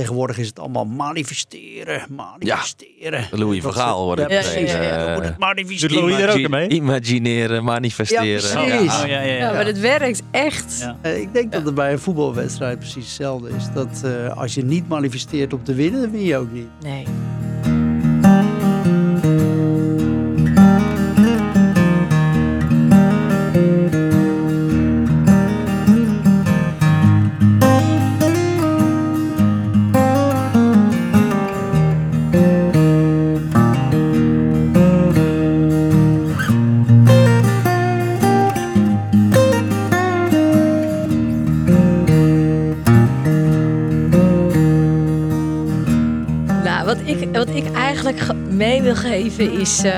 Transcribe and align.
Tegenwoordig 0.00 0.38
is 0.38 0.46
het 0.46 0.58
allemaal 0.58 0.84
manifesteren, 0.84 2.02
manifesteren. 2.08 3.26
Louis 3.30 3.62
van 3.62 3.70
Dat 3.72 3.80
Gaal 3.80 3.98
ze- 3.98 4.04
wordt 4.04 4.20
het 4.20 4.30
ja, 4.30 4.38
eh, 4.38 5.04
We 5.04 5.10
moeten 5.12 5.30
het 5.30 5.38
manifesteren. 5.38 5.94
Doet 5.96 6.04
Louis 6.10 6.22
er 6.24 6.42
ook 6.44 6.48
mee? 6.50 6.68
Imagineren, 6.68 7.64
manifesteren. 7.64 8.26
Ja, 8.26 8.38
precies. 8.38 9.00
Oh, 9.02 9.06
ja, 9.06 9.06
ja, 9.06 9.20
ja. 9.20 9.32
Ja, 9.36 9.52
maar 9.52 9.66
het 9.66 9.80
werkt 9.80 10.22
echt. 10.30 10.78
Ja. 10.80 10.96
Eh, 11.02 11.20
ik 11.20 11.32
denk 11.32 11.52
dat 11.52 11.64
het 11.64 11.74
bij 11.74 11.92
een 11.92 11.98
voetbalwedstrijd 11.98 12.78
precies 12.78 13.04
hetzelfde 13.04 13.48
is. 13.56 13.64
Dat 13.74 14.02
eh, 14.04 14.36
als 14.36 14.54
je 14.54 14.64
niet 14.64 14.88
manifesteert 14.88 15.52
om 15.52 15.64
te 15.64 15.74
winnen, 15.74 16.00
dan 16.00 16.10
win 16.10 16.24
je 16.24 16.36
ook 16.36 16.52
niet. 16.52 16.68
Nee. 16.80 17.04
Is... 49.38 49.82
eh, 49.84 49.92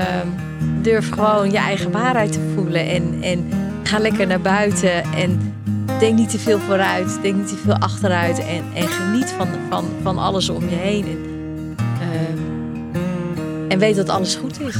durf 0.83 1.09
gewoon 1.09 1.51
je 1.51 1.57
eigen 1.57 1.91
waarheid 1.91 2.31
te 2.31 2.51
voelen. 2.55 2.89
En, 2.89 3.17
en 3.21 3.49
ga 3.83 3.99
lekker 3.99 4.27
naar 4.27 4.41
buiten. 4.41 5.03
En 5.03 5.53
denk 5.99 6.17
niet 6.17 6.29
te 6.29 6.39
veel 6.39 6.59
vooruit. 6.59 7.19
Denk 7.21 7.35
niet 7.35 7.47
te 7.47 7.55
veel 7.55 7.77
achteruit. 7.77 8.39
En, 8.39 8.63
en 8.73 8.87
geniet 8.87 9.33
van, 9.37 9.47
van, 9.69 9.85
van 10.01 10.17
alles 10.17 10.49
om 10.49 10.69
je 10.69 10.75
heen. 10.75 11.05
En, 11.05 11.75
ehm, 12.01 13.71
en 13.71 13.79
weet 13.79 13.95
dat 13.95 14.09
alles 14.09 14.35
goed 14.35 14.61
is. 14.61 14.77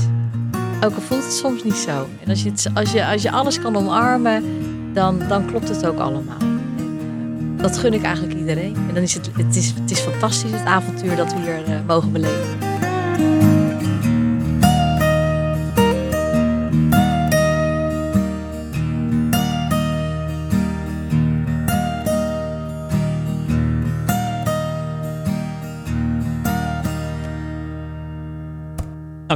Ook 0.86 0.96
al 0.96 1.02
voelt 1.02 1.24
het 1.24 1.34
soms 1.34 1.64
niet 1.64 1.76
zo. 1.76 2.08
En 2.24 2.30
als 2.30 2.44
je, 2.44 2.50
het, 2.50 2.70
als 2.74 2.92
je, 2.92 3.06
als 3.06 3.22
je 3.22 3.32
alles 3.32 3.60
kan 3.60 3.76
omarmen, 3.76 4.44
dan, 4.94 5.20
dan 5.28 5.46
klopt 5.46 5.70
het 5.70 5.86
ook 5.86 6.00
allemaal. 6.00 6.40
En, 6.40 6.62
eh, 7.58 7.64
dat 7.64 7.78
gun 7.78 7.94
ik 7.94 8.04
eigenlijk 8.04 8.40
iedereen. 8.40 8.76
En 8.88 8.94
dan 8.94 9.04
is 9.04 9.14
het, 9.14 9.30
het, 9.38 9.56
is, 9.56 9.74
het 9.82 9.92
is 9.92 10.00
fantastisch, 10.00 10.52
het 10.52 10.66
avontuur 10.66 11.16
dat 11.16 11.34
we 11.34 11.40
hier 11.40 11.64
eh, 11.66 11.80
mogen 11.88 12.12
beleven. 12.12 12.72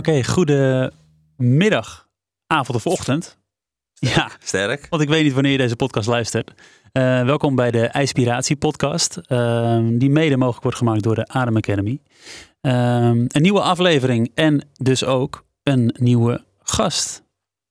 Oké, 0.08 0.24
goedemiddag, 0.24 2.08
avond 2.48 2.78
of 2.78 2.86
ochtend. 2.86 3.38
Ja, 3.94 4.32
Sterk. 4.40 4.88
want 4.90 5.02
ik 5.02 5.10
weet 5.10 5.24
niet 5.24 5.34
wanneer 5.34 5.52
je 5.52 5.58
deze 5.58 5.76
podcast 5.76 6.08
luistert. 6.08 6.52
Eh, 6.92 7.24
welkom 7.24 7.56
bij 7.56 7.72
de 7.72 7.90
Inspiratie 7.94 8.56
podcast, 8.56 9.18
ehm, 9.18 9.98
die 9.98 10.10
mede 10.10 10.38
mogelijk 10.38 10.64
wordt 10.64 10.78
gemaakt 10.78 11.04
door 11.04 11.16
de 11.16 11.28
Adem 11.28 11.58
Academy. 11.58 12.02
Ehm, 12.62 13.26
een 13.28 13.42
nieuwe 13.42 13.62
aflevering 13.62 14.32
en 14.36 14.70
dus 14.74 15.04
ook 15.04 15.46
een 15.64 15.96
nieuwe 16.00 16.44
gast. 16.64 17.24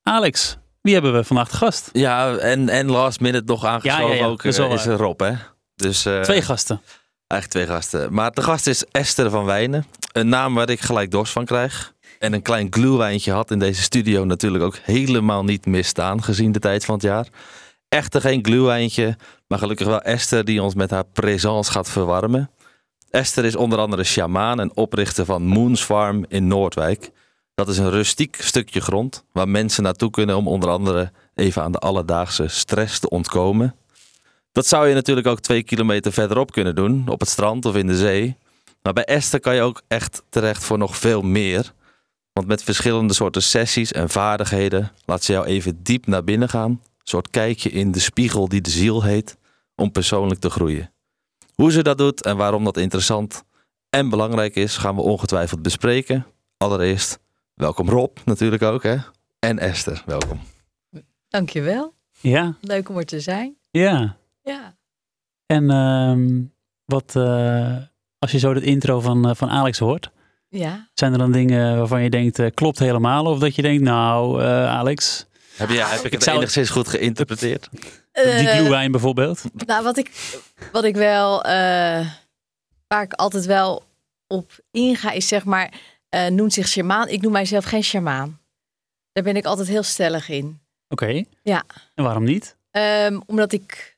Alex, 0.03 0.57
wie 0.81 0.93
hebben 0.93 1.13
we 1.13 1.23
vandaag 1.23 1.49
te 1.49 1.57
gast? 1.57 1.89
Ja, 1.93 2.35
en, 2.35 2.69
en 2.69 2.91
last 2.91 3.19
minute 3.19 3.45
nog 3.45 3.65
aangeschoven 3.65 4.07
Ja, 4.07 4.13
ja, 4.13 4.21
ja, 4.21 4.27
ook 4.27 4.43
is 4.43 4.57
eh, 4.57 4.71
is 4.71 4.85
Rob, 4.85 5.19
hè? 5.19 5.33
Dus, 5.75 6.05
eh, 6.05 6.21
Twee 6.21 6.41
gasten. 6.41 6.81
Eigenlijk 7.27 7.67
twee 7.67 7.77
gasten. 7.77 8.13
Maar 8.13 8.31
de 8.31 8.41
gast 8.41 8.67
is 8.67 8.85
Esther 8.85 9.29
van 9.29 9.45
Wijnen. 9.45 9.85
Een 10.11 10.29
naam 10.29 10.53
waar 10.53 10.69
ik 10.69 10.79
gelijk 10.79 11.11
dorst 11.11 11.33
van 11.33 11.45
krijg. 11.45 11.95
En 12.19 12.33
een 12.33 12.41
klein 12.41 12.67
gluwijntje 12.69 13.31
had 13.31 13.51
in 13.51 13.59
deze 13.59 13.81
studio 13.81 14.25
natuurlijk 14.25 14.63
ook 14.63 14.77
helemaal 14.77 15.43
niet 15.43 15.65
misstaan, 15.65 16.23
gezien 16.23 16.51
de 16.51 16.59
tijd 16.59 16.85
van 16.85 16.95
het 16.95 17.03
jaar. 17.03 17.27
Echter 17.89 18.21
geen 18.21 18.45
gluwijntje, 18.45 19.17
maar 19.47 19.59
gelukkig 19.59 19.87
wel 19.87 20.01
Esther 20.01 20.45
die 20.45 20.61
ons 20.61 20.75
met 20.75 20.89
haar 20.89 21.05
présence 21.05 21.71
gaat 21.71 21.89
verwarmen. 21.89 22.49
Esther 23.09 23.45
is 23.45 23.55
onder 23.55 23.79
andere 23.79 24.03
sjamaan 24.03 24.59
en 24.59 24.75
oprichter 24.75 25.25
van 25.25 25.43
Moons 25.43 25.81
Farm 25.81 26.25
in 26.27 26.47
Noordwijk. 26.47 27.11
Dat 27.53 27.69
is 27.69 27.77
een 27.77 27.89
rustiek 27.89 28.37
stukje 28.39 28.81
grond 28.81 29.23
waar 29.31 29.49
mensen 29.49 29.83
naartoe 29.83 30.09
kunnen 30.09 30.37
om 30.37 30.47
onder 30.47 30.69
andere 30.69 31.11
even 31.35 31.63
aan 31.63 31.71
de 31.71 31.77
alledaagse 31.77 32.47
stress 32.47 32.99
te 32.99 33.09
ontkomen. 33.09 33.75
Dat 34.51 34.67
zou 34.67 34.87
je 34.87 34.93
natuurlijk 34.93 35.27
ook 35.27 35.39
twee 35.39 35.63
kilometer 35.63 36.13
verderop 36.13 36.51
kunnen 36.51 36.75
doen, 36.75 37.03
op 37.07 37.19
het 37.19 37.29
strand 37.29 37.65
of 37.65 37.75
in 37.75 37.87
de 37.87 37.97
zee. 37.97 38.37
Maar 38.81 38.93
bij 38.93 39.05
Esther 39.05 39.39
kan 39.39 39.55
je 39.55 39.61
ook 39.61 39.81
echt 39.87 40.23
terecht 40.29 40.63
voor 40.63 40.77
nog 40.77 40.97
veel 40.97 41.21
meer. 41.21 41.73
Want 42.37 42.49
met 42.49 42.63
verschillende 42.63 43.13
soorten 43.13 43.43
sessies 43.43 43.91
en 43.91 44.09
vaardigheden 44.09 44.91
laat 45.05 45.23
ze 45.23 45.31
jou 45.31 45.45
even 45.45 45.83
diep 45.83 46.07
naar 46.07 46.23
binnen 46.23 46.49
gaan. 46.49 46.71
Een 46.71 46.79
soort 47.03 47.29
kijkje 47.29 47.69
in 47.69 47.91
de 47.91 47.99
spiegel 47.99 48.47
die 48.47 48.61
de 48.61 48.69
ziel 48.69 49.03
heet, 49.03 49.37
om 49.75 49.91
persoonlijk 49.91 50.39
te 50.39 50.49
groeien. 50.49 50.93
Hoe 51.53 51.71
ze 51.71 51.83
dat 51.83 51.97
doet 51.97 52.21
en 52.23 52.37
waarom 52.37 52.63
dat 52.63 52.77
interessant 52.77 53.43
en 53.89 54.09
belangrijk 54.09 54.55
is, 54.55 54.77
gaan 54.77 54.95
we 54.95 55.01
ongetwijfeld 55.01 55.61
bespreken. 55.61 56.25
Allereerst, 56.57 57.19
welkom 57.53 57.89
Rob 57.89 58.17
natuurlijk 58.25 58.61
ook 58.61 58.83
hè. 58.83 58.97
En 59.39 59.59
Esther, 59.59 60.03
welkom. 60.05 60.39
Dankjewel. 61.27 61.93
Ja, 62.19 62.57
Leuk 62.61 62.89
om 62.89 62.97
er 62.97 63.05
te 63.05 63.19
zijn. 63.19 63.57
ja. 63.71 64.17
Ja. 64.41 64.77
En 65.45 65.69
ehm, 65.69 66.43
wat, 66.85 67.15
eh, 67.15 67.77
als 68.19 68.31
je 68.31 68.39
zo 68.39 68.53
het 68.53 68.63
intro 68.63 68.99
van, 68.99 69.29
eh, 69.29 69.35
van 69.35 69.49
Alex 69.49 69.79
hoort, 69.79 70.11
Ja. 70.49 70.87
zijn 70.93 71.11
er 71.11 71.17
dan 71.17 71.31
dingen 71.31 71.77
waarvan 71.77 72.03
je 72.03 72.09
denkt, 72.09 72.39
eh, 72.39 72.47
klopt 72.53 72.79
helemaal? 72.79 73.25
Of 73.25 73.39
dat 73.39 73.55
je 73.55 73.61
denkt, 73.61 73.83
nou 73.83 74.41
eh, 74.43 74.69
Alex, 74.69 75.25
Heb, 75.55 75.69
je, 75.69 75.77
heb 75.83 76.05
ik 76.05 76.11
het 76.11 76.23
zou- 76.23 76.37
enigszins 76.37 76.69
goed 76.69 76.87
geïnterpreteerd? 76.87 77.67
die 77.71 77.79
Eh, 78.11 78.55
glühwein 78.57 78.91
bijvoorbeeld. 78.91 79.43
Nou, 79.65 79.83
wat 79.83 79.97
ik, 79.97 80.11
wat 80.71 80.83
ik 80.83 80.95
wel, 80.95 81.43
eh, 81.43 82.07
waar 82.87 83.03
ik 83.03 83.13
altijd 83.13 83.45
wel 83.45 83.83
op 84.27 84.51
inga, 84.71 85.11
is 85.11 85.27
zeg 85.27 85.45
maar, 85.45 85.73
eh 86.09 86.27
noemt 86.27 86.53
zich 86.53 86.67
shamaan. 86.67 87.07
Ik 87.07 87.21
noem 87.21 87.31
mijzelf 87.31 87.65
geen 87.65 87.83
shamaan. 87.83 88.39
Daar 89.11 89.23
ben 89.23 89.35
ik 89.35 89.45
altijd 89.45 89.67
heel 89.67 89.83
stellig 89.83 90.29
in. 90.29 90.59
Oké. 90.89 91.23
Ja. 91.43 91.63
En 91.95 92.03
waarom 92.03 92.23
niet? 92.23 92.55
Ehm, 92.71 93.19
omdat 93.25 93.51
ik 93.51 93.97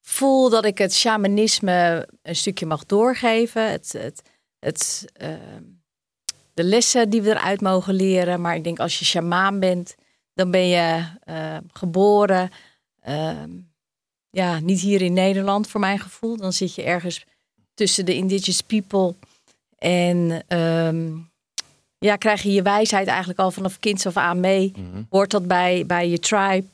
voel 0.00 0.50
dat 0.50 0.64
ik 0.64 0.78
het 0.78 0.94
shamanisme 0.94 2.08
een 2.22 2.36
stukje 2.36 2.66
mag 2.66 2.86
doorgeven. 2.86 3.70
Het, 3.70 3.92
het, 3.92 4.22
het, 4.64 5.04
ehm, 5.12 5.62
de 6.54 6.64
lessen 6.64 7.10
die 7.10 7.22
we 7.22 7.30
eruit 7.30 7.60
mogen 7.60 7.94
leren. 7.94 8.40
Maar 8.40 8.56
ik 8.56 8.64
denk 8.64 8.78
als 8.78 8.98
je 8.98 9.04
shamaan 9.04 9.60
bent, 9.60 9.94
dan 10.34 10.50
ben 10.50 10.68
je 10.68 11.04
eh, 11.24 11.56
geboren. 11.72 12.50
ehm, 13.00 13.50
ja, 14.30 14.58
niet 14.60 14.80
hier 14.80 15.02
in 15.02 15.12
Nederland 15.12 15.68
voor 15.68 15.80
mijn 15.80 15.98
gevoel. 15.98 16.36
Dan 16.36 16.52
zit 16.52 16.74
je 16.74 16.82
ergens 16.82 17.24
tussen 17.74 18.04
de 18.04 18.14
indigenous 18.14 18.60
people. 18.60 19.14
En 19.78 20.42
ehm, 20.48 21.12
ja, 21.98 22.16
krijg 22.16 22.42
je 22.42 22.52
je 22.52 22.62
wijsheid 22.62 23.06
eigenlijk 23.06 23.38
al 23.38 23.50
vanaf 23.50 23.78
kinds 23.78 24.06
af 24.06 24.16
aan 24.16 24.40
mee 24.40 24.72
Mhm. 24.76 25.02
hoort 25.08 25.30
dat 25.30 25.46
bij, 25.46 25.86
bij 25.86 26.08
je 26.08 26.18
tribe. 26.18 26.66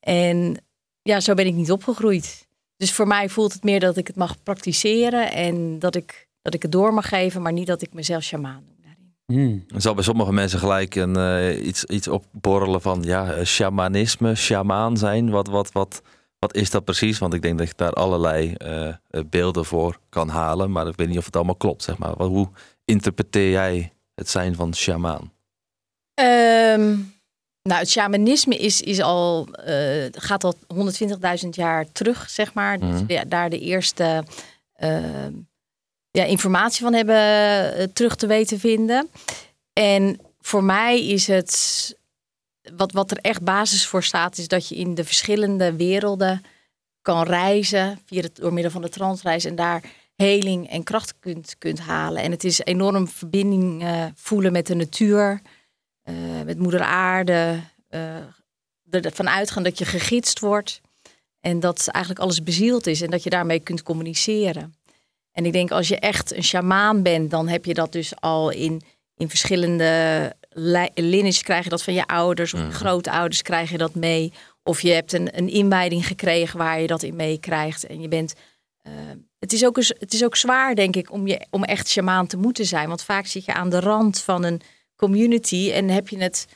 En 0.00 0.56
ja, 1.02 1.20
zo 1.20 1.34
ben 1.34 1.46
ik 1.46 1.54
niet 1.54 1.72
opgegroeid. 1.72 2.46
Dus 2.76 2.92
voor 2.92 3.06
mij 3.06 3.28
voelt 3.28 3.52
het 3.52 3.62
meer 3.64 3.80
dat 3.80 3.96
ik 3.96 4.06
het 4.06 4.16
mag 4.16 4.42
praktiseren 4.42 5.32
en 5.32 5.78
dat 5.78 5.94
ik, 5.94 6.27
dat 6.50 6.56
ik 6.56 6.62
het 6.62 6.72
door 6.72 6.94
mag 6.94 7.08
geven, 7.08 7.42
maar 7.42 7.52
niet 7.52 7.66
dat 7.66 7.82
ik 7.82 7.92
mezelf 7.92 8.22
shamaan 8.22 8.62
noem 8.66 8.76
daarin. 8.82 9.14
Hmm. 9.26 9.64
Er 9.74 9.80
zal 9.80 9.94
bij 9.94 10.04
sommige 10.04 10.32
mensen 10.32 10.58
gelijk 10.58 10.94
een, 10.94 11.16
eh, 11.16 11.66
iets, 11.66 11.84
iets 11.84 12.08
opborrelen 12.08 12.80
van 12.80 13.02
ja, 13.02 13.32
eh, 13.32 13.44
shamanisme, 13.44 14.34
shamaan 14.34 14.96
zijn. 14.96 15.30
Wat, 15.30 15.48
wat, 15.48 15.72
wat, 15.72 16.02
wat 16.38 16.54
is 16.54 16.70
dat 16.70 16.84
precies? 16.84 17.18
Want 17.18 17.34
ik 17.34 17.42
denk 17.42 17.58
dat 17.58 17.68
je 17.68 17.74
daar 17.76 17.92
allerlei 17.92 18.52
eh, 18.54 18.94
beelden 19.26 19.64
voor 19.64 19.98
kan 20.08 20.28
halen. 20.28 20.70
Maar 20.72 20.86
ik 20.86 20.96
weet 20.96 21.08
niet 21.08 21.18
of 21.18 21.24
het 21.24 21.36
allemaal 21.36 21.56
klopt, 21.56 21.82
zeg 21.82 21.98
maar. 21.98 22.16
Wat, 22.16 22.28
hoe 22.28 22.48
interpreteer 22.84 23.50
jij 23.50 23.92
het 24.14 24.28
zijn 24.28 24.54
van 24.54 24.74
shamaan? 24.74 25.32
Ehm, 26.14 26.96
nou, 27.62 27.80
het 27.80 27.90
shamanisme 27.90 28.56
is, 28.56 28.80
is 28.80 29.00
al, 29.00 29.48
eh, 29.52 30.04
gaat 30.10 30.44
al 30.44 30.54
120.000 30.74 31.54
jaar 31.54 31.92
terug, 31.92 32.30
zeg 32.30 32.54
maar. 32.54 32.78
Dus 32.78 33.00
Mhm. 33.00 33.12
ja, 33.12 33.24
daar 33.24 33.50
de 33.50 33.58
eerste 33.60 34.24
ehm, 34.74 35.32
ja, 36.18 36.24
informatie 36.24 36.82
van 36.82 36.92
hebben 36.92 37.16
eh, 37.16 37.86
terug 37.92 38.16
te 38.16 38.26
weten 38.26 38.58
vinden. 38.58 39.10
En 39.72 40.20
voor 40.40 40.64
mij 40.64 41.06
is 41.06 41.26
het, 41.26 41.96
wat, 42.76 42.92
wat 42.92 43.10
er 43.10 43.18
echt 43.18 43.42
basis 43.42 43.86
voor 43.86 44.02
staat, 44.02 44.38
is 44.38 44.48
dat 44.48 44.68
je 44.68 44.74
in 44.74 44.94
de 44.94 45.04
verschillende 45.04 45.76
werelden 45.76 46.42
kan 47.02 47.22
reizen 47.22 47.98
via 48.06 48.20
het, 48.20 48.36
door 48.36 48.52
middel 48.52 48.72
van 48.72 48.82
de 48.82 48.88
transreis 48.88 49.44
en 49.44 49.56
daar 49.56 49.82
heling 50.14 50.70
en 50.70 50.82
kracht 50.82 51.14
kunt, 51.20 51.54
kunt 51.58 51.78
halen. 51.78 52.22
En 52.22 52.30
het 52.30 52.44
is 52.44 52.60
enorm 52.64 53.08
verbinding 53.08 53.82
eh, 53.82 54.04
voelen 54.14 54.52
met 54.52 54.66
de 54.66 54.74
natuur, 54.74 55.40
eh, 56.02 56.14
met 56.44 56.58
moeder 56.58 56.80
aarde, 56.80 57.60
eh 57.88 58.16
ervan 58.90 59.28
uitgaan 59.28 59.62
dat 59.62 59.78
je 59.78 59.84
gegidst 59.84 60.38
wordt 60.38 60.80
en 61.40 61.60
dat 61.60 61.88
eigenlijk 61.88 62.24
alles 62.24 62.42
bezield 62.42 62.86
is 62.86 63.02
en 63.02 63.10
dat 63.10 63.22
je 63.22 63.30
daarmee 63.30 63.60
kunt 63.60 63.82
communiceren. 63.82 64.74
En 65.38 65.46
ik 65.46 65.52
denk 65.52 65.70
als 65.70 65.88
je 65.88 65.98
echt 65.98 66.34
een 66.36 66.42
sjamaan 66.44 67.02
bent, 67.02 67.30
dan 67.30 67.48
heb 67.48 67.64
je 67.64 67.74
dat 67.74 67.92
dus 67.92 68.12
al 68.20 68.50
in, 68.50 68.82
in 69.16 69.28
verschillende 69.28 70.32
li- 70.50 70.88
lineages 70.94 71.42
krijg 71.42 71.64
je 71.64 71.70
dat 71.70 71.82
van 71.82 71.94
je 71.94 72.06
ouders 72.06 72.54
of 72.54 72.60
je 72.60 72.66
Mhm. 72.66 72.74
grootouders 72.74 73.42
krijg 73.42 73.70
je 73.70 73.78
dat 73.78 73.94
mee. 73.94 74.32
Of 74.62 74.80
je 74.80 74.90
hebt 74.90 75.12
een, 75.12 75.38
een 75.38 75.48
inwijding 75.48 76.06
gekregen 76.06 76.58
waar 76.58 76.80
je 76.80 76.86
dat 76.86 77.02
in 77.02 77.16
meekrijgt. 77.16 77.86
En 77.86 78.00
je 78.00 78.08
bent. 78.08 78.34
eh, 78.82 78.92
het, 79.38 79.52
is 79.52 79.64
ook 79.64 79.76
eens, 79.76 79.92
het 79.98 80.12
is 80.14 80.24
ook 80.24 80.36
zwaar, 80.36 80.74
denk 80.74 80.96
ik, 80.96 81.12
om, 81.12 81.26
je, 81.26 81.46
om 81.50 81.64
echt 81.64 81.88
sjamaan 81.88 82.26
te 82.26 82.36
moeten 82.36 82.64
zijn. 82.66 82.88
Want 82.88 83.02
vaak 83.02 83.26
zit 83.26 83.44
je 83.44 83.54
aan 83.54 83.70
de 83.70 83.80
rand 83.80 84.20
van 84.20 84.44
een 84.44 84.60
community 84.96 85.70
en 85.74 85.88
heb 85.88 86.08
je 86.08 86.18
het 86.18 86.46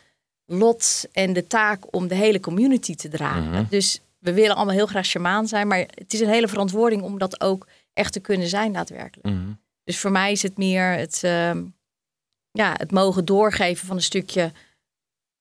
lot 0.47 1.07
en 1.13 1.33
de 1.33 1.47
taak 1.47 1.95
om 1.95 2.09
de 2.09 2.15
hele 2.15 2.41
community 2.41 2.95
te 2.95 3.09
dragen. 3.09 3.51
Mhm. 3.51 3.65
Dus 3.69 4.01
we 4.19 4.33
willen 4.33 4.57
allemaal 4.57 4.75
heel 4.75 4.87
graag 4.87 5.07
sjamaan 5.07 5.47
zijn, 5.49 5.67
maar 5.67 5.79
het 5.95 6.13
is 6.13 6.21
een 6.21 6.29
hele 6.29 6.49
verantwoording 6.49 7.03
om 7.03 7.19
dat 7.19 7.41
ook 7.41 7.67
echt 7.93 8.13
te 8.13 8.21
kunnen 8.21 8.49
zijn 8.49 8.73
daadwerkelijk. 8.73 9.37
Mhm. 9.37 9.53
Dus 9.85 9.99
voor 9.99 10.11
mij 10.11 10.33
is 10.33 10.43
het 10.43 10.57
meer 10.59 10.85
het, 10.93 11.25
ehm, 11.25 11.65
ja, 12.51 12.75
het 12.77 12.91
mogen 12.91 13.25
doorgeven 13.25 13.87
van 13.87 13.97
een 13.97 14.03
stukje 14.03 14.53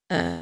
eh, 0.05 0.37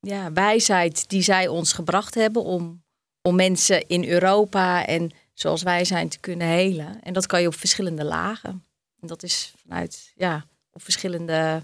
ja, 0.00 0.32
wijsheid 0.32 1.08
die 1.08 1.22
zij 1.22 1.48
ons 1.48 1.72
gebracht 1.72 2.14
hebben 2.14 2.42
om, 2.44 2.82
om 3.22 3.34
mensen 3.34 3.88
in 3.88 4.04
Europa 4.04 4.86
en 4.86 5.10
zoals 5.34 5.62
wij 5.62 5.84
zijn 5.84 6.08
te 6.08 6.18
kunnen 6.18 6.46
helen. 6.46 7.02
En 7.02 7.12
dat 7.12 7.26
kan 7.26 7.40
je 7.40 7.46
op 7.46 7.54
verschillende 7.54 8.04
lagen. 8.04 8.64
En 9.00 9.06
dat 9.06 9.22
is 9.22 9.54
vanuit, 9.62 10.12
ja, 10.16 10.46
op 10.72 10.82
verschillende 10.82 11.62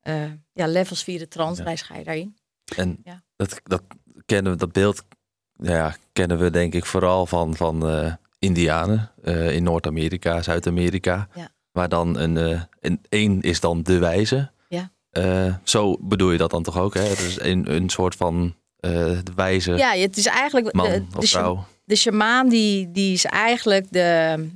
eh, 0.00 0.32
ja, 0.52 0.66
levels 0.66 1.02
via 1.02 1.18
de 1.18 1.28
transreis 1.28 1.82
ga 1.82 1.96
je 1.96 2.04
daarin. 2.04 2.36
En 2.76 2.98
Ja. 3.04 3.22
dat, 3.36 3.60
dat 3.62 3.82
kennen 4.26 4.52
we, 4.52 4.58
dat 4.58 4.72
beeld 4.72 5.04
ja, 5.52 5.96
kennen 6.12 6.38
we 6.38 6.50
denk 6.50 6.74
ik 6.74 6.86
vooral 6.86 7.26
van, 7.26 7.56
van 7.56 7.88
eh, 7.88 8.14
Indianen 8.38 9.10
eh, 9.22 9.54
in 9.54 9.62
Noord-Amerika, 9.62 10.42
Zuid-Amerika. 10.42 11.28
Ja. 11.34 11.48
Waar 11.72 11.88
dan 11.88 12.18
een, 12.18 12.36
eh, 12.36 12.60
een 12.80 13.00
één 13.08 13.40
is 13.40 13.60
dan 13.60 13.82
de 13.82 13.98
wijze. 13.98 14.50
Ja. 14.68 14.90
Eh, 15.10 15.54
zo 15.62 15.96
bedoel 16.00 16.30
je 16.30 16.38
dat 16.38 16.50
dan 16.50 16.62
toch 16.62 16.78
ook? 16.78 16.94
Hè? 16.94 17.08
Dus 17.08 17.40
een, 17.40 17.74
een 17.74 17.88
soort 17.88 18.14
van 18.14 18.54
de 18.80 19.22
wijze 19.34 19.72
Ja, 19.76 19.90
het 19.92 20.16
is 20.16 20.26
eigenlijk 20.26 20.72
man 20.72 20.90
de, 20.90 21.02
of 21.16 21.20
de, 21.20 21.26
vrouw. 21.26 21.64
de 21.84 21.96
shamaan 21.96 22.48
die, 22.48 22.90
die 22.92 23.12
is 23.12 23.24
eigenlijk 23.24 23.86
de, 23.90 24.46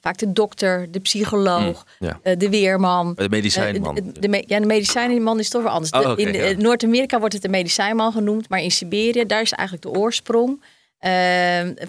vaak 0.00 0.18
de 0.18 0.32
dokter, 0.32 0.90
de 0.90 1.00
psycholoog, 1.00 1.84
Mm, 1.98 2.08
ja. 2.24 2.34
de 2.34 2.48
weerman. 2.50 3.12
De 3.14 3.28
medicijnman. 3.28 3.94
De, 3.94 4.12
de, 4.20 4.28
me- 4.28 4.44
ja, 4.46 4.60
de 4.60 4.66
medicijnman 4.66 5.38
is 5.38 5.48
toch 5.48 5.62
weer 5.62 5.70
anders. 5.70 5.90
De- 5.90 5.98
Oh, 6.08 6.18
in 6.18 6.32
ja. 6.32 6.52
Noord-Amerika 6.58 7.18
wordt 7.18 7.34
het 7.34 7.42
de 7.42 7.48
medicijnman 7.48 8.12
genoemd, 8.12 8.48
maar 8.48 8.60
in 8.62 8.70
Siberië, 8.70 9.26
daar 9.26 9.40
is 9.42 9.52
eigenlijk 9.52 9.94
de 9.94 10.00
oorsprong 10.00 10.62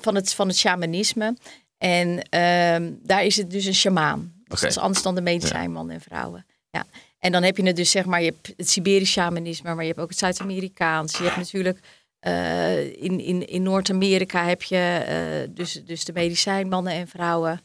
van, 0.01 0.15
het, 0.15 0.33
van 0.33 0.48
het 0.48 0.57
shamanisme. 0.57 1.36
En 1.77 2.21
ehm, 2.30 2.92
daar 3.01 3.24
is 3.24 3.36
het 3.36 3.51
dus 3.51 3.65
een 3.65 3.75
shamaan. 3.75 4.33
Dus 4.44 4.60
dat 4.60 4.69
is 4.69 4.77
anders 4.77 5.04
dan 5.04 5.15
de 5.15 5.21
medicijnman 5.21 5.89
en 5.89 6.01
vrouwen. 6.01 6.45
Ja. 6.69 6.86
En 7.19 7.31
dan 7.31 7.44
heb 7.44 7.57
je 7.57 7.63
het 7.63 7.75
dus, 7.75 7.92
zeg 7.92 8.06
maar, 8.06 8.21
je 8.21 8.30
hebt 8.30 8.54
het 8.57 8.69
Siberisch 8.69 9.12
shamanisme, 9.12 9.74
maar 9.74 9.83
je 9.83 9.89
hebt 9.89 10.00
ook 10.00 10.10
het 10.10 10.18
Zuid-Amerikaans. 10.18 11.18
Je 11.18 11.24
hebt 11.24 11.38
natuurlijk 11.38 11.80
eh, 12.24 13.04
in, 13.04 13.19
in, 13.19 13.48
in 13.48 13.63
Noord-Amerika 13.63 14.45
heb 14.45 14.63
je 14.63 15.04
eh, 15.07 15.56
dus, 15.56 15.81
dus 15.86 16.06
de 16.06 16.13
medicijnmannen 16.13 16.94
en 16.94 17.07
vrouwen. 17.07 17.62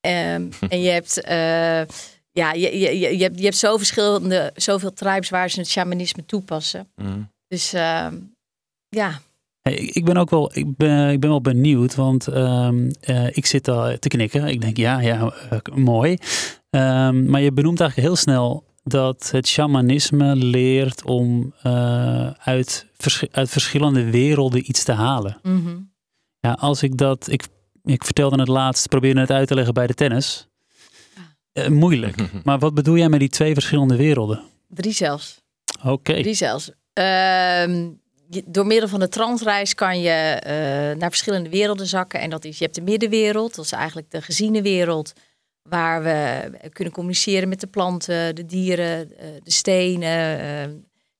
Ehm, 0.00 0.50
en 0.68 0.80
je 0.80 0.90
hebt, 0.90 1.20
eh, 1.20 1.84
ja, 2.30 2.52
je, 2.52 2.78
je, 2.78 2.98
je, 2.98 3.16
je 3.16 3.22
hebt, 3.22 3.38
je 3.38 3.44
hebt 3.44 3.56
zo 3.56 3.76
verschillende, 3.76 4.52
zoveel 4.54 4.92
tribes 4.92 5.30
waar 5.30 5.50
ze 5.50 5.60
het 5.60 5.68
shamanisme 5.68 6.26
toepassen. 6.26 6.88
Mhm. 6.94 7.22
Dus 7.48 7.72
ehm, 7.72 8.18
ja, 8.88 9.20
Hey, 9.66 9.74
ik 9.76 10.04
ben 10.04 10.16
ook 10.16 10.30
wel, 10.30 10.50
ik 10.56 10.76
ben, 10.76 11.10
ik 11.10 11.20
ben 11.20 11.30
wel 11.30 11.40
benieuwd, 11.40 11.94
want 11.94 12.28
ehm, 12.28 12.90
eh, 13.00 13.36
ik 13.36 13.46
zit 13.46 13.68
al 13.68 13.98
te 13.98 14.08
knikken. 14.08 14.46
Ik 14.46 14.60
denk, 14.60 14.76
ja, 14.76 15.00
ja, 15.00 15.32
eh, 15.50 15.58
mooi. 15.74 16.18
Ehm, 16.70 17.30
maar 17.30 17.40
je 17.40 17.52
benoemt 17.52 17.80
eigenlijk 17.80 18.08
heel 18.08 18.16
snel 18.18 18.64
dat 18.82 19.28
het 19.30 19.46
shamanisme 19.48 20.36
leert 20.36 21.04
om 21.04 21.54
eh, 21.62 22.30
uit, 22.30 22.86
vers- 22.96 23.24
uit 23.30 23.48
verschillende 23.50 24.10
werelden 24.10 24.68
iets 24.68 24.84
te 24.84 24.92
halen. 24.92 25.38
mhm. 25.42 25.76
Ja, 26.40 26.52
als 26.52 26.82
ik 26.82 26.96
dat, 26.96 27.28
ik, 27.30 27.46
ik 27.84 28.04
vertelde 28.04 28.38
het 28.38 28.48
laatst, 28.48 28.88
probeerde 28.88 29.20
het 29.20 29.30
uit 29.30 29.48
te 29.48 29.54
leggen 29.54 29.74
bij 29.74 29.86
de 29.86 29.94
tennis. 29.94 30.48
Eh, 31.52 31.68
moeilijk. 31.68 32.16
Maar 32.44 32.58
wat 32.58 32.74
bedoel 32.74 32.96
jij 32.96 33.08
met 33.08 33.20
die 33.20 33.28
twee 33.28 33.52
verschillende 33.54 33.96
werelden? 33.96 34.42
drie 34.68 34.92
zelfs. 34.92 35.40
Oké. 35.84 36.12
Drie 36.20 36.34
zelfs. 36.34 36.70
Ehm, 36.92 37.88
door 38.46 38.66
middel 38.66 38.88
van 38.88 39.00
de 39.00 39.08
transreis 39.08 39.74
kan 39.74 40.00
je 40.00 40.10
eh, 40.10 40.52
naar 40.98 41.08
verschillende 41.08 41.48
werelden 41.48 41.86
zakken. 41.86 42.20
En 42.20 42.30
dat 42.30 42.44
is, 42.44 42.58
je 42.58 42.64
hebt 42.64 42.76
de 42.76 42.82
middenwereld, 42.82 43.54
dat 43.54 43.64
is 43.64 43.72
eigenlijk 43.72 44.10
de 44.10 44.22
geziene 44.22 44.62
wereld. 44.62 45.12
Waar 45.62 46.02
we 46.02 46.50
kunnen 46.72 46.92
communiceren 46.92 47.48
met 47.48 47.60
de 47.60 47.66
planten, 47.66 48.34
de 48.34 48.46
dieren, 48.46 49.18
eh, 49.18 49.26
de 49.42 49.50
stenen. 49.50 50.40
eh, 50.40 50.68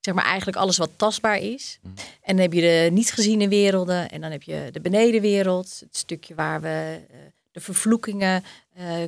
zeg 0.00 0.14
maar 0.14 0.24
eigenlijk 0.24 0.56
alles 0.56 0.76
wat 0.76 0.90
tastbaar 0.96 1.38
is. 1.38 1.78
Mhm. 1.82 1.92
En 2.22 2.34
dan 2.36 2.38
heb 2.38 2.52
je 2.52 2.60
de 2.60 2.88
niet 2.92 3.12
geziene 3.12 3.48
werelden. 3.48 4.10
En 4.10 4.20
dan 4.20 4.30
heb 4.30 4.42
je 4.42 4.68
de 4.72 4.80
benedenwereld. 4.80 5.76
Het 5.80 5.96
stukje 5.96 6.34
waar 6.34 6.60
we 6.60 7.00
de 7.52 7.60
vervloekingen 7.60 8.44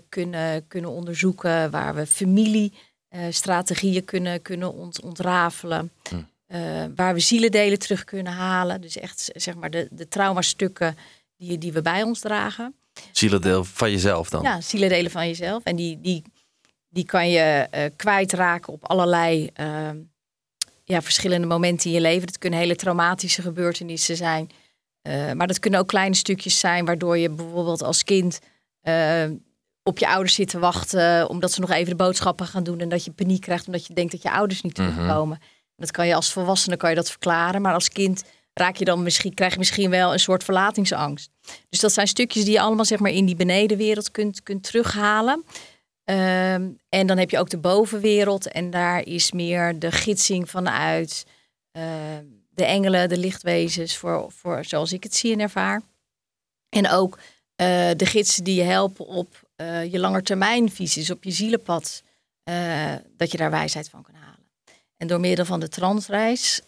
kunnen, 0.09 0.67
kunnen 0.67 0.91
onderzoeken. 0.91 1.71
Waar 1.71 1.95
we 1.95 2.07
familiestrategieën 2.07 4.05
kunnen, 4.05 4.43
kunnen 4.43 4.75
ont, 4.75 5.03
ontrafelen. 5.03 5.91
Mhm. 6.11 6.23
Eh, 6.49 6.85
waar 6.95 7.15
we 7.15 7.21
zielendelen 7.21 7.79
terug 7.79 8.05
kunnen 8.05 8.33
halen. 8.33 8.81
Dus 8.81 8.99
echt 8.99 9.31
zeg 9.35 9.55
maar 9.55 9.71
de, 9.71 9.89
de 9.91 10.09
traumastukken 10.09 10.97
die, 11.37 11.59
die 11.59 11.73
we 11.73 11.83
bij 11.83 12.03
ons 12.03 12.21
dragen. 12.21 12.75
Zielendeel 13.13 13.65
van 13.65 13.91
jezelf 13.91 14.29
dan. 14.31 14.43
Ja, 14.43 14.61
zielendelen 14.61 15.11
van 15.11 15.27
jezelf. 15.27 15.63
En 15.63 15.77
die, 15.77 16.01
die, 16.01 16.23
die 16.89 17.05
kan 17.05 17.31
je 17.31 17.67
eh, 17.71 17.91
kwijtraken 17.97 18.73
op 18.73 18.85
allerlei 18.89 19.51
eh, 19.55 19.91
ja, 20.85 21.03
verschillende 21.03 21.47
momenten 21.47 21.87
in 21.87 21.93
je 21.97 22.01
leven. 22.01 22.27
Dat 22.27 22.39
kunnen 22.39 22.59
hele 22.59 22.77
traumatische 22.77 23.43
gebeurtenissen 23.43 24.17
zijn. 24.17 24.51
Eh, 25.03 25.33
maar 25.33 25.47
dat 25.47 25.59
kunnen 25.59 25.81
ook 25.81 25.89
kleine 25.89 26.15
stukjes 26.15 26.59
zijn 26.59 26.85
waardoor 26.85 27.19
je 27.19 27.31
bijvoorbeeld 27.31 27.83
als 27.83 28.05
kind 28.05 28.39
eh, 28.81 29.25
op 29.83 29.99
je 29.99 30.09
ouders 30.09 30.35
zit 30.35 30.49
te 30.49 30.59
wachten. 30.59 31.29
Omdat 31.29 31.53
ze 31.53 31.61
nog 31.61 31.71
even 31.71 31.91
de 31.91 31.97
boodschappen 32.05 32.47
gaan 32.47 32.63
doen. 32.65 32.81
En 32.81 32.89
dat 32.89 33.05
je 33.05 33.11
paniek 33.11 33.41
krijgt 33.41 33.67
omdat 33.67 33.87
je 33.87 33.95
denkt 33.95 34.13
dat 34.13 34.23
je 34.23 34.31
ouders 34.31 34.63
niet 34.63 34.79
Mhm. 34.79 34.93
terugkomen. 34.95 35.39
Dat 35.79 35.91
kan 35.91 36.07
je 36.07 36.15
als 36.15 36.33
volwassene 36.33 36.77
kan 36.77 36.91
je 36.91 36.97
dat 36.97 37.11
verklaren. 37.11 37.63
Maar 37.63 37.75
als 37.75 37.89
kind 37.89 38.25
raak 38.55 38.77
je 38.77 38.85
dan 38.85 39.03
misschien, 39.03 39.35
krijg 39.35 39.53
je 39.53 39.59
misschien 39.59 39.91
wel 39.91 40.13
een 40.13 40.21
soort 40.21 40.45
verlatingsangst. 40.45 41.31
Dus 41.69 41.81
dat 41.81 41.93
zijn 41.93 42.07
stukjes 42.07 42.45
die 42.45 42.53
je 42.53 42.61
allemaal 42.61 42.85
zeg 42.85 42.99
maar 42.99 43.11
in 43.11 43.27
die 43.27 43.37
benedenwereld 43.37 44.11
kunt, 44.11 44.43
kunt 44.43 44.63
terughalen. 44.63 45.45
Ehm, 46.05 46.69
en 46.89 47.07
dan 47.07 47.19
heb 47.19 47.31
je 47.31 47.39
ook 47.39 47.51
de 47.51 47.59
bovenwereld. 47.59 48.49
En 48.53 48.71
daar 48.71 49.07
is 49.07 49.33
meer 49.33 49.79
de 49.79 49.93
gidsing 49.93 50.51
vanuit 50.51 51.27
ehm, 51.73 52.25
de 52.51 52.65
engelen, 52.65 53.09
de 53.09 53.19
lichtwezens, 53.19 53.97
voor, 53.97 54.33
voor 54.33 54.65
zoals 54.65 54.93
ik 54.93 55.03
het 55.03 55.15
zie 55.15 55.33
en 55.33 55.41
ervaar. 55.41 55.83
En 56.69 56.91
ook 56.91 57.19
eh, 57.57 57.91
de 57.97 58.07
gidsen 58.07 58.45
die 58.45 58.55
je 58.55 58.63
helpen 58.63 59.07
op 59.07 59.49
eh, 59.57 59.93
je 59.93 59.99
langetermijnvisies, 59.99 61.11
op 61.11 61.25
je 61.25 61.31
zielenpad. 61.31 62.03
eh, 62.45 62.95
dat 63.17 63.31
je 63.31 63.39
daar 63.39 63.51
wijsheid 63.51 63.89
van 63.89 64.03
kan 64.03 64.15
halen. 64.15 64.28
En 64.99 65.07
door 65.07 65.21
middel 65.21 65.45
van 65.45 65.61
de 65.61 65.69
transreis, 65.69 66.61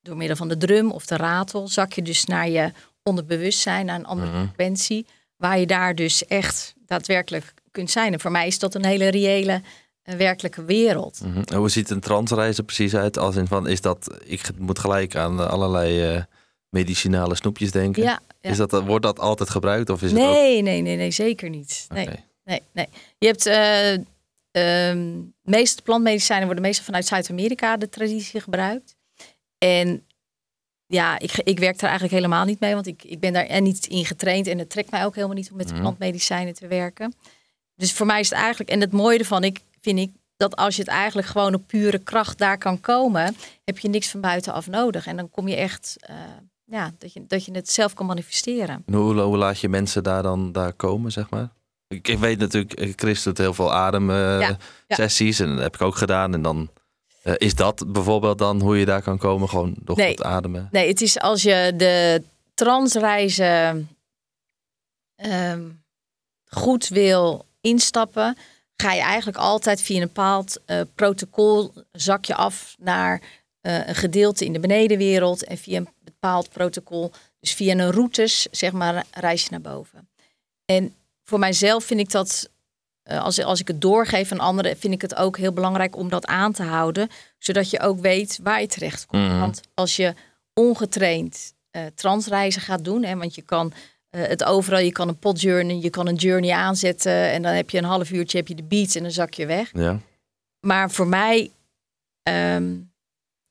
door 0.00 0.16
middel 0.16 0.36
van 0.36 0.48
de 0.48 0.56
drum 0.56 0.90
of 0.90 1.06
de 1.06 1.16
ratel, 1.16 1.68
zak 1.68 1.92
je 1.92 2.02
dus 2.02 2.24
naar 2.24 2.48
je 2.48 2.72
onderbewustzijn, 3.02 3.86
naar 3.86 3.98
een 3.98 4.06
andere 4.06 4.30
Mhm. 4.30 4.42
frequentie. 4.44 5.06
Waar 5.36 5.58
je 5.58 5.66
daar 5.66 5.94
dus 5.94 6.26
echt 6.26 6.74
daadwerkelijk 6.86 7.54
kunt 7.70 7.90
zijn. 7.90 8.12
En 8.12 8.20
voor 8.20 8.30
mij 8.30 8.46
is 8.46 8.58
dat 8.58 8.74
een 8.74 8.84
hele 8.84 9.08
reële, 9.08 9.62
eh, 10.02 10.14
werkelijke 10.14 10.64
wereld. 10.64 11.20
Mhm. 11.24 11.54
Hoe 11.56 11.68
ziet 11.68 11.90
een 11.90 12.00
transreis 12.00 12.58
er 12.58 12.64
precies 12.64 12.94
uit? 12.94 13.18
Als 13.18 13.36
in 13.36 13.46
van, 13.46 13.66
is 13.68 13.80
dat, 13.80 14.18
ik 14.24 14.50
moet 14.58 14.78
gelijk 14.78 15.16
aan 15.16 15.40
eh, 15.40 15.46
allerlei 15.46 16.14
eh, 16.14 16.22
medicinale 16.68 17.34
snoepjes 17.34 17.70
denken. 17.70 18.02
Ja, 18.02 18.20
ja. 18.40 18.50
Is 18.50 18.56
dat, 18.56 18.82
wordt 18.84 19.04
dat 19.04 19.18
altijd 19.18 19.50
gebruikt? 19.50 19.90
Of 19.90 20.02
is 20.02 20.10
het 20.12 20.20
ook... 20.20 20.26
nee, 20.26 20.62
nee, 20.62 20.80
nee, 20.80 20.96
nee, 20.96 21.10
zeker 21.10 21.48
niet. 21.50 21.86
Nee, 21.88 22.08
nee, 22.44 22.60
nee. 22.72 22.88
Je 23.18 23.26
hebt 23.26 23.46
eh, 23.46 24.04
de 24.52 25.30
meeste 25.42 25.82
plantmedicijnen 25.82 26.44
worden 26.46 26.64
meestal 26.64 26.84
vanuit 26.84 27.06
Zuid-Amerika 27.06 27.76
de 27.76 27.88
traditie 27.88 28.40
gebruikt. 28.40 28.96
En 29.58 30.06
ja, 30.86 31.18
ik, 31.18 31.32
ik 31.38 31.58
werk 31.58 31.78
daar 31.78 31.90
eigenlijk 31.90 32.20
helemaal 32.20 32.44
niet 32.44 32.60
mee, 32.60 32.74
want 32.74 32.86
ik, 32.86 33.04
ik 33.04 33.20
ben 33.20 33.32
daar 33.32 33.46
en 33.46 33.62
niet 33.62 33.86
in 33.86 34.04
getraind 34.04 34.46
en 34.46 34.58
het 34.58 34.70
trekt 34.70 34.90
mij 34.90 35.04
ook 35.04 35.14
helemaal 35.14 35.36
niet 35.36 35.50
om 35.50 35.56
met 35.56 35.70
Mhm. 35.70 35.80
plantmedicijnen 35.80 36.54
te 36.54 36.66
werken. 36.66 37.14
Dus 37.76 37.92
voor 37.92 38.06
mij 38.06 38.20
is 38.20 38.30
het 38.30 38.38
eigenlijk, 38.38 38.70
en 38.70 38.80
het 38.80 38.92
mooie 38.92 39.18
ervan, 39.18 39.44
ik, 39.44 39.60
vind 39.80 39.98
ik, 39.98 40.10
dat 40.36 40.56
als 40.56 40.76
je 40.76 40.82
het 40.82 40.90
eigenlijk 40.90 41.26
gewoon 41.28 41.54
op 41.54 41.66
pure 41.66 41.98
kracht 41.98 42.38
daar 42.38 42.58
kan 42.58 42.80
komen, 42.80 43.36
heb 43.64 43.78
je 43.78 43.88
niks 43.88 44.08
van 44.08 44.20
buitenaf 44.20 44.66
nodig. 44.66 45.06
En 45.06 45.16
dan 45.16 45.30
kom 45.30 45.48
je 45.48 45.56
echt, 45.56 45.96
eh, 46.00 46.16
ja, 46.64 46.92
dat 46.98 47.12
je, 47.12 47.24
dat 47.26 47.44
je 47.44 47.52
het 47.52 47.70
zelf 47.70 47.94
kan 47.94 48.06
manifesteren. 48.06 48.82
En 48.86 48.94
hoe, 48.94 49.20
hoe 49.20 49.36
laat 49.36 49.58
je 49.60 49.68
mensen 49.68 50.02
daar 50.02 50.22
dan 50.22 50.52
daar 50.52 50.72
komen, 50.72 51.12
zeg 51.12 51.30
maar? 51.30 51.48
Ik, 51.92 52.18
weet 52.18 52.38
natuurlijk, 52.38 52.72
eh, 52.72 52.92
Chris 52.96 53.22
doet 53.22 53.38
heel 53.38 53.54
veel 53.54 53.72
ademsessies 53.72 54.56
ja. 54.86 54.96
sessies 54.96 55.40
en 55.40 55.48
dat 55.48 55.62
heb 55.62 55.74
ik 55.74 55.82
ook 55.82 55.96
gedaan. 55.96 56.34
En 56.34 56.42
dan 56.42 56.70
eh, 57.22 57.34
is 57.36 57.54
dat 57.54 57.84
bijvoorbeeld 57.86 58.38
dan 58.38 58.60
hoe 58.60 58.78
je 58.78 58.84
daar 58.84 59.02
kan 59.02 59.18
komen, 59.18 59.48
gewoon 59.48 59.74
door 59.78 59.96
Nee. 59.96 60.24
ademen. 60.24 60.68
Nee, 60.70 60.88
het 60.88 61.00
is 61.00 61.18
als 61.18 61.42
je 61.42 61.72
de 61.76 62.22
transreizen. 62.54 63.88
ehm, 65.16 65.68
goed 66.46 66.88
wil 66.88 67.46
instappen, 67.60 68.36
ga 68.76 68.92
je 68.92 69.00
eigenlijk 69.00 69.38
altijd 69.38 69.82
via 69.82 70.00
een 70.00 70.06
bepaald 70.06 70.60
uh, 70.66 70.80
protocol 70.94 71.72
zak 71.92 72.24
je 72.24 72.34
af 72.34 72.76
naar 72.78 73.20
uh, 73.62 73.88
een 73.88 73.94
gedeelte 73.94 74.44
in 74.44 74.52
de 74.52 74.60
benedenwereld 74.60 75.44
en 75.44 75.58
via 75.58 75.76
een 75.76 75.88
bepaald 76.04 76.48
protocol, 76.50 77.12
dus 77.40 77.54
via 77.54 77.72
een 77.72 77.90
routes, 77.90 78.46
zeg 78.50 78.72
maar, 78.72 79.04
reis 79.10 79.42
je 79.42 79.48
naar 79.50 79.60
boven. 79.60 80.08
En 80.64 80.94
voor 81.32 81.40
mijzelf 81.40 81.84
vind 81.84 82.00
ik 82.00 82.10
dat, 82.10 82.50
uh, 83.10 83.22
als, 83.22 83.42
als 83.42 83.60
ik 83.60 83.68
het 83.68 83.80
doorgeef 83.80 84.32
aan 84.32 84.40
anderen, 84.40 84.76
vind 84.76 84.94
ik 84.94 85.02
het 85.02 85.14
ook 85.14 85.36
heel 85.36 85.52
belangrijk 85.52 85.96
om 85.96 86.08
dat 86.08 86.26
aan 86.26 86.52
te 86.52 86.62
houden, 86.62 87.08
zodat 87.38 87.70
je 87.70 87.80
ook 87.80 88.00
weet 88.00 88.38
waar 88.42 88.60
je 88.60 88.66
terecht 88.66 89.06
komt. 89.06 89.28
Mhm. 89.28 89.38
Want 89.38 89.60
als 89.74 89.96
je 89.96 90.14
ongetraind 90.54 91.54
uh, 91.76 91.82
transreizen 91.94 92.62
gaat 92.62 92.84
doen, 92.84 93.02
hè, 93.02 93.16
want 93.16 93.34
je 93.34 93.42
kan 93.42 93.72
uh, 94.10 94.26
het 94.26 94.44
overal, 94.44 94.78
je 94.78 94.92
kan 94.92 95.08
een 95.08 95.18
podjourney, 95.18 95.76
je 95.76 95.90
kan 95.90 96.06
een 96.06 96.14
journey 96.14 96.52
aanzetten 96.52 97.30
en 97.30 97.42
dan 97.42 97.52
heb 97.52 97.70
je 97.70 97.78
een 97.78 97.84
half 97.84 98.10
uurtje, 98.10 98.38
heb 98.38 98.48
je 98.48 98.54
de 98.54 98.62
beats 98.62 98.94
en 98.94 99.02
dan 99.02 99.12
zak 99.12 99.34
je 99.34 99.46
weg. 99.46 99.70
Ja. 99.72 99.98
Maar 100.60 100.90
voor 100.90 101.06
mij 101.06 101.50
um, 102.28 102.92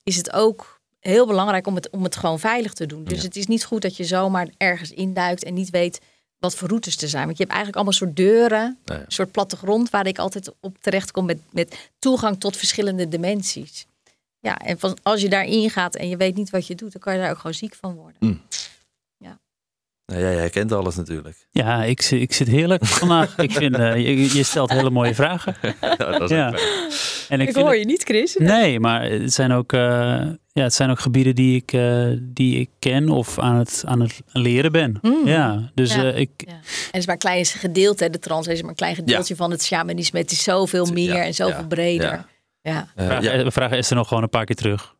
is 0.03 0.15
het 0.15 0.33
ook 0.33 0.81
heel 0.99 1.27
belangrijk 1.27 1.67
om 1.67 1.75
het, 1.75 1.89
om 1.89 2.03
het 2.03 2.15
gewoon 2.15 2.39
veilig 2.39 2.73
te 2.73 2.85
doen. 2.85 3.03
Dus 3.03 3.17
Ja. 3.17 3.23
het 3.23 3.35
is 3.35 3.47
niet 3.47 3.65
goed 3.65 3.81
dat 3.81 3.97
je 3.97 4.03
zomaar 4.03 4.49
ergens 4.57 4.91
induikt 4.91 5.43
en 5.43 5.53
niet 5.53 5.69
weet 5.69 5.99
wat 6.41 6.55
voor 6.55 6.67
routes 6.67 7.01
er 7.01 7.09
zijn. 7.09 7.25
Want 7.25 7.37
je 7.37 7.43
hebt 7.43 7.55
eigenlijk 7.55 7.75
allemaal 7.75 7.93
soort 7.93 8.15
deuren, 8.15 8.77
Nou 8.85 8.99
ja. 8.99 9.05
een 9.05 9.11
soort 9.11 9.31
plattegrond 9.31 9.89
waar 9.89 10.07
ik 10.07 10.17
altijd 10.17 10.53
op 10.59 10.77
terecht 10.81 11.11
kom 11.11 11.25
met, 11.25 11.39
met 11.51 11.91
toegang 11.99 12.39
tot 12.39 12.57
verschillende 12.57 13.07
dimensies. 13.07 13.85
Ja, 14.39 14.57
en 14.57 14.79
van, 14.79 14.97
als 15.01 15.21
je 15.21 15.29
daarin 15.29 15.69
gaat 15.69 15.95
en 15.95 16.09
je 16.09 16.17
weet 16.17 16.35
niet 16.35 16.49
wat 16.49 16.67
je 16.67 16.75
doet, 16.75 16.91
dan 16.91 17.01
kan 17.01 17.13
je 17.13 17.19
daar 17.19 17.29
ook 17.29 17.37
gewoon 17.37 17.53
ziek 17.53 17.75
van 17.75 17.93
worden. 17.93 18.41
Nou, 20.11 20.23
jij 20.23 20.35
herkent 20.35 20.71
alles 20.71 20.95
natuurlijk. 20.95 21.47
Ja, 21.51 21.83
ik, 21.83 22.01
ik 22.11 22.33
zit 22.33 22.47
heerlijk 22.47 22.85
vandaag. 22.85 23.37
ik 23.37 23.51
vind, 23.51 23.75
eh, 23.75 23.95
je, 23.95 24.37
je 24.37 24.43
stelt 24.43 24.69
hele 24.71 24.89
mooie 24.89 25.15
vragen. 25.15 25.55
dat 25.97 26.21
is 26.21 26.29
Ja. 26.29 26.53
En 27.29 27.41
ik, 27.41 27.49
Ik, 27.49 27.55
hoor 27.55 27.69
het- 27.69 27.79
je 27.79 27.85
niet, 27.85 28.03
Chris. 28.03 28.35
Nee, 28.37 28.79
maar 28.79 29.03
het 29.09 29.33
zijn 29.33 29.51
ook, 29.51 29.73
eh, 29.73 29.79
ja, 30.51 30.63
het 30.63 30.73
zijn 30.73 30.89
ook 30.89 30.99
gebieden 30.99 31.35
die 31.35 31.55
ik, 31.55 31.73
eh, 31.73 32.07
die 32.21 32.59
ik 32.59 32.69
ken 32.79 33.09
of 33.09 33.39
aan 33.39 33.55
het, 33.55 33.83
aan 33.87 33.99
het 34.01 34.21
leren 34.31 34.71
ben. 34.71 34.99
Mm. 35.01 35.27
Ja, 35.27 35.71
dus 35.73 35.95
Ja. 35.95 36.03
eh, 36.03 36.19
ik, 36.19 36.29
Ja. 36.37 36.51
En 36.51 36.57
het 36.85 36.95
is 36.95 37.05
maar 37.05 37.15
een 37.15 37.21
klein 37.21 37.45
gedeelte, 37.45 38.09
de 38.09 38.19
trans 38.19 38.47
is 38.47 38.61
maar 38.61 38.69
een 38.69 38.75
klein 38.75 38.95
gedeeltje 38.95 39.35
van 39.35 39.51
het 39.51 39.63
shamanisme. 39.63 40.19
Het 40.19 40.31
is 40.31 40.43
zoveel 40.43 40.85
meer 40.85 41.15
Ja, 41.15 41.23
en 41.23 41.33
zoveel 41.33 41.55
ja, 41.61 41.67
breder. 41.67 42.09
ja. 42.11 42.25
Ja. 42.63 42.87
Vraag, 42.95 43.23
ja. 43.23 43.43
we 43.43 43.51
vragen 43.51 43.77
Esther 43.77 43.95
nog 43.97 44.07
gewoon 44.07 44.23
een 44.23 44.29
paar 44.29 44.45
keer 44.45 44.55
terug. 44.55 44.95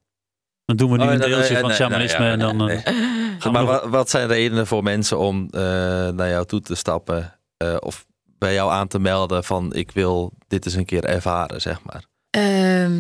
Dan 0.78 0.88
doen 0.88 0.98
we 0.98 1.04
nu 1.04 1.10
Oh, 1.10 1.14
een 1.14 1.20
deeltje 1.30 1.52
nee, 1.52 1.60
van 1.60 1.70
nee, 1.70 1.78
shamanisme 1.78 2.30
en 2.30 2.40
dan 2.40 2.70
eh, 2.70 2.86
Maar 3.52 3.52
nog- 3.64 3.82
wat, 3.82 3.90
wat 3.90 4.10
zijn 4.10 4.28
redenen 4.28 4.68
voor 4.68 4.84
mensen 4.84 5.20
om 5.20 5.48
eh, 5.52 5.62
naar 6.10 6.30
jou 6.30 6.46
toe 6.46 6.62
te 6.62 6.76
stappen? 6.76 7.36
eh, 7.58 7.76
of 7.80 8.06
bij 8.38 8.54
jou 8.54 8.72
aan 8.72 8.88
te 8.88 9.00
melden 9.00 9.44
van 9.44 9.74
ik 9.74 9.92
wil 9.92 10.32
dit 10.48 10.66
eens 10.66 10.76
een 10.76 10.86
keer 10.86 11.04
ervaren, 11.06 11.62
zeg 11.62 11.84
maar. 11.84 12.04
Ehm, 12.30 13.00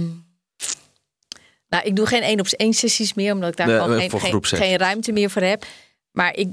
nou, 1.69 1.83
ik 1.83 1.95
doe 1.95 2.05
geen 2.05 2.21
één 2.21 2.39
op 2.39 2.47
één 2.47 2.73
sessies 2.73 3.13
meer, 3.13 3.33
omdat 3.33 3.49
ik 3.49 3.57
daar 3.57 3.67
Nee, 3.67 3.79
gewoon 3.79 3.99
eh, 3.99 4.39
geen, 4.41 4.77
ruimte 4.77 5.11
meer 5.11 5.29
voor 5.29 5.41
heb. 5.41 5.65
Maar 6.11 6.35
ik, 6.35 6.47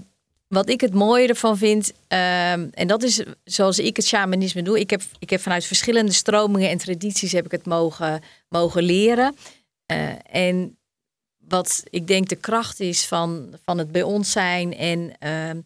wat 0.48 0.68
ik 0.68 0.80
het 0.80 0.94
mooie 0.94 1.28
ervan 1.28 1.56
vind, 1.56 1.92
ehm, 2.08 2.68
en 2.72 2.86
dat 2.86 3.02
is 3.02 3.22
zoals 3.44 3.78
ik 3.78 3.96
het 3.96 4.06
shamanisme 4.06 4.62
doe. 4.62 4.80
Ik 4.80 4.90
heb, 4.90 5.02
ik 5.18 5.30
heb 5.30 5.40
vanuit 5.40 5.64
verschillende 5.64 6.12
stromingen 6.12 6.70
en 6.70 6.78
tradities 6.78 7.32
heb 7.32 7.44
ik 7.44 7.50
het 7.50 7.66
mogen, 7.66 8.22
mogen 8.48 8.82
leren. 8.82 9.34
Eh, 9.86 10.08
en 10.30 10.77
wat 11.48 11.84
ik 11.90 12.06
denk 12.06 12.28
de 12.28 12.36
kracht 12.36 12.80
is 12.80 13.06
van, 13.06 13.54
van 13.64 13.78
het 13.78 13.92
bij 13.92 14.02
ons 14.02 14.30
zijn 14.30 14.76
en 14.76 15.12
ehm, 15.18 15.60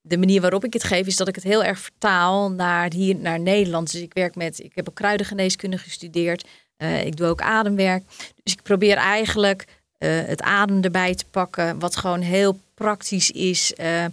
de 0.00 0.18
manier 0.18 0.40
waarop 0.40 0.64
ik 0.64 0.72
het 0.72 0.84
geef, 0.84 1.06
is 1.06 1.16
dat 1.16 1.28
ik 1.28 1.34
het 1.34 1.44
heel 1.44 1.64
erg 1.64 1.78
vertaal 1.78 2.50
naar 2.50 2.92
hier 2.92 3.16
naar 3.16 3.40
Nederland. 3.40 3.92
Dus 3.92 4.00
ik 4.00 4.14
werk 4.14 4.34
met, 4.34 4.58
ik 4.58 4.72
heb 4.74 4.88
ook 4.88 4.94
kruidengeneeskunde 4.94 5.78
gestudeerd. 5.78 6.46
Eh, 6.76 7.04
ik 7.04 7.16
doe 7.16 7.26
ook 7.26 7.40
ademwerk. 7.40 8.04
Dus 8.42 8.52
ik 8.52 8.62
probeer 8.62 8.96
eigenlijk 8.96 9.64
eh, 9.98 10.10
het 10.24 10.42
adem 10.42 10.82
erbij 10.82 11.14
te 11.14 11.24
pakken, 11.30 11.78
wat 11.78 11.96
gewoon 11.96 12.20
heel 12.20 12.58
praktisch 12.74 13.30
is. 13.30 13.74
eh, 13.74 14.04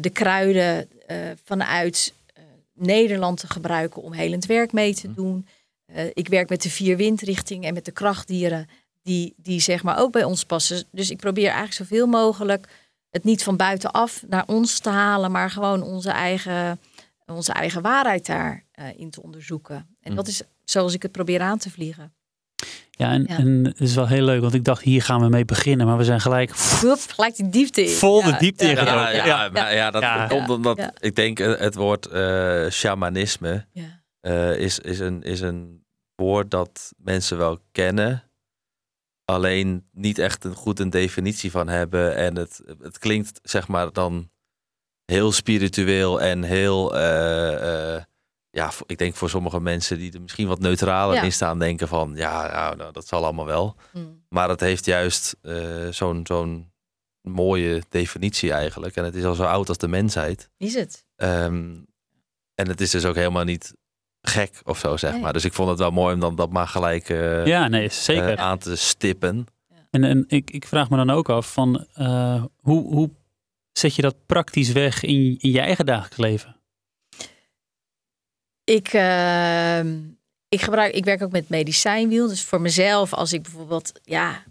de 0.00 0.10
kruiden 0.10 0.88
vanuit 1.44 2.12
Nederland 2.74 3.40
te 3.40 3.46
gebruiken 3.46 4.02
om 4.02 4.12
helend 4.12 4.46
werk 4.46 4.72
mee 4.72 4.94
te 4.94 5.14
doen. 5.14 5.46
Eh, 5.92 6.04
ik 6.12 6.28
werk 6.28 6.48
met 6.48 6.62
de 6.62 6.70
vier 6.70 6.96
windrichtingen 6.96 7.68
en 7.68 7.74
met 7.74 7.84
de 7.84 7.92
krachtdieren 7.92 8.68
die, 9.08 9.34
die 9.36 9.60
zeg 9.60 9.82
maar 9.82 9.98
ook 9.98 10.12
bij 10.12 10.24
ons 10.24 10.44
passen. 10.44 10.84
Dus 10.90 11.10
ik 11.10 11.16
probeer 11.16 11.44
eigenlijk 11.44 11.74
zoveel 11.74 12.06
mogelijk 12.06 12.68
het 13.10 13.24
niet 13.24 13.42
van 13.42 13.56
buitenaf 13.56 14.22
naar 14.28 14.44
ons 14.46 14.78
te 14.78 14.88
halen, 14.90 15.30
maar 15.30 15.50
gewoon 15.50 15.82
onze 15.82 16.10
eigen, 16.10 16.80
onze 17.26 17.52
eigen 17.52 17.82
waarheid 17.82 18.26
daarin 18.26 18.62
in 18.96 19.10
te 19.10 19.22
onderzoeken. 19.22 19.96
En 20.00 20.14
dat 20.14 20.28
is 20.28 20.42
zoals 20.64 20.94
ik 20.94 21.02
het 21.02 21.12
probeer 21.12 21.40
aan 21.40 21.58
te 21.58 21.70
vliegen. 21.70 22.12
ja, 22.90 23.10
en, 23.12 23.24
ja. 23.28 23.36
en 23.38 23.64
het 23.64 23.80
is 23.80 23.94
wel 23.94 24.06
heel 24.08 24.22
leuk, 24.24 24.40
want 24.40 24.54
ik 24.54 24.64
dacht 24.64 24.82
hier 24.82 25.02
gaan 25.02 25.20
we 25.20 25.28
mee 25.28 25.44
beginnen, 25.44 25.86
maar 25.86 25.96
we 25.96 26.04
zijn 26.04 26.20
gelijk 26.20 26.50
gelijk 26.56 27.36
die 27.36 27.48
diepte 27.48 27.82
in. 27.82 27.88
Vol 27.88 28.22
de 28.22 28.36
diepte 28.38 28.64
ja, 28.64 28.70
in 28.70 28.76
ja, 28.76 28.82
gedoken. 28.82 29.16
ja, 29.16 29.26
ja, 29.26 29.44
ja, 29.44 29.50
maar 29.50 29.74
ja, 29.74 29.90
dat 29.90 30.02
Ja. 30.02 30.26
komt 30.26 30.48
omdat 30.50 30.76
Ja. 30.76 30.92
ik 30.98 31.16
denk 31.16 31.40
eh, 31.40 31.58
het 31.58 31.74
woord 31.74 32.06
eh, 32.06 32.66
shamanisme 32.70 33.66
ja. 33.72 34.02
eh, 34.20 34.56
is, 34.58 34.78
is, 34.78 34.98
een, 34.98 35.22
is 35.22 35.40
een 35.40 35.84
woord 36.14 36.50
dat 36.50 36.92
mensen 36.96 37.38
wel 37.38 37.58
kennen. 37.72 38.22
Alleen 39.30 39.88
niet 39.92 40.18
echt 40.18 40.44
een 40.44 40.54
goed 40.54 40.78
een 40.80 40.90
definitie 40.90 41.50
van 41.50 41.68
hebben. 41.68 42.16
En 42.16 42.36
het, 42.36 42.62
het 42.80 42.98
klinkt 42.98 43.40
zeg 43.42 43.68
maar 43.68 43.92
dan 43.92 44.30
heel 45.04 45.32
spiritueel 45.32 46.20
en 46.20 46.42
heel... 46.42 46.94
eh, 46.96 47.94
eh, 47.96 48.02
ja, 48.50 48.70
ik 48.86 48.98
denk 48.98 49.14
voor 49.14 49.30
sommige 49.30 49.60
mensen 49.60 49.98
die 49.98 50.12
er 50.12 50.20
misschien 50.20 50.48
wat 50.48 50.58
neutraler 50.60 51.14
Ja. 51.14 51.22
in 51.22 51.32
staan, 51.32 51.58
denken 51.58 51.88
van 51.88 52.12
ja, 52.14 52.52
nou, 52.52 52.76
nou, 52.76 52.92
dat 52.92 53.06
zal 53.06 53.24
allemaal 53.24 53.46
wel. 53.46 53.76
Mm. 53.92 54.24
Maar 54.28 54.48
het 54.48 54.60
heeft 54.60 54.84
juist 54.84 55.36
eh, 55.42 55.88
zo'n 55.90 56.20
zo'n 56.26 56.72
mooie 57.20 57.82
definitie 57.88 58.52
eigenlijk. 58.52 58.96
En 58.96 59.04
het 59.04 59.14
is 59.14 59.24
al 59.24 59.34
zo 59.34 59.44
oud 59.44 59.68
als 59.68 59.78
de 59.78 59.88
mensheid. 59.88 60.50
Is 60.56 60.74
het? 60.74 61.04
Ehm, 61.16 61.74
en 62.54 62.68
het 62.68 62.80
is 62.80 62.90
dus 62.90 63.04
ook 63.04 63.14
helemaal 63.14 63.44
niet 63.44 63.74
gek 64.22 64.60
of 64.64 64.78
zo, 64.78 64.96
zeg 64.96 65.12
Nee. 65.12 65.20
maar. 65.20 65.32
Dus 65.32 65.44
ik 65.44 65.52
vond 65.52 65.68
het 65.68 65.78
wel 65.78 65.90
mooi 65.90 66.14
om 66.14 66.20
dan 66.20 66.34
dat 66.36 66.50
maar 66.50 66.66
gelijk 66.68 67.08
eh, 67.08 67.46
Ja, 67.46 67.68
nee, 67.68 67.88
zeker. 67.88 68.28
eh, 68.38 68.44
aan 68.44 68.58
te 68.58 68.76
stippen. 68.76 69.46
En, 69.90 70.04
en 70.04 70.24
ik, 70.28 70.50
ik 70.50 70.66
vraag 70.66 70.90
me 70.90 70.96
dan 70.96 71.10
ook 71.10 71.28
af 71.28 71.52
van 71.52 71.86
eh, 71.94 72.44
hoe, 72.60 72.94
hoe 72.94 73.10
zet 73.72 73.94
je 73.94 74.02
dat 74.02 74.26
praktisch 74.26 74.72
weg 74.72 75.02
in, 75.02 75.36
in 75.38 75.50
je 75.50 75.60
eigen 75.60 75.86
dagelijks 75.86 76.16
leven? 76.16 76.56
Ik, 78.64 78.88
ehm, 78.88 79.98
ik, 80.48 80.60
gebruik, 80.60 80.94
ik 80.94 81.04
werk 81.04 81.22
ook 81.22 81.32
met 81.32 81.48
medicijnwiel. 81.48 82.28
Dus 82.28 82.44
voor 82.44 82.60
mezelf, 82.60 83.14
als 83.14 83.32
ik 83.32 83.42
bijvoorbeeld, 83.42 83.92
ja, 84.02 84.42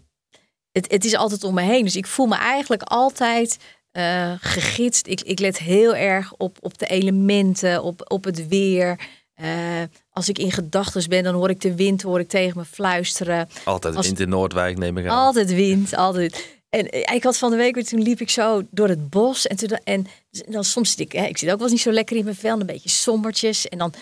het, 0.72 0.90
het 0.90 1.04
is 1.04 1.14
altijd 1.16 1.44
om 1.44 1.54
me 1.54 1.62
heen. 1.62 1.84
Dus 1.84 1.96
ik 1.96 2.06
voel 2.06 2.26
me 2.26 2.36
eigenlijk 2.36 2.82
altijd 2.82 3.58
eh, 3.90 4.32
gegidst. 4.40 5.06
Ik, 5.06 5.20
ik 5.20 5.38
let 5.38 5.58
heel 5.58 5.94
erg 5.94 6.32
op, 6.36 6.56
op 6.60 6.78
de 6.78 6.86
elementen, 6.86 7.82
op, 7.82 8.10
op 8.12 8.24
het 8.24 8.48
weer. 8.48 9.00
Eh, 9.38 9.82
als 10.10 10.28
ik 10.28 10.38
in 10.38 10.52
gedachten 10.52 11.08
ben, 11.08 11.22
dan 11.22 11.34
hoor 11.34 11.50
ik 11.50 11.60
de 11.60 11.74
wind 11.74 12.02
hoor 12.02 12.20
ik 12.20 12.28
tegen 12.28 12.58
me 12.58 12.64
fluisteren. 12.64 13.48
Altijd 13.64 13.96
Als- 13.96 14.06
wind 14.06 14.20
in 14.20 14.28
Noordwijk 14.28 14.78
neem 14.78 14.98
ik 14.98 15.06
aan. 15.06 15.18
Altijd 15.18 15.54
wind, 15.54 15.94
altijd. 15.94 16.56
En 16.68 16.88
eh, 16.90 17.14
ik 17.14 17.22
had 17.22 17.38
van 17.38 17.50
de 17.50 17.56
week 17.56 17.74
weer, 17.74 17.84
toen 17.84 18.02
liep 18.02 18.20
ik 18.20 18.30
zo 18.30 18.62
door 18.70 18.88
het 18.88 19.10
bos. 19.10 19.46
En, 19.46 19.56
toen, 19.56 19.68
en 19.84 20.06
dan 20.48 20.64
soms 20.64 20.90
zit 20.90 21.00
ik, 21.00 21.12
hè, 21.12 21.24
ik 21.24 21.38
zit 21.38 21.50
ook 21.50 21.54
wel 21.54 21.64
eens 21.64 21.72
niet 21.72 21.80
zo 21.80 21.92
lekker 21.92 22.16
in 22.16 22.24
mijn 22.24 22.36
vel, 22.36 22.60
een 22.60 22.66
beetje 22.66 22.88
sombertjes. 22.88 23.68
En 23.68 23.78
dan 23.78 23.92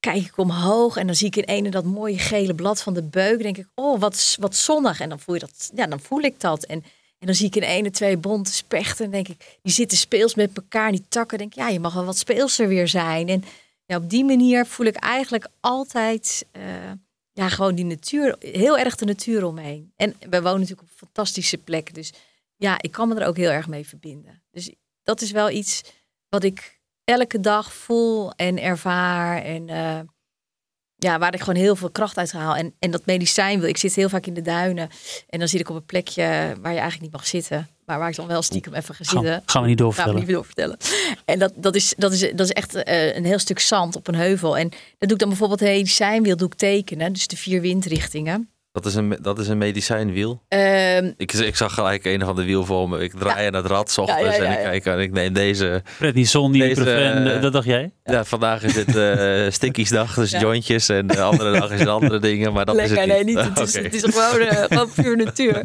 kijk 0.00 0.24
ik 0.24 0.38
omhoog 0.38 0.96
en 0.96 1.06
dan 1.06 1.16
zie 1.16 1.26
ik 1.26 1.36
in 1.36 1.44
ene 1.44 1.70
dat 1.70 1.84
mooie 1.84 2.18
gele 2.18 2.54
blad 2.54 2.82
van 2.82 2.94
de 2.94 3.02
beuk. 3.02 3.42
denk 3.42 3.56
ik, 3.58 3.66
oh, 3.74 4.00
wat, 4.00 4.36
wat 4.40 4.56
zonnig. 4.56 5.00
En 5.00 5.08
dan 5.08 5.20
voel, 5.20 5.34
je 5.34 5.40
dat, 5.40 5.70
ja, 5.74 5.86
dan 5.86 6.00
voel 6.00 6.20
ik 6.20 6.40
dat. 6.40 6.64
En, 6.64 6.84
en 7.18 7.26
dan 7.26 7.34
zie 7.34 7.46
ik 7.46 7.56
in 7.56 7.62
ene 7.62 7.90
twee 7.90 8.16
bonte 8.16 8.52
spechten. 8.52 9.04
En 9.04 9.10
denk 9.10 9.28
ik, 9.28 9.58
die 9.62 9.72
zitten 9.72 9.98
speels 9.98 10.34
met 10.34 10.50
elkaar, 10.54 10.90
die 10.90 11.04
takken. 11.08 11.38
denk 11.38 11.50
ik, 11.52 11.58
ja, 11.58 11.68
je 11.68 11.80
mag 11.80 11.94
wel 11.94 12.04
wat 12.04 12.18
speelser 12.18 12.68
weer 12.68 12.88
zijn. 12.88 13.28
En 13.28 13.44
ja, 13.86 13.96
op 13.96 14.10
die 14.10 14.24
manier 14.24 14.66
voel 14.66 14.86
ik 14.86 14.96
eigenlijk 14.96 15.48
altijd... 15.60 16.46
eh, 16.52 16.62
ja, 17.34 17.48
gewoon 17.48 17.74
die 17.74 17.84
natuur, 17.84 18.36
heel 18.38 18.78
erg 18.78 18.94
de 18.94 19.04
natuur 19.04 19.44
omheen. 19.44 19.92
En 19.96 20.14
we 20.30 20.42
wonen 20.42 20.60
natuurlijk 20.60 20.82
op 20.82 20.88
een 20.90 21.06
fantastische 21.06 21.58
plek. 21.58 21.94
Dus 21.94 22.12
ja, 22.56 22.76
ik 22.80 22.90
kan 22.90 23.08
me 23.08 23.14
er 23.14 23.26
ook 23.26 23.36
heel 23.36 23.50
erg 23.50 23.68
mee 23.68 23.86
verbinden. 23.86 24.42
Dus 24.50 24.74
dat 25.02 25.20
is 25.20 25.30
wel 25.30 25.50
iets 25.50 25.82
wat 26.28 26.44
ik 26.44 26.80
elke 27.04 27.40
dag 27.40 27.72
voel 27.72 28.32
en 28.32 28.62
ervaar. 28.62 29.42
En 29.42 29.68
eh, 29.68 30.00
ja, 30.96 31.18
waar 31.18 31.34
ik 31.34 31.40
gewoon 31.40 31.60
heel 31.60 31.76
veel 31.76 31.90
kracht 31.90 32.18
uit 32.18 32.32
haal. 32.32 32.56
En, 32.56 32.74
en 32.78 32.90
dat 32.90 33.06
medicijn 33.06 33.60
wil. 33.60 33.68
Ik 33.68 33.76
zit 33.76 33.94
heel 33.94 34.08
vaak 34.08 34.26
in 34.26 34.34
de 34.34 34.42
duinen. 34.42 34.88
En 35.28 35.38
dan 35.38 35.48
zit 35.48 35.60
ik 35.60 35.68
op 35.68 35.76
een 35.76 35.84
plekje 35.84 36.22
waar 36.60 36.72
je 36.72 36.78
eigenlijk 36.78 37.00
niet 37.00 37.12
mag 37.12 37.26
zitten. 37.26 37.68
Maar 37.86 37.98
waar 37.98 38.08
ik 38.08 38.16
dan 38.16 38.26
wel 38.26 38.42
stiekem 38.42 38.74
even 38.74 38.94
ga 38.94 39.04
Gaan, 39.04 39.22
zitten. 39.22 39.42
gaan 39.46 39.62
we 39.62 39.68
niet 39.68 39.80
Ga 39.80 39.84
ik 39.86 39.94
doorvertellen. 39.94 40.20
niet 40.20 40.28
doorvertellen. 40.28 40.76
En 41.24 41.38
dat, 41.38 41.52
dat, 41.56 41.74
is, 41.74 41.94
dat, 41.96 42.12
is, 42.12 42.20
dat 42.20 42.40
is 42.46 42.50
echt 42.52 42.74
eh, 42.74 43.16
een 43.16 43.24
heel 43.24 43.38
stuk 43.38 43.58
zand 43.58 43.96
op 43.96 44.08
een 44.08 44.14
heuvel. 44.14 44.56
En 44.58 44.68
dat 44.68 44.78
doe 44.98 45.12
ik 45.12 45.18
dan 45.18 45.28
bijvoorbeeld 45.28 45.60
medicijnwiel 45.60 46.36
doe 46.36 46.46
ik 46.48 46.54
tekenen. 46.54 47.12
Dus 47.12 47.26
de 47.26 47.36
vier 47.36 47.60
windrichtingen. 47.60 48.48
Dat 48.72 48.86
is 48.86 48.94
een, 48.94 49.18
dat 49.20 49.38
is 49.38 49.48
een 49.48 49.58
medicijnwiel. 49.58 50.42
Ehm, 50.48 51.12
Ik, 51.16 51.32
ik 51.32 51.56
zag 51.56 51.74
gelijk 51.74 52.04
een 52.04 52.20
van 52.20 52.36
de 52.36 52.44
wiel 52.44 52.64
voor 52.64 52.88
me. 52.88 52.98
Ik 52.98 53.12
draai 53.18 53.46
aan 53.46 53.54
het 53.54 53.66
rad 53.66 53.90
's 53.90 53.98
ochtends 53.98 54.36
Ja, 54.36 54.42
ja, 54.42 54.50
ja, 54.50 54.56
en 54.58 54.74
ik 54.74 54.82
kijk 54.82 54.96
en 54.96 55.02
ik 55.02 55.12
neem 55.12 55.32
deze. 55.32 55.82
Prednison, 55.98 56.54
ibuprofen, 56.54 57.34
eh, 57.34 57.42
dat 57.42 57.52
dacht 57.52 57.66
jij? 57.66 57.90
Ja, 58.04 58.24
vandaag 58.24 58.62
is 58.62 58.74
het 58.76 58.96
eh 58.96 59.50
stickiesdag, 59.50 60.14
dus 60.14 60.30
Ja. 60.30 60.40
jointjes. 60.40 60.88
En 60.88 61.06
de 61.06 61.22
andere 61.22 61.52
dag 61.60 61.70
is 61.70 61.78
het 61.80 61.88
andere 61.88 62.18
dingen, 62.18 62.52
maar 62.52 62.64
dat 62.64 62.74
lekker, 62.74 62.96
is 62.96 63.12
het 63.14 63.24
niet. 63.26 63.34
nee, 63.34 63.44
niet. 63.44 63.58
Het 63.58 63.68
is, 63.68 63.74
het 63.84 63.94
is 63.94 64.02
gewoon, 64.02 64.40
eh, 64.40 64.62
gewoon 64.64 64.90
puur 64.94 65.16
natuur. 65.16 65.64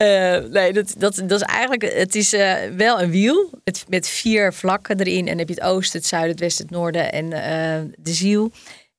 Eh, 0.00 0.38
nee, 0.50 0.72
dat, 0.72 0.94
dat, 0.98 1.14
dat 1.24 1.40
is 1.40 1.46
eigenlijk, 1.46 1.82
het 1.94 2.14
is 2.14 2.32
eh, 2.32 2.54
wel 2.76 3.00
een 3.00 3.10
wiel 3.10 3.50
met, 3.64 3.84
met 3.88 4.08
vier 4.08 4.52
vlakken 4.52 5.00
erin. 5.00 5.18
En 5.18 5.26
dan 5.26 5.38
heb 5.38 5.48
je 5.48 5.54
het 5.54 5.62
oosten, 5.62 5.98
het 5.98 6.08
zuiden, 6.08 6.30
het 6.30 6.40
westen, 6.40 6.64
het 6.64 6.74
noorden 6.74 7.12
en 7.12 7.32
eh, 7.32 7.80
de 7.96 8.12
ziel. 8.12 8.50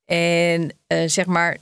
En 0.06 0.74
zeg 1.06 1.26
maar, 1.26 1.58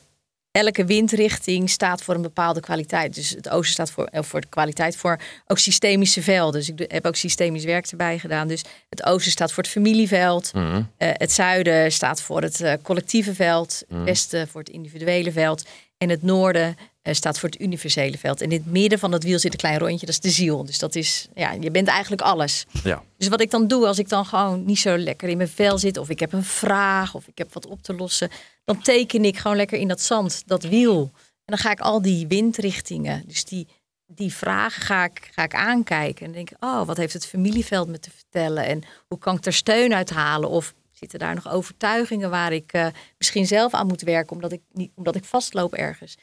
elke 0.52 0.86
windrichting 0.86 1.70
staat 1.70 2.04
voor 2.04 2.16
een 2.16 2.22
bepaalde 2.22 2.60
kwaliteit. 2.60 3.16
Dus 3.16 3.30
het 3.30 3.50
oosten 3.50 3.74
staat 3.74 3.92
voor, 3.92 4.10
voor 4.12 4.42
de 4.42 4.48
kwaliteit 4.48 4.96
voor 4.96 5.20
ook 5.48 5.60
systemische 5.60 6.22
velden. 6.22 6.60
Dus 6.60 6.70
ik 6.70 6.92
heb 6.92 7.06
ook 7.06 7.16
systemisch 7.16 7.64
werk 7.64 7.88
erbij 7.88 8.20
gedaan. 8.20 8.48
Dus 8.48 8.64
het 8.90 9.06
oosten 9.06 9.32
staat 9.32 9.52
voor 9.52 9.64
het 9.64 9.72
familieveld. 9.72 10.54
Mhm. 10.54 10.84
Het 10.98 11.32
zuiden 11.32 11.92
staat 11.92 12.22
voor 12.22 12.42
het 12.42 12.78
collectieve 12.82 13.36
veld, 13.36 13.84
het 13.88 14.04
westen 14.04 14.48
voor 14.48 14.62
het 14.62 14.70
individuele 14.70 15.32
veld 15.32 15.66
en 15.98 16.10
het 16.10 16.24
noorden 16.24 16.78
staat 17.16 17.40
voor 17.40 17.50
het 17.50 17.62
universele 17.62 18.18
veld. 18.18 18.42
En 18.42 18.52
in 18.52 18.58
het 18.58 18.72
midden 18.72 19.00
van 19.00 19.12
dat 19.12 19.24
wiel 19.24 19.40
zit 19.40 19.52
een 19.52 19.60
klein 19.60 19.80
rondje, 19.80 20.06
dat 20.06 20.16
is 20.16 20.20
de 20.20 20.30
ziel. 20.30 20.66
Dus 20.66 20.80
dat 20.80 20.96
is, 20.96 21.28
ja, 21.36 21.52
je 21.52 21.72
bent 21.72 21.88
eigenlijk 21.88 22.22
alles. 22.22 22.66
Ja. 22.84 23.04
Dus 23.18 23.28
wat 23.28 23.42
ik 23.42 23.52
dan 23.52 23.68
doe 23.68 23.88
als 23.88 24.00
ik 24.00 24.10
dan 24.10 24.26
gewoon 24.26 24.66
niet 24.66 24.80
zo 24.80 24.98
lekker 24.98 25.30
in 25.30 25.38
mijn 25.38 25.50
vel 25.50 25.78
zit, 25.78 25.98
of 25.98 26.10
ik 26.10 26.20
heb 26.20 26.34
een 26.34 26.44
vraag, 26.44 27.16
of 27.16 27.28
ik 27.28 27.38
heb 27.38 27.54
wat 27.54 27.68
op 27.68 27.84
te 27.84 27.94
lossen, 27.94 28.30
dan 28.66 28.82
teken 28.82 29.26
ik 29.26 29.38
gewoon 29.38 29.58
lekker 29.58 29.80
in 29.80 29.88
dat 29.88 30.02
zand, 30.02 30.44
dat 30.46 30.64
wiel. 30.64 31.12
En 31.46 31.56
dan 31.56 31.58
ga 31.58 31.72
ik 31.72 31.80
al 31.80 32.02
die 32.02 32.28
windrichtingen, 32.28 33.24
dus 33.28 33.46
die, 33.46 33.68
die 34.06 34.34
vragen 34.34 34.82
ga 34.82 35.04
ik, 35.04 35.30
ga 35.32 35.44
ik 35.44 35.54
aankijken. 35.54 36.26
En 36.26 36.32
denk 36.32 36.50
ik, 36.50 36.58
oh, 36.60 36.86
wat 36.86 36.98
heeft 36.98 37.14
het 37.14 37.26
familieveld 37.26 37.88
me 37.88 38.00
te 38.00 38.12
vertellen? 38.12 38.66
En 38.66 38.84
hoe 39.08 39.18
kan 39.18 39.36
ik 39.36 39.46
er 39.46 39.54
steun 39.54 39.94
uit 39.94 40.10
halen? 40.10 40.50
Of 40.50 40.74
zitten 40.92 41.20
daar 41.20 41.36
nog 41.36 41.52
overtuigingen 41.52 42.30
waar 42.30 42.54
ik 42.54 42.74
eh, 42.74 42.88
misschien 43.18 43.48
zelf 43.48 43.74
aan 43.74 43.88
moet 43.88 44.02
werken, 44.02 44.36
omdat 44.36 44.52
ik, 44.52 44.62
niet, 44.72 44.92
omdat 44.96 45.16
ik 45.16 45.24
vastloop 45.24 45.74
ergens? 45.74 46.18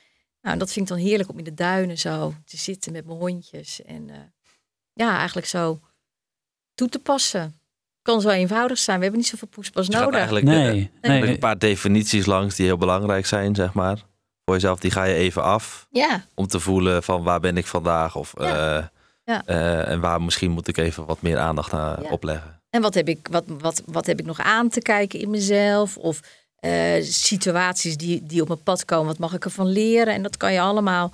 Nou, 0.46 0.58
en 0.58 0.64
dat 0.64 0.72
vind 0.72 0.90
ik 0.90 0.96
dan 0.96 1.06
heerlijk 1.06 1.28
om 1.30 1.38
in 1.38 1.44
de 1.44 1.54
duinen 1.54 1.98
zo 1.98 2.34
te 2.44 2.56
zitten 2.56 2.92
met 2.92 3.06
mijn 3.06 3.18
hondjes. 3.18 3.82
En 3.82 4.10
eh, 4.10 4.16
ja, 4.92 5.16
eigenlijk 5.16 5.46
zo 5.46 5.80
toe 6.74 6.88
te 6.88 6.98
passen. 6.98 7.58
Kan 8.02 8.20
zo 8.20 8.28
eenvoudig 8.28 8.78
zijn. 8.78 8.96
We 8.96 9.02
hebben 9.02 9.20
niet 9.20 9.30
zoveel 9.30 9.48
poespas 9.48 9.88
nodig. 9.88 10.14
eigenlijk 10.14 10.46
Nee, 10.46 10.90
eh, 11.00 11.10
nee. 11.10 11.28
een 11.28 11.38
paar 11.38 11.58
definities 11.58 12.26
langs 12.26 12.54
die 12.56 12.66
heel 12.66 12.76
belangrijk 12.76 13.26
zijn, 13.26 13.54
zeg 13.54 13.72
maar. 13.72 13.96
Voor 14.44 14.54
jezelf, 14.54 14.80
die 14.80 14.90
ga 14.90 15.04
je 15.04 15.14
even 15.14 15.42
af. 15.42 15.86
Ja, 15.90 16.24
Om 16.34 16.46
te 16.46 16.60
voelen 16.60 17.02
van 17.02 17.22
waar 17.22 17.40
ben 17.40 17.56
ik 17.56 17.66
vandaag. 17.66 18.16
Of, 18.16 18.32
Ja. 18.38 18.78
eh, 18.78 18.86
Ja. 19.24 19.42
eh, 19.46 19.88
en 19.90 20.00
waar 20.00 20.22
misschien 20.22 20.50
moet 20.50 20.68
ik 20.68 20.76
even 20.76 21.06
wat 21.06 21.22
meer 21.22 21.38
aandacht 21.38 21.72
aan 21.72 22.02
Ja. 22.02 22.10
opleggen. 22.10 22.60
en 22.70 22.82
wat 22.82 22.94
heb, 22.94 23.08
ik, 23.08 23.28
wat, 23.30 23.44
wat, 23.46 23.82
wat 23.86 24.06
heb 24.06 24.18
ik 24.18 24.26
nog 24.26 24.40
aan 24.40 24.68
te 24.68 24.80
kijken 24.80 25.20
in 25.20 25.30
mezelf? 25.30 25.96
Of 25.96 26.20
eh, 26.66 27.02
situaties 27.02 27.96
die, 27.96 28.22
die 28.26 28.40
op 28.42 28.48
mijn 28.48 28.62
pad 28.62 28.84
komen, 28.84 29.06
wat 29.06 29.18
mag 29.18 29.34
ik 29.34 29.44
ervan 29.44 29.66
leren? 29.66 30.14
En 30.14 30.22
dat 30.22 30.36
kan 30.36 30.52
je 30.52 30.60
allemaal, 30.60 31.12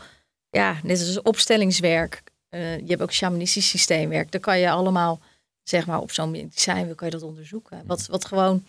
ja, 0.50 0.76
net 0.82 0.98
als 0.98 1.22
opstellingswerk. 1.22 2.22
Eh, 2.48 2.76
je 2.78 2.86
hebt 2.86 3.02
ook 3.02 3.12
shamanistisch 3.12 3.68
systeemwerk. 3.68 4.30
Daar 4.32 4.40
kan 4.40 4.58
je 4.58 4.70
allemaal, 4.70 5.20
zeg 5.62 5.86
maar, 5.86 6.00
op 6.00 6.10
zo'n 6.10 6.30
medicijn 6.30 6.94
kan 6.94 7.06
je 7.06 7.12
dat 7.18 7.22
onderzoeken. 7.22 7.82
Wat, 7.86 8.06
wat 8.06 8.24
gewoon 8.24 8.64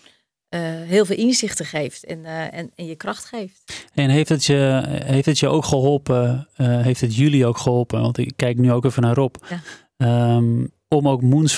eh, 0.50 0.62
heel 0.64 1.06
veel 1.06 1.18
inzichten 1.18 1.66
geeft 1.66 2.06
en, 2.06 2.26
en, 2.26 2.72
en 2.76 2.86
je 2.86 2.96
kracht 2.96 3.26
geeft. 3.26 3.86
En 3.94 4.10
heeft 4.10 4.30
het 4.30 4.46
je, 4.46 4.84
heeft 5.06 5.26
het 5.26 5.40
je 5.40 5.48
ook 5.48 5.66
geholpen, 5.66 6.48
eh, 6.56 6.82
heeft 6.82 7.02
het 7.02 7.16
jullie 7.16 7.46
ook 7.46 7.58
geholpen, 7.58 8.02
want 8.02 8.18
ik 8.18 8.34
kijk 8.36 8.58
nu 8.58 8.72
ook 8.72 8.86
even 8.86 9.02
naar 9.02 9.16
Rob, 9.16 9.36
Ja. 9.50 9.62
ehm, 9.98 10.66
om 10.88 11.08
ook 11.10 11.22
Moons 11.22 11.56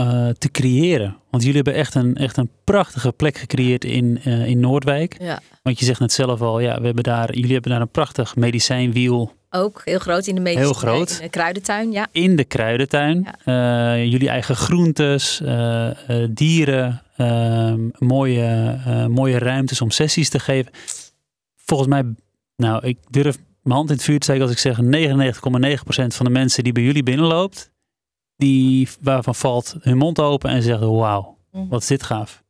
Eh, 0.00 0.28
te 0.28 0.50
creëren? 0.50 1.16
Want 1.30 1.42
jullie 1.42 1.62
hebben 1.62 1.74
echt 1.74 1.94
een, 1.94 2.16
echt 2.16 2.36
een 2.36 2.50
prachtige 2.64 3.12
plek 3.12 3.38
gecreëerd 3.38 3.84
in, 3.84 4.20
eh, 4.24 4.46
in 4.46 4.60
Noordwijk. 4.60 5.16
Ja. 5.18 5.40
Want 5.62 5.78
je 5.78 5.84
zegt 5.84 6.00
net 6.00 6.12
zelf 6.12 6.40
al, 6.40 6.60
ja, 6.60 6.78
we 6.78 6.86
hebben 6.86 7.04
daar, 7.04 7.34
jullie 7.34 7.52
hebben 7.52 7.70
daar 7.70 7.80
een 7.80 7.90
prachtig 7.90 8.36
medicijnwiel 8.36 9.32
Ook 9.50 9.82
heel 9.84 9.98
groot 9.98 10.26
in 10.26 10.34
de 10.34 10.40
medische 10.40 10.64
Heel 10.64 10.72
groot. 10.72 11.10
in 11.10 11.24
de 11.24 11.28
kruidentuin, 11.28 11.92
ja. 11.92 12.06
in 12.12 12.36
de 12.36 12.44
kruidentuin. 12.44 13.28
Ja. 13.44 13.94
Eh, 13.94 14.04
jullie 14.04 14.28
eigen 14.28 14.56
groentes, 14.56 15.42
dieren, 16.30 17.02
ehm, 17.16 17.88
mooie, 17.98 18.78
mooie 19.08 19.38
ruimtes 19.38 19.80
om 19.80 19.90
sessies 19.90 20.28
te 20.28 20.38
geven. 20.38 20.72
Volgens 21.56 21.88
mij, 21.88 22.04
nou, 22.56 22.86
ik 22.86 22.98
durf 23.10 23.36
mijn 23.62 23.76
hand 23.76 23.88
in 23.88 23.94
het 23.94 24.04
vuur 24.04 24.18
te 24.18 24.24
steken 24.24 24.42
als 24.42 24.52
ik 24.52 24.58
zeg 24.58 24.80
99,9% 24.80 26.14
van 26.14 26.26
de 26.26 26.32
mensen 26.32 26.64
die 26.64 26.72
bij 26.72 26.82
jullie 26.82 27.02
binnenloopt, 27.02 27.70
die 28.40 28.88
waarvan 29.00 29.34
valt 29.34 29.74
hun 29.80 29.96
mond 29.96 30.18
open 30.20 30.50
en 30.50 30.62
zeggen, 30.62 30.92
wauw, 30.96 31.38
wat 31.50 31.80
is 31.80 31.86
dit 31.86 32.02
gaaf. 32.02 32.42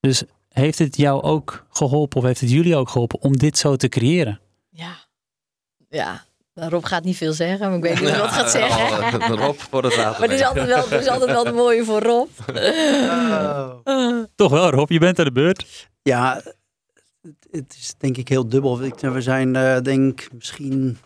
Dus 0.00 0.22
heeft 0.48 0.78
het 0.78 0.96
jou 0.96 1.22
ook 1.22 1.66
geholpen 1.70 2.18
of 2.18 2.24
heeft 2.24 2.40
het 2.40 2.50
jullie 2.50 2.76
ook 2.76 2.88
geholpen 2.88 3.20
om 3.20 3.36
dit 3.36 3.58
zo 3.58 3.76
te 3.76 3.88
creëren? 3.88 4.40
Ja. 4.70 4.94
Ja. 5.88 6.24
Rob 6.54 6.84
gaat 6.84 7.04
niet 7.04 7.16
veel 7.16 7.32
zeggen, 7.32 7.68
maar 7.68 7.76
ik 7.76 7.82
weet 7.82 7.94
niet 8.00 8.02
of 8.08 8.10
hij 8.10 8.20
wat 8.20 8.30
gaat 8.30 8.50
zeggen. 8.50 9.20
Oh, 9.22 9.38
Rob 9.46 9.56
voor 9.58 9.84
het 9.84 9.96
water. 9.96 10.20
Maar 10.20 10.28
het 10.28 10.38
is 10.40 10.46
altijd 10.46 10.66
wel, 10.66 10.88
het 10.88 11.00
is 11.00 11.08
altijd 11.08 11.30
wel 11.30 11.44
het 11.44 11.54
mooie 11.54 11.84
voor 11.84 12.00
Rob. 12.02 12.28
Oh. 13.84 14.24
Toch 14.34 14.50
wel, 14.50 14.70
Rob, 14.70 14.90
je 14.90 14.98
bent 14.98 15.18
aan 15.18 15.24
de 15.24 15.32
beurt. 15.32 15.88
Ja, 16.02 16.42
het, 17.50 17.74
is 17.78 17.94
denk 17.98 18.16
ik 18.16 18.28
heel 18.28 18.48
dubbel. 18.48 18.82
Ik- 18.82 18.98
We 19.00 19.20
zijn 19.20 19.56
eh, 19.56 19.80
denk 19.80 20.20
ik 20.20 20.32
misschien 20.32 20.98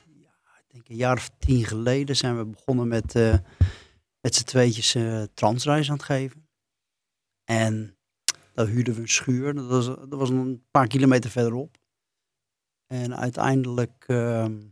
een 0.89 0.97
jaar 0.97 1.17
of 1.17 1.31
tien 1.39 1.65
geleden 1.65 2.17
zijn 2.17 2.37
we 2.37 2.45
begonnen 2.45 2.89
met, 2.89 3.15
eh 3.15 3.39
met 4.21 4.35
z'n 4.35 4.45
tweetjes 4.45 4.95
eh, 4.95 5.23
transreis 5.35 5.89
aan 5.89 5.97
het 5.97 6.05
geven. 6.05 6.49
En 7.45 7.97
daar 8.55 8.67
huurden 8.67 8.95
we 8.95 9.01
een 9.01 9.09
schuur. 9.09 9.55
Dat 9.55 9.67
was, 9.67 9.87
dat 9.87 10.15
was 10.15 10.31
een 10.31 10.65
paar 10.71 10.87
kilometer 10.87 11.31
verderop. 11.31 11.77
En 12.87 13.17
uiteindelijk 13.17 14.05
ehm, 14.07 14.63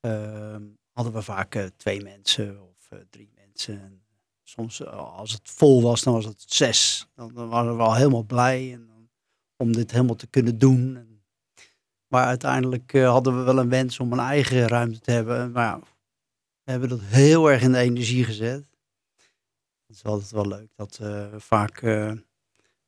ehm, 0.00 0.66
hadden 0.92 1.12
we 1.12 1.22
vaak 1.22 1.54
eh, 1.54 1.64
twee 1.76 2.02
mensen 2.02 2.62
of 2.62 2.88
drie 3.10 3.30
mensen. 3.34 3.80
En 3.80 4.02
soms 4.42 4.86
als 4.86 5.32
het 5.32 5.48
vol 5.50 5.82
was, 5.82 6.02
dan 6.02 6.12
was 6.12 6.24
het 6.24 6.44
zes. 6.46 7.08
Dan, 7.14 7.34
dan 7.34 7.48
waren 7.48 7.76
we 7.76 7.82
al 7.82 7.94
helemaal 7.94 8.24
blij 8.24 8.72
en 8.72 9.10
om 9.56 9.72
dit 9.72 9.90
helemaal 9.90 10.14
te 10.14 10.26
kunnen 10.26 10.58
doen. 10.58 10.96
En, 10.96 11.17
maar 12.08 12.24
uiteindelijk 12.24 12.92
eh, 12.92 13.10
hadden 13.10 13.36
we 13.38 13.42
wel 13.42 13.58
een 13.58 13.68
wens 13.68 14.00
om 14.00 14.12
een 14.12 14.18
eigen 14.18 14.68
ruimte 14.68 15.00
te 15.00 15.10
hebben. 15.10 15.50
Maar 15.52 15.64
ja, 15.66 15.78
we 16.64 16.70
hebben 16.70 16.88
dat 16.88 17.00
heel 17.02 17.50
erg 17.50 17.62
in 17.62 17.72
de 17.72 17.78
energie 17.78 18.24
gezet. 18.24 18.64
Het 19.86 19.96
is 19.96 20.04
altijd 20.04 20.30
wel 20.30 20.46
leuk 20.48 20.68
dat 20.76 20.96
we 20.96 21.30
vaak 21.36 21.82
eh, 21.82 22.12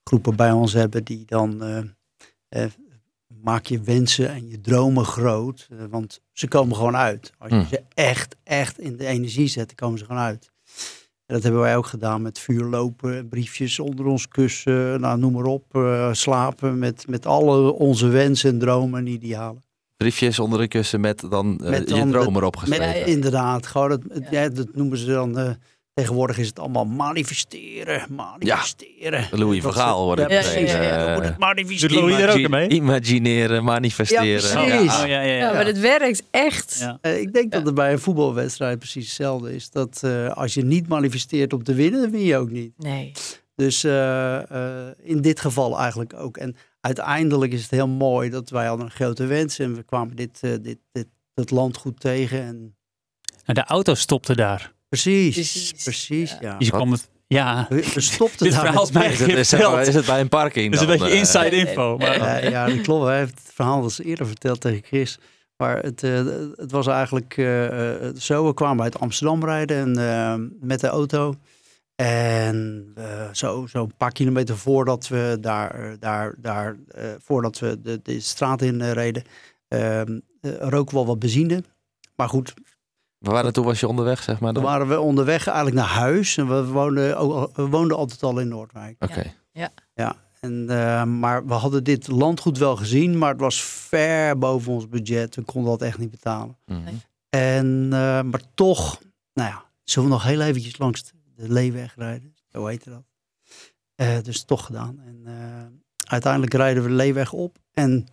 groepen 0.04 0.36
bij 0.36 0.52
ons 0.52 0.72
hebben 0.72 1.04
die 1.04 1.24
dan 1.24 1.62
eh, 1.62 1.82
eh, 2.64 2.70
maak 3.26 3.64
je 3.66 3.80
wensen 3.80 4.28
en 4.28 4.48
je 4.48 4.60
dromen 4.60 5.04
groot. 5.04 5.66
eh, 5.70 5.84
want 5.90 6.20
ze 6.32 6.48
komen 6.48 6.76
gewoon 6.76 6.96
uit. 6.96 7.32
Als 7.38 7.50
je 7.50 7.56
Hmm. 7.56 7.66
ze 7.66 7.82
echt, 7.94 8.36
echt 8.42 8.78
in 8.78 8.96
de 8.96 9.06
energie 9.06 9.46
zet, 9.48 9.74
komen 9.74 9.98
ze 9.98 10.04
gewoon 10.04 10.20
uit. 10.22 10.50
En 11.30 11.36
dat 11.36 11.42
hebben 11.44 11.60
wij 11.62 11.76
ook 11.76 11.86
gedaan 11.86 12.22
met 12.22 12.38
vuurlopen, 12.38 13.28
briefjes 13.28 13.78
onder 13.78 14.06
ons 14.06 14.28
kussen, 14.28 15.00
nou, 15.00 15.18
noem 15.18 15.32
maar 15.32 15.44
op. 15.44 15.64
eh, 15.70 16.12
slapen 16.12 16.78
met, 16.78 17.04
met 17.08 17.26
alle 17.26 17.72
onze 17.72 18.08
wensen 18.08 18.50
en 18.50 18.58
dromen 18.58 18.98
en 19.00 19.06
idealen. 19.06 19.62
Briefjes 19.96 20.38
onder 20.38 20.58
de 20.58 20.68
kussen 20.68 21.00
met 21.00 21.24
dan 21.30 21.60
eh, 21.64 21.70
Met 21.70 21.88
je 21.88 21.94
droom 22.08 22.08
met- 22.32 22.36
erop 22.42 22.54
Met, 22.54 22.68
geschreven. 22.68 23.06
Inderdaad, 23.06 23.66
gewoon 23.66 23.90
het, 23.90 24.02
het- 24.12 24.26
ja, 24.30 24.48
dat 24.48 24.66
noemen 24.74 24.98
ze 24.98 25.06
dan. 25.06 25.56
Tegenwoordig 26.00 26.38
is 26.38 26.46
het 26.46 26.58
allemaal 26.58 26.84
manifesteren, 26.84 28.14
manifesteren. 28.14 29.28
Louis 29.30 29.62
Dat 29.62 29.74
van 29.74 29.82
Gaal 29.82 30.04
wordt 30.04 30.20
het 30.20 30.30
ja, 30.30 30.38
precies, 30.40 30.72
eh, 30.72 30.82
ja, 30.84 31.04
dan 31.04 31.14
moet 31.14 31.24
het 31.24 31.38
manifesteren. 31.38 31.94
Doet 31.96 32.04
Louis 32.10 32.22
er 32.24 32.42
ook 32.44 32.48
mee? 32.48 32.68
Imagineren, 32.68 33.64
manifesteren. 33.64 34.26
Ja, 34.26 34.66
precies. 34.66 34.94
Oh, 35.00 35.06
ja, 35.06 35.06
ja, 35.06 35.20
ja. 35.20 35.36
Ja, 35.36 35.52
maar 35.52 35.66
het 35.66 35.80
werkt 35.80 36.22
echt. 36.30 36.76
Ja. 36.80 36.98
Eh, 37.00 37.20
ik 37.20 37.32
denk 37.32 37.50
dat 37.52 37.60
Ja. 37.60 37.66
het 37.66 37.74
bij 37.74 37.92
een 37.92 37.98
voetbalwedstrijd 37.98 38.78
precies 38.78 39.04
hetzelfde 39.06 39.54
is. 39.54 39.70
Dat 39.70 40.00
eh, 40.04 40.28
als 40.28 40.54
je 40.54 40.64
niet 40.64 40.88
manifesteert 40.88 41.52
om 41.52 41.64
te 41.64 41.74
winnen, 41.74 42.00
dan 42.00 42.10
win 42.10 42.24
je 42.24 42.36
ook 42.36 42.50
niet. 42.50 42.72
Nee. 42.78 43.12
Dus 43.54 43.84
eh, 43.84 44.50
eh, 44.50 44.88
in 45.02 45.20
dit 45.20 45.40
geval 45.40 45.78
eigenlijk 45.78 46.14
ook. 46.14 46.36
En 46.36 46.56
uiteindelijk 46.80 47.52
is 47.52 47.62
het 47.62 47.70
heel 47.70 47.88
mooi 47.88 48.30
dat 48.30 48.50
wij 48.50 48.66
hadden 48.66 48.86
een 48.86 48.92
grote 48.92 49.26
wens 49.26 49.58
en 49.58 49.74
we 49.74 49.82
kwamen 49.82 50.16
dit, 50.16 50.38
eh, 50.40 50.50
dit, 50.62 50.78
dit, 50.92 51.06
dat 51.34 51.50
land 51.50 51.76
goed 51.76 52.00
tegen. 52.00 52.40
En 52.42 52.74
Nou, 53.44 53.58
de 53.58 53.64
auto 53.64 53.94
stopte 53.94 54.34
daar. 54.36 54.72
Precies, 54.90 55.34
Precies, 55.34 55.72
precies, 55.72 56.30
ja. 56.30 56.38
ja. 56.40 56.58
Dus 56.58 56.66
je 56.66 56.72
kwam 56.72 56.92
het, 56.92 57.08
ja, 57.26 57.66
We, 57.68 58.00
stopten 58.00 58.46
dit 58.46 58.54
daar 58.54 58.64
verhaal 58.64 58.82
is 58.82 58.90
mij 58.90 59.12
Is 59.12 59.18
het, 59.18 59.28
is, 59.28 59.36
het, 59.36 59.48
verteld. 59.48 59.86
is 59.86 59.94
het 59.94 60.06
bij 60.06 60.20
een 60.20 60.28
parking 60.28 60.72
Dat 60.72 60.82
is 60.82 60.88
een 60.88 60.98
beetje 60.98 61.12
eh, 61.12 61.18
inside 61.18 61.50
info. 61.50 61.96
Maar, 61.96 62.50
ja, 62.50 62.66
dat 62.66 62.80
klopt. 62.80 63.06
Hij 63.06 63.18
heeft 63.18 63.38
het 63.38 63.50
verhaal 63.54 63.82
al 63.82 63.90
eerder 64.02 64.26
verteld 64.26 64.60
tegen 64.60 64.82
Chris. 64.84 65.18
Maar 65.56 65.78
het, 65.78 66.02
eh, 66.02 66.24
het 66.54 66.70
was 66.70 66.86
eigenlijk 66.86 67.36
eh, 67.36 68.08
zo. 68.16 68.46
We 68.46 68.54
kwamen 68.54 68.84
uit 68.84 69.00
Amsterdam 69.00 69.44
rijden 69.44 69.98
en, 69.98 70.56
met 70.60 70.80
de 70.80 70.86
auto. 70.86 71.34
En 72.00 72.92
eh, 72.94 73.28
zo, 73.32 73.66
zo 73.66 73.82
een 73.82 73.96
paar 73.96 74.12
kilometer 74.12 74.56
voordat 74.58 75.08
we 75.08 75.36
daar, 75.40 75.96
daar, 75.98 76.34
daar 76.38 76.76
eh, 76.88 77.04
voordat 77.18 77.58
we 77.58 77.80
de, 77.80 78.00
de 78.02 78.20
straat 78.20 78.62
in 78.62 78.82
reden, 78.92 79.22
ehm, 79.68 80.18
eh, 80.40 80.50
roken 80.58 80.88
we 80.88 80.94
wel 80.94 81.06
wat 81.06 81.18
benzine. 81.18 81.62
Maar 82.16 82.28
goed, 82.28 82.54
Waar 83.20 83.42
naartoe 83.42 83.64
was 83.64 83.80
je 83.80 83.88
onderweg, 83.88 84.22
zeg 84.22 84.40
maar? 84.40 84.52
toen 84.52 84.62
Dan? 84.62 84.72
waren 84.72 84.88
we 84.88 85.00
onderweg 85.00 85.46
eigenlijk 85.46 85.76
naar 85.76 85.86
huis. 85.86 86.36
En 86.36 86.48
we 86.48 86.64
woonden, 86.64 87.08
we 87.54 87.66
woonden 87.68 87.96
altijd 87.96 88.22
al 88.22 88.38
in 88.38 88.48
Noordwijk. 88.48 88.96
Oké. 88.98 89.32
En, 90.40 90.66
eh, 90.68 91.04
maar 91.04 91.46
we 91.46 91.52
hadden 91.52 91.84
dit 91.84 92.08
landgoed 92.08 92.58
wel 92.58 92.76
gezien, 92.76 93.18
maar 93.18 93.30
het 93.30 93.40
was 93.40 93.62
ver 93.62 94.38
boven 94.38 94.72
ons 94.72 94.88
budget. 94.88 95.36
We 95.36 95.42
konden 95.42 95.70
dat 95.70 95.82
echt 95.82 95.98
niet 95.98 96.10
betalen. 96.10 96.56
Mhm. 96.66 96.94
En, 97.30 97.88
eh, 97.92 98.22
maar 98.22 98.40
toch, 98.54 99.00
nou 99.32 99.48
ja, 99.48 99.64
zullen 99.84 100.08
we 100.08 100.14
nog 100.14 100.24
heel 100.24 100.40
eventjes 100.40 100.78
langs 100.78 101.02
de, 101.36 101.48
Leeweg 101.48 101.94
rijden? 101.96 102.34
Zo 102.52 102.66
heette 102.66 102.90
dat. 102.90 103.04
Eh, 103.94 104.22
dus 104.22 104.42
toch 104.42 104.66
gedaan. 104.66 105.00
En 105.06 105.20
eh, 105.24 106.10
uiteindelijk 106.10 106.54
rijden 106.54 106.82
we 106.82 106.88
de 106.88 106.94
Leeweg 106.94 107.32
op. 107.32 107.58
En 107.72 108.06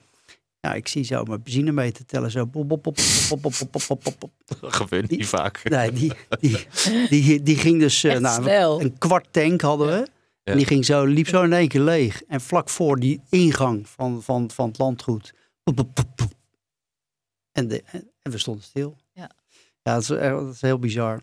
ja, 0.59 0.73
ik 0.73 0.87
zie 0.87 1.03
zo 1.03 1.23
mijn 1.23 1.43
benzine 1.43 1.71
mee 1.71 1.91
te 1.91 2.05
tellen. 2.05 2.31
Zo 2.31 2.45
pop, 2.45 2.67
pop, 2.67 2.81
pop, 2.81 2.95
pop, 3.29 3.41
pop, 3.41 3.87
pop, 3.87 3.99
pop, 4.03 4.15
pop. 4.19 4.31
Gebeurt 4.61 5.09
niet 5.09 5.27
vaak. 5.27 5.69
Nee, 5.69 5.91
die, 5.91 6.11
die, 6.39 6.67
die, 7.09 7.43
die 7.43 7.57
ging 7.57 7.79
dus... 7.79 8.01
Nou, 8.01 8.83
een 8.83 8.97
kwart 8.97 9.27
tank 9.31 9.61
hadden 9.61 9.87
we. 9.87 10.07
En 10.43 10.57
die 10.57 10.65
ging 10.65 10.85
zo, 10.85 11.05
liep 11.05 11.27
zo 11.27 11.43
in 11.43 11.53
één 11.53 11.67
keer 11.67 11.81
leeg. 11.81 12.23
En 12.27 12.41
vlak 12.41 12.69
voor 12.69 12.99
die 12.99 13.21
ingang 13.29 13.89
van, 13.89 14.23
van, 14.23 14.51
van 14.51 14.67
het 14.67 14.77
landgoed. 14.77 15.33
En, 17.51 17.67
de, 17.67 17.83
en 18.21 18.31
we 18.31 18.37
stonden 18.37 18.63
stil. 18.63 18.97
Ja, 19.13 19.31
ja 19.81 19.93
dat, 19.93 20.01
is, 20.01 20.07
dat 20.07 20.53
is 20.53 20.61
heel 20.61 20.79
bizar. 20.79 21.21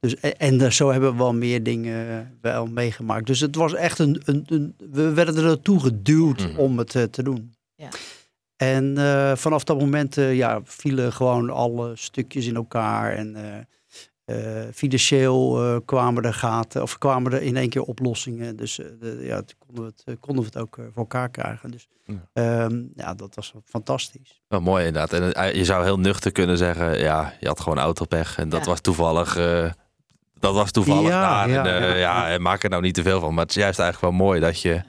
Dus, 0.00 0.14
en, 0.20 0.72
zo 0.72 0.90
hebben 0.90 1.10
we 1.10 1.16
wel 1.16 1.34
meer 1.34 1.62
dingen 1.62 2.38
wel 2.40 2.66
meegemaakt. 2.66 3.26
Dus 3.26 3.40
het 3.40 3.54
was 3.54 3.74
echt 3.74 3.98
een. 3.98 4.22
een, 4.24 4.74
we 4.90 5.12
werden 5.12 5.36
er 5.36 5.42
naartoe 5.42 5.80
geduwd 5.80 6.56
om 6.56 6.78
het 6.78 6.90
te 6.90 7.22
doen. 7.22 7.54
Ja. 7.74 7.88
En 8.56 8.98
eh, 8.98 9.36
vanaf 9.36 9.64
dat 9.64 9.78
moment 9.78 10.16
eh, 10.18 10.36
ja, 10.36 10.60
vielen 10.64 11.12
gewoon 11.12 11.50
alle 11.50 11.92
stukjes 11.96 12.46
in 12.46 12.56
elkaar. 12.56 13.12
En 13.12 13.36
eh, 13.36 13.58
eh, 14.24 14.68
financieel 14.74 15.62
eh, 15.64 15.76
kwamen 15.84 16.22
er 16.24 16.34
gaten, 16.34 16.82
of 16.82 16.98
kwamen 16.98 17.32
er 17.32 17.42
in 17.42 17.56
één 17.56 17.68
keer 17.68 17.82
oplossingen. 17.82 18.56
Dus 18.56 18.78
eh, 18.78 18.86
de, 19.00 19.18
ja, 19.22 19.42
toen 19.42 19.58
konden 19.66 19.84
we 19.84 19.92
het, 20.04 20.20
konden 20.20 20.42
we 20.44 20.48
het 20.52 20.58
ook 20.58 20.74
voor 20.74 20.92
elkaar 21.02 21.28
krijgen. 21.28 21.70
Dus 21.70 21.88
Ja. 22.04 22.14
ehm, 22.32 22.82
ja, 22.94 23.14
dat 23.14 23.34
was 23.34 23.52
fantastisch. 23.64 24.42
Wel 24.48 24.60
mooi 24.60 24.86
inderdaad. 24.86 25.34
En 25.34 25.56
je 25.56 25.64
zou 25.64 25.84
heel 25.84 25.98
nuchter 25.98 26.32
kunnen 26.32 26.58
zeggen, 26.58 26.98
ja, 26.98 27.34
je 27.40 27.46
had 27.46 27.60
gewoon 27.60 27.78
autopech. 27.78 28.38
En 28.38 28.48
dat 28.48 28.60
Ja. 28.64 28.66
was 28.70 28.80
toevallig... 28.80 29.36
eh, 29.36 29.70
dat 30.38 30.54
was 30.54 30.70
toevallig 30.70 31.08
Ja, 31.08 31.20
daar. 31.20 31.48
ja, 31.50 31.64
en, 31.64 31.74
eh, 31.74 31.80
ja, 31.80 31.86
ja, 31.96 31.96
ja. 31.96 32.28
en 32.28 32.42
maak 32.42 32.62
er 32.62 32.70
nou 32.70 32.82
niet 32.82 32.94
te 32.94 33.02
veel 33.02 33.20
van. 33.20 33.34
Maar 33.34 33.42
het 33.44 33.56
is 33.56 33.62
juist 33.62 33.78
eigenlijk 33.78 34.12
wel 34.12 34.26
mooi 34.26 34.40
dat 34.40 34.60
je 34.60 34.82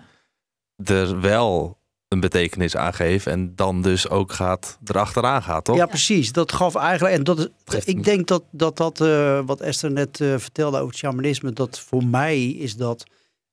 er 0.84 1.22
wel 1.22 1.78
een 2.08 2.20
betekenis 2.20 2.76
aan 2.76 2.94
geeft. 2.94 3.28
En 3.28 3.56
dan 3.56 3.82
dus 3.82 4.10
ook 4.10 4.32
gaat, 4.32 4.78
erachteraan 4.86 5.44
gaat, 5.44 5.66
toch? 5.66 5.76
Ja, 5.76 5.86
precies. 5.86 6.32
Dat 6.32 6.52
gaf 6.52 6.76
eigenlijk. 6.76 7.16
En 7.16 7.24
dat 7.24 7.50
ik 7.86 8.04
denk 8.04 8.28
dat 8.28 8.44
dat, 8.52 8.78
dat 8.78 9.02
eh, 9.02 9.42
wat 9.46 9.62
Esther 9.62 9.92
net 9.92 10.22
eh, 10.22 10.38
vertelde 10.38 10.78
over 10.78 10.90
het 10.90 10.98
shamanisme, 10.98 11.52
dat 11.52 11.80
voor 11.80 12.06
mij 12.06 12.46
is 12.48 12.76
dat. 12.76 13.04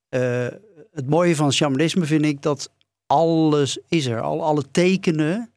eh, 0.09 0.47
het 0.93 1.09
mooie 1.09 1.37
van 1.37 1.53
shamanisme 1.53 2.05
vind 2.05 2.25
ik 2.25 2.43
dat 2.43 2.71
alles 3.07 3.79
is 3.89 4.07
er. 4.07 4.21
Al, 4.21 4.45
alle 4.45 4.65
tekenen 4.71 5.51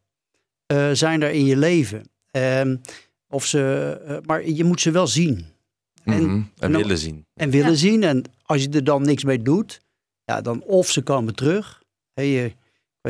eh, 0.66 0.90
zijn 0.94 1.22
er 1.22 1.32
in 1.32 1.46
je 1.46 1.58
leven. 1.58 2.10
Ehm, 2.32 2.76
of 3.30 3.46
ze, 3.46 4.22
maar 4.26 4.48
je 4.50 4.64
moet 4.64 4.82
ze 4.82 4.92
wel 4.92 5.08
zien 5.08 5.46
en- 6.04 6.24
Mhm. 6.24 6.30
en, 6.36 6.50
en- 6.60 6.72
willen 6.72 6.98
zien. 6.98 7.26
en 7.34 7.50
willen 7.50 7.72
Ja. 7.72 7.76
zien. 7.78 8.04
En 8.04 8.24
als 8.44 8.62
je 8.64 8.70
er 8.70 8.84
dan 8.84 9.02
niks 9.02 9.24
mee 9.24 9.42
doet, 9.42 9.82
ja, 10.26 10.42
dan 10.42 10.62
of 10.64 10.90
ze 10.90 11.02
komen 11.02 11.36
terug. 11.36 11.82
Hey, 12.14 12.56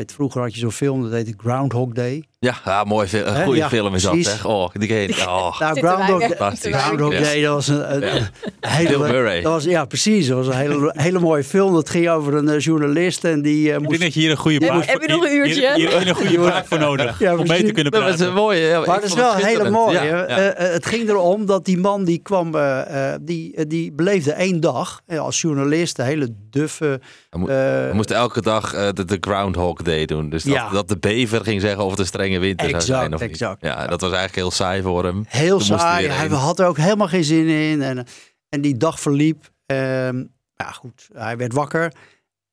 vroeger 0.06 0.40
had 0.40 0.54
je 0.54 0.60
zo'n 0.60 0.72
film, 0.72 1.02
dat 1.02 1.12
heette 1.12 1.34
Groundhog 1.36 1.92
Day. 1.92 2.24
Ja, 2.40 2.54
ja 2.64 2.84
mooi. 2.84 3.06
fi- 3.08 3.18
Een 3.20 3.34
Hè? 3.34 3.44
goede 3.44 3.58
Ja, 3.58 3.68
film 3.68 3.94
is 3.94 4.02
dat, 4.02 4.12
precies. 4.12 4.30
zeg. 4.32 4.44
Oh, 4.46 4.68
die 4.72 4.88
ken 4.92 4.96
je. 4.96 5.08
Oh, 5.26 5.60
Nou, 5.60 5.78
Groundhog, 5.78 6.20
hè? 6.22 6.28
Day- 6.28 6.36
fantastisch. 6.36 6.74
Groundhog 6.76 7.12
Ja. 7.12 7.20
Day, 7.20 7.42
dat 7.42 7.54
was 7.54 7.68
een, 7.68 7.94
een, 7.94 8.00
Ja. 8.00 8.14
een 8.60 8.68
hele, 8.70 8.98
Murray. 8.98 9.42
dat 9.42 9.52
was, 9.52 9.64
ja, 9.64 9.84
precies. 9.84 10.26
Dat 10.26 10.36
was 10.36 10.46
een 10.46 10.52
hele, 10.60 10.92
hele 10.96 11.18
mooie 11.18 11.44
film. 11.44 11.74
Dat 11.74 11.90
ging 11.90 12.08
over 12.08 12.34
een 12.34 12.48
eh, 12.48 12.58
journalist 12.60 13.24
en 13.24 13.42
die 13.42 13.58
eh, 13.58 13.64
Ik 13.64 13.70
denk 13.78 13.82
moest... 13.88 14.00
dat 14.00 14.14
je 14.14 14.20
hier 14.20 14.30
een 14.30 14.36
goede 14.36 14.58
praat 14.66 14.86
heb 14.86 15.00
je 15.02 15.08
nog 15.08 15.24
een 15.24 15.30
hier- 15.30 15.46
uurtje? 15.46 15.72
Hier, 15.74 16.06
een 16.08 16.14
goede 16.14 16.34
praat 16.38 16.66
voor 16.68 16.78
nodig. 16.78 17.18
Ja, 17.18 17.30
om 17.30 17.36
mee 17.36 17.46
te 17.46 17.52
precies. 17.54 17.72
kunnen 17.72 17.92
Dat 17.92 18.00
was 18.02 18.10
praten. 18.10 18.26
een 18.28 18.34
mooie. 18.34 18.60
Ja, 18.60 18.80
Maar 18.86 18.94
het 18.96 19.04
is 19.04 19.14
wel 19.14 19.30
hele 19.34 19.40
schitterend. 19.42 19.74
mooi. 19.74 19.94
Ja, 19.94 20.02
hè. 20.02 20.08
ja. 20.16 20.26
Eh, 20.52 20.72
het 20.72 20.86
ging 20.86 21.08
erom 21.08 21.46
dat 21.46 21.64
die 21.64 21.78
man 21.78 22.04
die 22.04 22.18
kwam, 22.22 22.54
eh, 22.54 23.12
eh, 23.12 23.18
die, 23.22 23.66
die 23.66 23.92
beleefde 23.92 24.32
één 24.32 24.60
dag 24.60 25.00
als 25.18 25.40
journalist, 25.40 25.98
een 25.98 26.04
hele 26.04 26.28
duffe. 26.50 27.00
Hij 27.30 27.40
mo- 27.40 27.46
eh, 27.46 27.54
We 27.88 27.90
moesten 27.92 28.16
elke 28.16 28.40
dag 28.42 28.74
eh, 28.74 28.88
de, 28.92 29.04
de 29.04 29.16
Groundhog 29.20 29.82
Day 29.82 30.04
doen. 30.04 30.30
Dus 30.30 30.42
dat, 30.42 30.54
Ja. 30.54 30.70
dat 30.70 30.88
de 30.88 30.98
bever 30.98 31.40
ging 31.44 31.60
zeggen 31.60 31.84
of 31.84 31.90
het 31.90 31.98
een 32.00 32.06
strenge 32.28 32.38
winter 32.46 32.66
zou 32.68 32.80
Exact, 32.82 33.00
zijn 33.00 33.14
of 33.14 33.20
niet. 33.20 33.30
exact. 33.30 33.62
Ja, 33.62 33.86
dat 33.86 34.00
was 34.00 34.10
eigenlijk 34.10 34.34
heel 34.34 34.50
saai 34.50 34.82
voor 34.82 35.04
hem. 35.04 35.24
heel 35.28 35.58
Toen 35.58 35.68
hij 35.68 35.78
saai. 35.78 36.06
Hij 36.08 36.26
heen. 36.26 36.30
had 36.36 36.58
er 36.58 36.66
ook 36.66 36.76
helemaal 36.76 37.08
geen 37.08 37.24
zin 37.24 37.46
in. 37.48 37.82
En, 37.82 38.06
en 38.48 38.60
die 38.60 38.76
dag 38.76 39.00
verliep. 39.00 39.50
ehm, 39.66 40.24
ja, 40.54 40.70
goed. 40.70 41.08
Hij 41.12 41.36
werd 41.36 41.52
wakker 41.52 41.92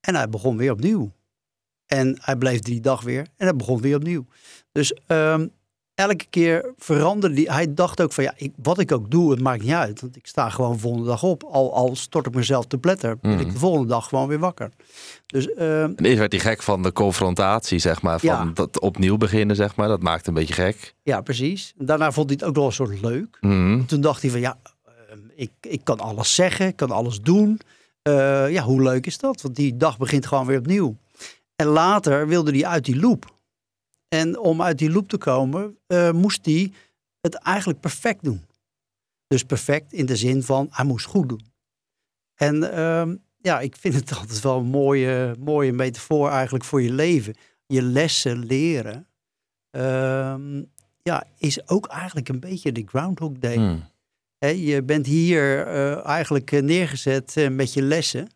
en 0.02 0.16
hij 0.16 0.30
begon 0.30 0.58
weer 0.58 0.72
opnieuw. 0.72 1.12
En 1.86 2.18
hij 2.22 2.36
bleef 2.36 2.60
die 2.60 2.80
dag 2.80 3.02
weer 3.02 3.28
en 3.38 3.46
hij 3.48 3.56
begon 3.56 3.82
weer 3.82 3.96
opnieuw. 3.96 4.26
Dus 4.72 4.94
ehm, 5.08 5.48
elke 5.96 6.26
keer 6.30 6.74
veranderde 6.78 7.36
hij. 7.44 7.54
Hij 7.56 7.74
dacht 7.74 8.02
ook 8.02 8.14
van 8.14 8.24
ja, 8.24 8.34
ik, 8.38 8.54
wat 8.62 8.80
ik 8.80 8.92
ook 8.92 9.12
doe, 9.12 9.32
het 9.32 9.42
maakt 9.42 9.62
niet 9.64 9.72
uit. 9.72 10.02
Want 10.02 10.16
ik 10.16 10.28
sta 10.28 10.50
gewoon 10.50 10.74
de 10.74 10.80
volgende 10.80 11.08
dag 11.08 11.24
op. 11.24 11.44
Al, 11.44 11.74
al 11.74 11.96
stort 11.96 12.26
ik 12.28 12.34
mezelf 12.36 12.66
te 12.66 12.78
pletter, 12.78 13.18
ben 13.22 13.32
ik 13.32 13.46
Mhm. 13.46 13.54
de 13.54 13.60
volgende 13.60 13.88
dag 13.88 14.08
gewoon 14.08 14.28
weer 14.28 14.40
wakker. 14.40 14.70
Dus 15.26 15.54
ehm, 15.54 15.92
En 15.96 16.06
eerst 16.06 16.18
werd 16.18 16.32
hij 16.32 16.42
gek 16.42 16.64
van 16.64 16.84
de 16.84 16.92
confrontatie, 16.94 17.80
zeg 17.80 18.02
maar. 18.02 18.20
Van 18.20 18.30
Ja. 18.30 18.52
dat 18.54 18.80
opnieuw 18.80 19.18
beginnen, 19.18 19.56
zeg 19.56 19.76
maar. 19.76 19.88
Dat 19.88 20.02
maakte 20.02 20.28
een 20.30 20.36
beetje 20.36 20.54
gek. 20.54 20.96
ja, 21.04 21.22
precies. 21.22 21.74
Daarna 21.78 22.12
vond 22.12 22.30
hij 22.30 22.38
het 22.40 22.48
ook 22.50 22.56
wel 22.56 22.66
een 22.66 22.72
soort 22.72 23.02
leuk. 23.02 23.38
Mhm. 23.42 23.86
Toen 23.86 24.02
dacht 24.02 24.22
hij 24.22 24.32
van 24.32 24.40
ja, 24.40 24.58
ehm, 24.86 25.20
ik, 25.36 25.52
ik 25.62 25.82
kan 25.84 26.00
alles 26.00 26.36
zeggen, 26.36 26.68
ik 26.68 26.76
kan 26.76 26.92
alles 26.92 27.22
doen. 27.22 27.60
Eh, 28.02 28.50
ja, 28.52 28.64
hoe 28.64 28.82
leuk 28.82 29.06
is 29.06 29.18
dat? 29.18 29.42
Want 29.42 29.56
die 29.56 29.78
dag 29.78 29.98
begint 29.98 30.26
gewoon 30.26 30.46
weer 30.46 30.58
opnieuw. 30.60 30.98
En 31.56 31.66
later 31.68 32.28
wilde 32.28 32.52
hij 32.52 32.66
uit 32.66 32.86
die 32.86 33.00
loop. 33.00 33.34
En 34.16 34.40
om 34.40 34.62
uit 34.62 34.78
die 34.78 34.92
loop 34.92 35.08
te 35.08 35.18
komen, 35.18 35.78
eh, 35.88 36.12
moest 36.12 36.46
hij 36.46 36.72
het 37.22 37.36
eigenlijk 37.36 37.80
perfect 37.80 38.24
doen. 38.24 38.46
Dus 39.28 39.44
perfect 39.44 39.94
in 39.94 40.06
de 40.06 40.16
zin 40.16 40.44
van, 40.44 40.68
hij 40.72 40.86
moest 40.86 41.06
goed 41.06 41.30
doen. 41.30 41.46
En 42.36 42.74
ehm, 42.74 43.16
ja, 43.38 43.60
ik 43.60 43.76
vind 43.76 43.94
het 43.94 44.14
altijd 44.20 44.42
wel 44.42 44.58
een 44.58 44.66
mooie, 44.66 45.36
mooie 45.40 45.74
metafoor 45.74 46.30
eigenlijk 46.30 46.64
voor 46.64 46.82
je 46.82 46.92
leven. 46.92 47.36
Je 47.66 47.82
lessen 47.82 48.46
leren, 48.46 49.08
ehm, 49.70 50.64
ja, 51.02 51.24
is 51.38 51.68
ook 51.68 51.88
eigenlijk 51.88 52.30
een 52.30 52.40
beetje 52.40 52.72
de 52.72 52.84
Groundhog 52.86 53.32
Day. 53.32 53.84
Hè, 54.38 54.48
je 54.48 54.84
bent 54.84 55.06
hier 55.06 55.68
eh, 55.68 56.06
eigenlijk 56.06 56.52
eh, 56.52 56.62
neergezet 56.62 57.50
met 57.52 57.74
je 57.74 57.82
lessen. 57.82 58.28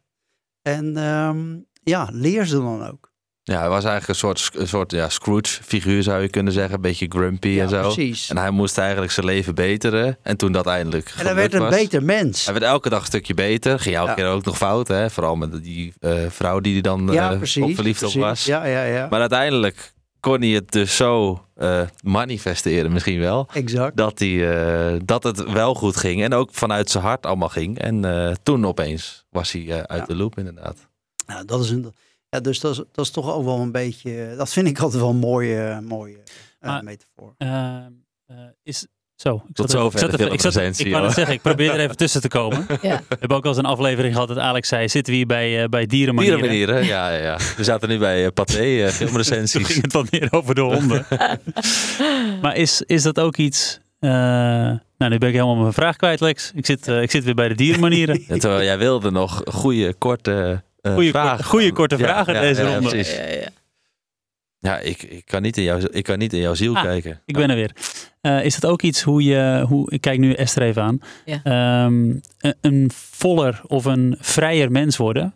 En 0.62 0.98
ehm, 0.98 1.60
ja, 1.84 2.10
leer 2.12 2.46
ze 2.46 2.56
dan 2.56 2.88
ook. 2.88 3.09
Ja, 3.50 3.60
hij 3.60 3.70
was 3.70 3.84
eigenlijk 3.84 4.08
een 4.08 4.16
soort, 4.16 4.50
een 4.54 4.68
soort 4.68 4.92
ja, 4.92 5.10
Scrooge-figuur, 5.10 6.04
zou 6.04 6.22
je 6.22 6.30
kunnen 6.30 6.54
zeggen. 6.54 6.76
Een 6.76 6.82
beetje 6.82 7.06
grumpy 7.10 7.48
ja, 7.48 7.64
en 7.64 7.70
zo. 7.70 7.82
precies. 7.82 8.30
En 8.30 8.38
hij 8.38 8.50
moest 8.52 8.78
eigenlijk 8.78 9.12
zijn 9.12 9.26
leven 9.26 9.56
beteren. 9.56 10.18
En 10.22 10.38
toen 10.38 10.52
dat 10.52 10.66
eindelijk 10.68 11.14
En 11.18 11.26
hij 11.26 11.36
werd 11.36 11.54
een 11.54 11.60
was, 11.60 11.76
beter 11.76 12.04
mens. 12.04 12.44
Hij 12.46 12.54
werd 12.54 12.66
elke 12.66 12.90
dag 12.90 13.00
een 13.00 13.06
stukje 13.06 13.34
beter. 13.34 13.80
Ging 13.80 13.96
elke 13.96 14.10
Ja. 14.10 14.16
keer 14.16 14.28
ook 14.28 14.46
nog 14.46 14.58
fout, 14.58 14.88
hè? 14.88 15.10
Vooral 15.10 15.36
met 15.36 15.64
die 15.64 15.94
eh, 16.00 16.14
vrouw 16.30 16.60
die 16.60 16.74
hij 16.74 16.82
dan 16.82 17.08
ja, 17.12 17.32
eh, 17.32 17.38
precies. 17.38 17.64
op 17.64 17.76
verliefd 17.76 18.04
op 18.04 18.14
was. 18.14 18.46
Ja, 18.46 18.66
ja, 18.66 18.84
ja. 18.84 19.08
Maar 19.10 19.20
uiteindelijk 19.20 19.94
kon 20.20 20.40
hij 20.42 20.50
het 20.50 20.72
dus 20.72 20.96
zo 20.96 21.44
eh, 21.56 21.82
manifesteren 22.04 22.92
misschien 22.92 23.20
wel. 23.20 23.48
exact. 23.54 23.98
Dat, 23.98 24.20
hij, 24.20 25.00
dat 25.06 25.24
het 25.24 25.52
wel 25.52 25.74
goed 25.76 25.98
ging. 25.98 26.24
En 26.24 26.34
ook 26.34 26.50
vanuit 26.54 26.90
zijn 26.90 27.04
hart 27.04 27.26
allemaal 27.26 27.50
ging. 27.50 27.80
En 27.80 28.38
toen 28.44 28.66
opeens 28.66 29.26
was 29.30 29.52
hij 29.52 29.86
uit 29.88 30.00
Ja. 30.00 30.06
de 30.06 30.16
loop 30.16 30.38
inderdaad. 30.38 30.88
Nou, 31.28 31.46
dat 31.46 31.64
is 31.64 31.70
een, 31.70 31.94
ja, 32.30 32.40
dus 32.40 32.60
dat 32.60 32.72
is, 32.72 32.78
dat 32.92 33.06
is 33.06 33.12
toch 33.12 33.34
ook 33.34 33.44
wel 33.44 33.60
een 33.60 33.72
beetje. 33.72 34.34
Dat 34.38 34.50
vind 34.54 34.68
ik 34.68 34.80
altijd 34.80 35.02
wel 35.02 35.10
een 35.12 35.16
mooie, 35.16 35.82
mooie 35.84 36.18
eh, 36.60 36.70
Maar- 36.70 36.84
metafoor. 36.84 37.34
Eh, 37.38 37.76
eh, 38.26 38.36
is, 38.64 38.88
zo, 39.16 39.36
ik 39.48 39.56
Tot 39.56 39.70
zat 39.72 39.80
zover 39.80 39.94
ik 39.94 40.00
zat 40.10 40.12
de 40.18 40.24
even- 40.24 40.34
ik 40.34 40.42
zat- 40.42 40.56
Ik 40.56 41.14
zeggen, 41.14 41.34
ik 41.34 41.42
probeer 41.42 41.72
er 41.74 41.80
even 41.80 41.98
tussen 42.04 42.22
te 42.22 42.28
komen. 42.28 42.66
Ja. 42.82 43.02
We 43.10 43.16
hebben 43.20 43.38
ook 43.38 43.44
al 43.44 43.50
eens 43.50 43.58
een 43.60 43.66
aflevering 43.66 44.14
gehad 44.14 44.28
dat 44.28 44.38
Alex 44.38 44.68
zei, 44.68 44.90
zitten 44.90 45.12
we 45.14 45.18
hier 45.18 45.28
bij, 45.28 45.62
uh, 45.64 45.68
bij 45.70 45.86
dierenmanieren? 45.86 46.42
Dierenmanieren, 46.50 46.86
ja, 46.96 47.10
ja, 47.10 47.24
ja. 47.24 47.38
We 47.58 47.64
zaten 47.64 47.90
nu 47.90 47.98
bij 47.98 48.24
uh, 48.24 48.28
Pathé, 48.34 48.64
uh, 48.66 48.84
Toen 48.84 48.92
filmrecensies. 48.94 49.68
ging 49.68 49.82
het 49.82 49.94
wat 49.94 50.12
meer 50.12 50.28
over 50.32 50.56
de 50.56 50.62
honden. 50.62 51.06
maar 52.42 52.56
is, 52.56 52.82
is 52.86 53.04
dat 53.04 53.20
ook 53.20 53.38
iets... 53.38 53.80
Uh, 54.00 54.10
nou, 54.98 55.12
nu 55.12 55.18
ben 55.18 55.28
ik 55.30 55.36
helemaal 55.36 55.56
mijn 55.56 55.74
vraag 55.74 55.96
kwijt, 55.96 56.20
Lex. 56.20 56.52
Ik 56.56 56.66
zit, 56.66 56.88
uh, 56.88 57.02
ik 57.02 57.12
zit 57.12 57.24
weer 57.24 57.36
bij 57.36 57.48
de 57.48 57.56
dierenmanieren. 57.56 58.24
Ja, 58.28 58.38
terwijl 58.38 58.64
jij 58.64 58.78
wilde 58.78 59.12
nog 59.12 59.42
goede, 59.46 59.94
korte 59.94 60.32
uh, 60.32 60.58
goeie, 60.82 61.10
vragen. 61.10 61.46
Goede, 61.46 61.72
korte 61.72 61.98
vragen 61.98 62.34
ja, 62.34 62.42
deze 62.42 62.62
ja, 62.64 62.74
ronde. 62.74 62.90
precies. 62.90 63.16
Ja, 63.16 63.24
ja, 63.24 63.34
ja. 63.34 63.50
Ja, 64.62 64.78
ik, 64.80 65.04
ik, 65.04 65.26
kan 65.26 65.42
niet 65.42 65.58
in 65.58 65.64
jouw, 65.64 65.80
ik 65.92 66.04
kan 66.04 66.18
niet 66.18 66.34
in 66.34 66.40
jouw 66.40 66.54
ziel 66.54 66.76
Ah, 66.76 66.84
kijken. 66.84 67.22
Ik 67.26 67.36
ben 67.36 67.50
er 67.50 67.56
weer. 67.56 67.72
Eh, 68.22 68.46
is 68.46 68.60
dat 68.60 68.72
ook 68.72 68.82
iets 68.82 69.02
hoe 69.02 69.24
je, 69.24 69.66
hoe, 69.68 69.92
ik 69.92 70.02
kijk 70.02 70.20
nu 70.20 70.34
Esther 70.34 70.64
even 70.64 70.84
aan, 70.84 71.02
Ja. 71.26 71.40
Ehm, 71.44 71.94
een, 72.40 72.56
een 72.62 72.92
voller 72.94 73.62
of 73.68 73.86
een 73.86 74.16
vrijer 74.20 74.72
mens 74.72 74.98
worden? 74.98 75.34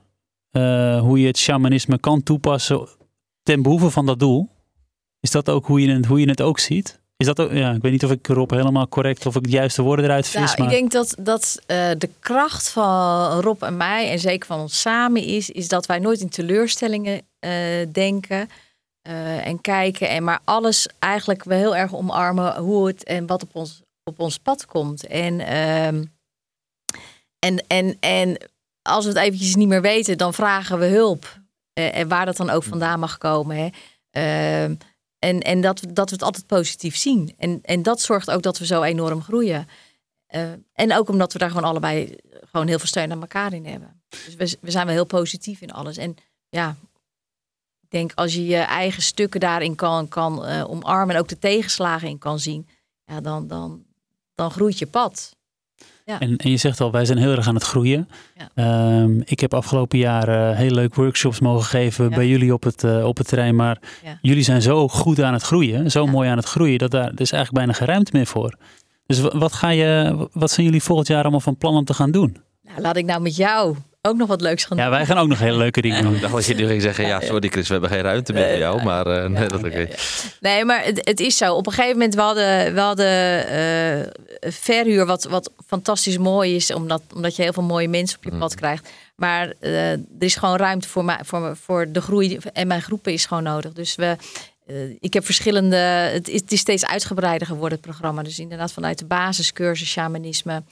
Eh, 0.51 0.99
hoe 0.99 1.19
je 1.19 1.27
het 1.27 1.37
shamanisme 1.37 1.99
kan 1.99 2.23
toepassen 2.23 2.87
ten 3.43 3.61
behoeve 3.61 3.89
van 3.89 4.05
dat 4.05 4.19
doel? 4.19 4.49
Is 5.19 5.31
dat 5.31 5.49
ook 5.49 5.65
hoe 5.65 5.81
je 5.81 5.91
het, 5.91 6.05
hoe 6.05 6.19
je 6.19 6.29
het 6.29 6.41
ook 6.41 6.59
ziet? 6.59 7.01
Is 7.17 7.25
dat 7.25 7.39
ook, 7.39 7.51
ja, 7.51 7.71
ik 7.71 7.81
weet 7.81 7.91
niet 7.91 8.03
of 8.03 8.11
ik 8.11 8.27
Rob 8.27 8.51
helemaal 8.51 8.87
correct 8.87 9.25
of 9.25 9.35
ik 9.35 9.43
de 9.43 9.49
juiste 9.49 9.81
woorden 9.81 10.05
eruit 10.05 10.27
vis. 10.27 10.33
Nou, 10.33 10.57
maar... 10.57 10.67
ik 10.67 10.73
denk 10.73 10.91
dat, 10.91 11.15
dat 11.19 11.59
eh, 11.65 11.91
de 11.97 12.09
kracht 12.19 12.69
van 12.69 13.39
Rob 13.39 13.63
en 13.63 13.77
mij, 13.77 14.09
en 14.11 14.19
zeker 14.19 14.47
van 14.47 14.59
ons 14.59 14.81
samen, 14.81 15.23
is, 15.23 15.49
is 15.49 15.67
dat 15.67 15.85
wij 15.85 15.99
nooit 15.99 16.19
in 16.19 16.29
teleurstellingen 16.29 17.21
eh, 17.39 17.51
denken 17.91 18.49
eh, 19.01 19.47
en 19.47 19.61
kijken. 19.61 20.09
En 20.09 20.23
maar 20.23 20.39
alles 20.43 20.87
eigenlijk 20.99 21.43
wel 21.43 21.57
heel 21.57 21.75
erg 21.75 21.95
omarmen 21.95 22.57
hoe 22.57 22.87
het 22.87 23.03
en 23.03 23.25
wat 23.25 23.43
op 23.43 23.55
ons, 23.55 23.81
op 24.03 24.19
ons 24.19 24.37
pad 24.37 24.65
komt. 24.65 25.07
En, 25.07 25.39
ehm, 25.39 26.03
en, 27.39 27.63
en, 27.67 27.97
en 27.99 28.37
als 28.81 29.05
we 29.05 29.09
het 29.11 29.19
eventjes 29.19 29.55
niet 29.55 29.67
meer 29.67 29.81
weten, 29.81 30.17
dan 30.17 30.33
vragen 30.33 30.79
we 30.79 30.85
hulp. 30.85 31.41
En 31.73 32.07
waar 32.07 32.25
dat 32.25 32.37
dan 32.37 32.49
ook 32.49 32.63
vandaan 32.63 32.99
mag 32.99 33.17
komen. 33.17 33.57
Hè. 33.57 33.69
En 35.23 35.39
en 35.39 35.61
dat, 35.61 35.81
dat 35.89 36.09
we 36.09 36.15
het 36.15 36.23
altijd 36.23 36.47
positief 36.47 36.95
zien. 36.95 37.33
En, 37.37 37.59
en 37.61 37.83
dat 37.83 38.01
zorgt 38.01 38.31
ook 38.31 38.41
dat 38.41 38.57
we 38.57 38.65
zo 38.65 38.81
enorm 38.81 39.21
groeien. 39.21 39.67
Eh, 40.25 40.51
en 40.73 40.93
ook 40.93 41.09
omdat 41.09 41.33
we 41.33 41.39
daar 41.39 41.49
gewoon 41.49 41.69
allebei 41.69 42.15
gewoon 42.51 42.67
heel 42.67 42.77
veel 42.77 42.87
steun 42.87 43.11
aan 43.11 43.21
elkaar 43.21 43.53
in 43.53 43.65
hebben. 43.65 44.01
Dus 44.09 44.35
we, 44.35 44.57
we 44.61 44.71
zijn 44.71 44.85
wel 44.85 44.95
heel 44.95 45.05
positief 45.05 45.61
in 45.61 45.71
alles. 45.71 45.97
En 45.97 46.15
ja, 46.49 46.75
ik 47.81 47.89
denk 47.89 48.11
als 48.13 48.33
je 48.33 48.45
je 48.45 48.57
eigen 48.57 49.01
stukken 49.01 49.39
daarin 49.39 49.75
kan, 49.75 50.07
kan 50.07 50.45
eh, 50.45 50.69
omarmen 50.69 51.15
en 51.15 51.21
ook 51.21 51.27
de 51.27 51.39
tegenslagen 51.39 52.07
in 52.07 52.17
kan 52.17 52.39
zien, 52.39 52.67
ja, 53.05 53.21
dan, 53.21 53.47
dan, 53.47 53.85
dan 54.35 54.51
groeit 54.51 54.79
je 54.79 54.87
pad. 54.87 55.35
En, 56.05 56.35
en 56.37 56.49
je 56.49 56.57
zegt 56.57 56.81
al, 56.81 56.91
wij 56.91 57.05
zijn 57.05 57.17
heel 57.17 57.31
erg 57.31 57.47
aan 57.47 57.55
het 57.55 57.63
groeien. 57.63 58.07
Ja. 58.35 58.49
Ehm, 58.55 59.19
ik 59.25 59.39
heb 59.39 59.53
afgelopen 59.53 59.97
jaar 59.97 60.27
eh, 60.27 60.57
heel 60.57 60.71
leuk 60.71 60.95
workshops 60.95 61.39
mogen 61.39 61.65
geven 61.65 62.09
Ja. 62.09 62.15
bij 62.15 62.27
jullie 62.27 62.53
op 62.53 62.63
het, 62.63 62.83
eh, 62.83 63.05
op 63.05 63.17
het 63.17 63.27
terrein. 63.27 63.55
Maar 63.55 63.77
jullie 64.21 64.43
zijn 64.43 64.61
zo 64.61 64.87
goed 64.87 65.21
aan 65.21 65.33
het 65.33 65.41
groeien, 65.43 65.91
zo 65.91 66.05
mooi 66.05 66.29
aan 66.29 66.37
het 66.37 66.45
groeien, 66.45 66.77
dat 66.77 66.91
daar 66.91 67.11
is 67.15 67.31
eigenlijk 67.31 67.51
bijna 67.53 67.73
geen 67.73 67.87
ruimte 67.87 68.11
meer 68.13 68.25
voor. 68.25 68.57
Dus 69.05 69.19
wa- 69.19 69.37
wat, 69.37 69.53
ga 69.53 69.69
je, 69.69 70.15
wat 70.33 70.51
zijn 70.51 70.65
jullie 70.65 70.83
volgend 70.83 71.07
jaar 71.07 71.21
allemaal 71.21 71.39
van 71.39 71.57
plan 71.57 71.75
om 71.75 71.85
te 71.85 71.93
gaan 71.93 72.11
doen? 72.11 72.37
Nou, 72.63 72.81
laat 72.81 72.95
ik 72.97 73.05
nou 73.05 73.21
met 73.21 73.35
jou 73.35 73.75
ook 74.07 74.17
nog 74.17 74.27
wat 74.27 74.41
leuks 74.41 74.65
gaan 74.65 74.77
Ja, 74.77 74.89
wij 74.89 75.05
gaan 75.05 75.17
ook 75.17 75.27
nog 75.27 75.39
hele 75.39 75.57
leuke 75.57 75.81
dingen 75.81 76.03
doen. 76.03 76.15
Ik 76.15 76.21
dacht 76.25 76.33
dat 76.33 76.45
je 76.45 76.53
nu 76.55 76.67
ging 76.67 76.81
zeggen, 76.81 77.07
ja, 77.07 77.19
sorry 77.21 77.47
Chris, 77.49 77.67
we 77.67 77.71
hebben 77.73 77.89
geen 77.91 78.01
ruimte 78.01 78.33
meer 78.33 78.49
voor 78.49 78.57
jou. 78.57 78.83
Maar 78.83 79.07
eh, 79.07 79.29
nee, 79.29 79.47
dat 79.47 79.63
oké. 79.63 79.87
Nee, 80.39 80.65
maar 80.65 80.83
het, 80.83 80.99
het 81.03 81.19
is 81.19 81.37
zo. 81.37 81.53
Op 81.53 81.67
een 81.67 81.73
gegeven 81.73 81.95
moment, 81.97 82.15
we 82.15 82.21
hadden, 82.21 82.73
we 82.73 82.79
hadden 82.79 83.47
eh, 83.47 84.51
verhuur, 84.51 85.05
wat, 85.05 85.23
wat 85.23 85.51
fantastisch 85.67 86.17
mooi 86.17 86.55
is, 86.55 86.73
omdat, 86.73 87.01
omdat 87.15 87.35
je 87.35 87.41
heel 87.43 87.53
veel 87.53 87.63
mooie 87.63 87.87
mensen 87.87 88.17
op 88.17 88.23
je 88.23 88.37
pad 88.37 88.55
krijgt. 88.55 88.89
Maar 89.15 89.53
eh, 89.59 89.91
er 89.91 89.99
is 90.19 90.35
gewoon 90.35 90.55
ruimte 90.55 90.87
voor, 90.89 91.05
mij, 91.05 91.19
voor, 91.23 91.39
me- 91.39 91.55
voor 91.55 91.91
de 91.91 92.01
groei 92.01 92.37
en 92.53 92.67
mijn 92.67 92.81
groepen 92.81 93.13
is 93.13 93.25
gewoon 93.25 93.43
nodig. 93.43 93.73
Dus 93.73 93.95
we, 93.95 94.15
eh, 94.67 94.75
ik 94.99 95.13
heb 95.13 95.25
verschillende, 95.25 95.75
het 95.75 96.27
is, 96.27 96.41
het 96.41 96.51
is 96.51 96.59
steeds 96.59 96.85
uitgebreider 96.85 97.47
geworden, 97.47 97.71
het 97.77 97.87
programma. 97.87 98.23
Dus 98.23 98.39
inderdaad 98.39 98.71
vanuit 98.73 98.99
de 98.99 99.05
basiscursus 99.05 99.89
shamanisme 99.89 100.63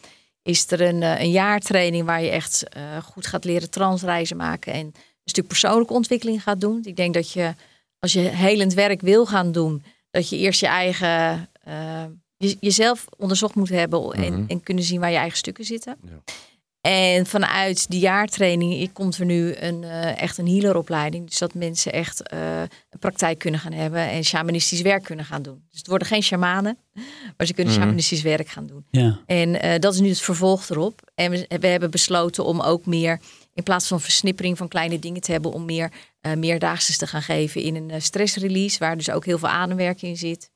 is 0.43 0.71
er 0.71 0.81
een, 0.81 1.03
eh, 1.03 1.19
een 1.21 1.31
jaartraining 1.31 2.05
waar 2.05 2.21
je 2.23 2.29
echt 2.29 2.69
eh, 2.69 2.97
goed 3.03 3.27
gaat 3.27 3.43
leren 3.45 3.69
transreizen 3.69 4.37
maken 4.37 4.73
en 4.73 4.79
een 4.85 4.93
stuk 5.25 5.47
persoonlijke 5.47 5.93
ontwikkeling 5.93 6.43
gaat 6.43 6.61
doen. 6.61 6.79
Ik 6.83 6.95
denk 6.95 7.13
dat 7.13 7.31
je 7.31 7.53
als 7.99 8.13
je 8.13 8.19
helend 8.19 8.73
werk 8.73 9.01
wil 9.01 9.25
gaan 9.25 9.51
doen, 9.51 9.83
dat 10.11 10.29
je 10.29 10.37
eerst 10.37 10.59
je 10.59 10.67
eigen 10.67 11.49
eh, 11.63 12.03
je- 12.37 12.57
jezelf 12.59 13.05
onderzocht 13.17 13.55
moet 13.55 13.69
hebben 13.69 14.11
en, 14.13 14.33
Mhm. 14.33 14.43
en 14.47 14.63
kunnen 14.63 14.83
zien 14.83 14.99
waar 14.99 15.11
je 15.11 15.17
eigen 15.17 15.37
stukken 15.37 15.65
zitten. 15.65 15.97
Ja. 16.03 16.21
En 16.81 17.25
vanuit 17.25 17.89
die 17.89 17.99
jaartraining 17.99 18.93
komt 18.93 19.17
er 19.17 19.25
nu 19.25 19.55
een, 19.55 19.83
eh, 19.83 20.21
echt 20.21 20.37
een 20.37 20.47
healeropleiding. 20.47 21.27
Dus 21.29 21.37
dat 21.37 21.53
mensen 21.53 21.91
echt 21.93 22.27
eh, 22.27 22.61
een 22.61 22.99
praktijk 22.99 23.39
kunnen 23.39 23.59
gaan 23.59 23.71
hebben 23.73 24.09
en 24.09 24.23
shamanistisch 24.23 24.81
werk 24.81 25.03
kunnen 25.03 25.25
gaan 25.25 25.41
doen. 25.41 25.63
Dus 25.69 25.77
het 25.79 25.87
worden 25.87 26.07
geen 26.07 26.23
shamanen, 26.23 26.77
maar 27.37 27.47
ze 27.47 27.53
kunnen 27.53 27.73
Mhm. 27.73 27.81
shamanistisch 27.81 28.21
werk 28.21 28.47
gaan 28.47 28.67
doen. 28.67 28.85
Ja. 28.91 29.19
En 29.25 29.61
eh, 29.61 29.79
dat 29.79 29.93
is 29.93 29.99
nu 29.99 30.09
het 30.09 30.21
vervolg 30.21 30.69
erop. 30.69 31.01
En 31.15 31.31
we, 31.31 31.45
we 31.59 31.67
hebben 31.67 31.91
besloten 31.91 32.45
om 32.45 32.61
ook 32.61 32.85
meer, 32.85 33.19
in 33.53 33.63
plaats 33.63 33.87
van 33.87 34.01
versnippering 34.01 34.57
van 34.57 34.67
kleine 34.67 34.99
dingen 34.99 35.21
te 35.21 35.31
hebben, 35.31 35.51
om 35.53 35.65
meer 35.65 35.91
eh 36.21 36.33
meerdaagse 36.33 36.97
te 36.97 37.07
gaan 37.07 37.21
geven 37.21 37.61
in 37.61 37.75
een 37.75 38.01
stressrelease, 38.01 38.79
waar 38.79 38.97
dus 38.97 39.09
ook 39.09 39.25
heel 39.25 39.37
veel 39.37 39.49
ademwerk 39.49 40.01
in 40.01 40.17
zit. 40.17 40.49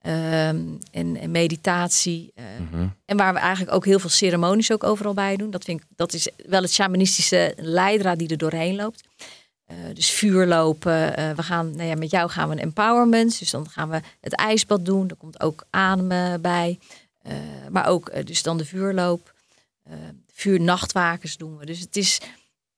Ehm, 0.00 0.64
en, 0.90 1.16
en 1.16 1.30
meditatie. 1.30 2.32
eh, 2.34 2.44
Mhm. 2.70 2.86
en 3.04 3.16
waar 3.16 3.32
we 3.32 3.38
eigenlijk 3.38 3.74
ook 3.74 3.84
heel 3.84 3.98
veel 3.98 4.10
ceremonies 4.10 4.72
ook 4.72 4.84
overal 4.84 5.14
bij 5.14 5.36
doen. 5.36 5.50
Dat, 5.50 5.64
vind 5.64 5.80
ik, 5.80 5.86
dat 5.96 6.12
is 6.12 6.28
wel 6.46 6.62
het 6.62 6.72
shamanistische 6.72 7.52
leidraad 7.56 8.18
die 8.18 8.28
er 8.28 8.38
doorheen 8.38 8.76
loopt. 8.76 9.02
Eh, 9.66 9.76
dus 9.94 10.10
vuur 10.10 10.46
lopen. 10.46 11.16
eh, 11.16 11.30
we 11.30 11.42
gaan, 11.42 11.70
nou 11.76 11.88
ja, 11.88 11.94
met 11.94 12.10
jou 12.10 12.30
gaan 12.30 12.48
we 12.48 12.54
een 12.54 12.60
empowerment. 12.60 13.38
Dus 13.38 13.50
dan 13.50 13.68
gaan 13.70 13.88
we 13.88 14.00
het 14.20 14.34
ijsbad 14.34 14.84
doen. 14.84 15.08
Er 15.08 15.16
komt 15.16 15.40
ook 15.40 15.64
ademen 15.70 16.40
bij. 16.40 16.78
Maar 17.70 17.86
ook 17.86 18.26
dus 18.26 18.42
dan 18.42 18.56
de 18.58 18.64
vuurloop. 18.64 19.34
Vuurnachtwakens 20.32 21.36
doen 21.36 21.56
we. 21.56 21.66
Dus 21.66 21.80
het, 21.80 21.96
is, 21.96 22.20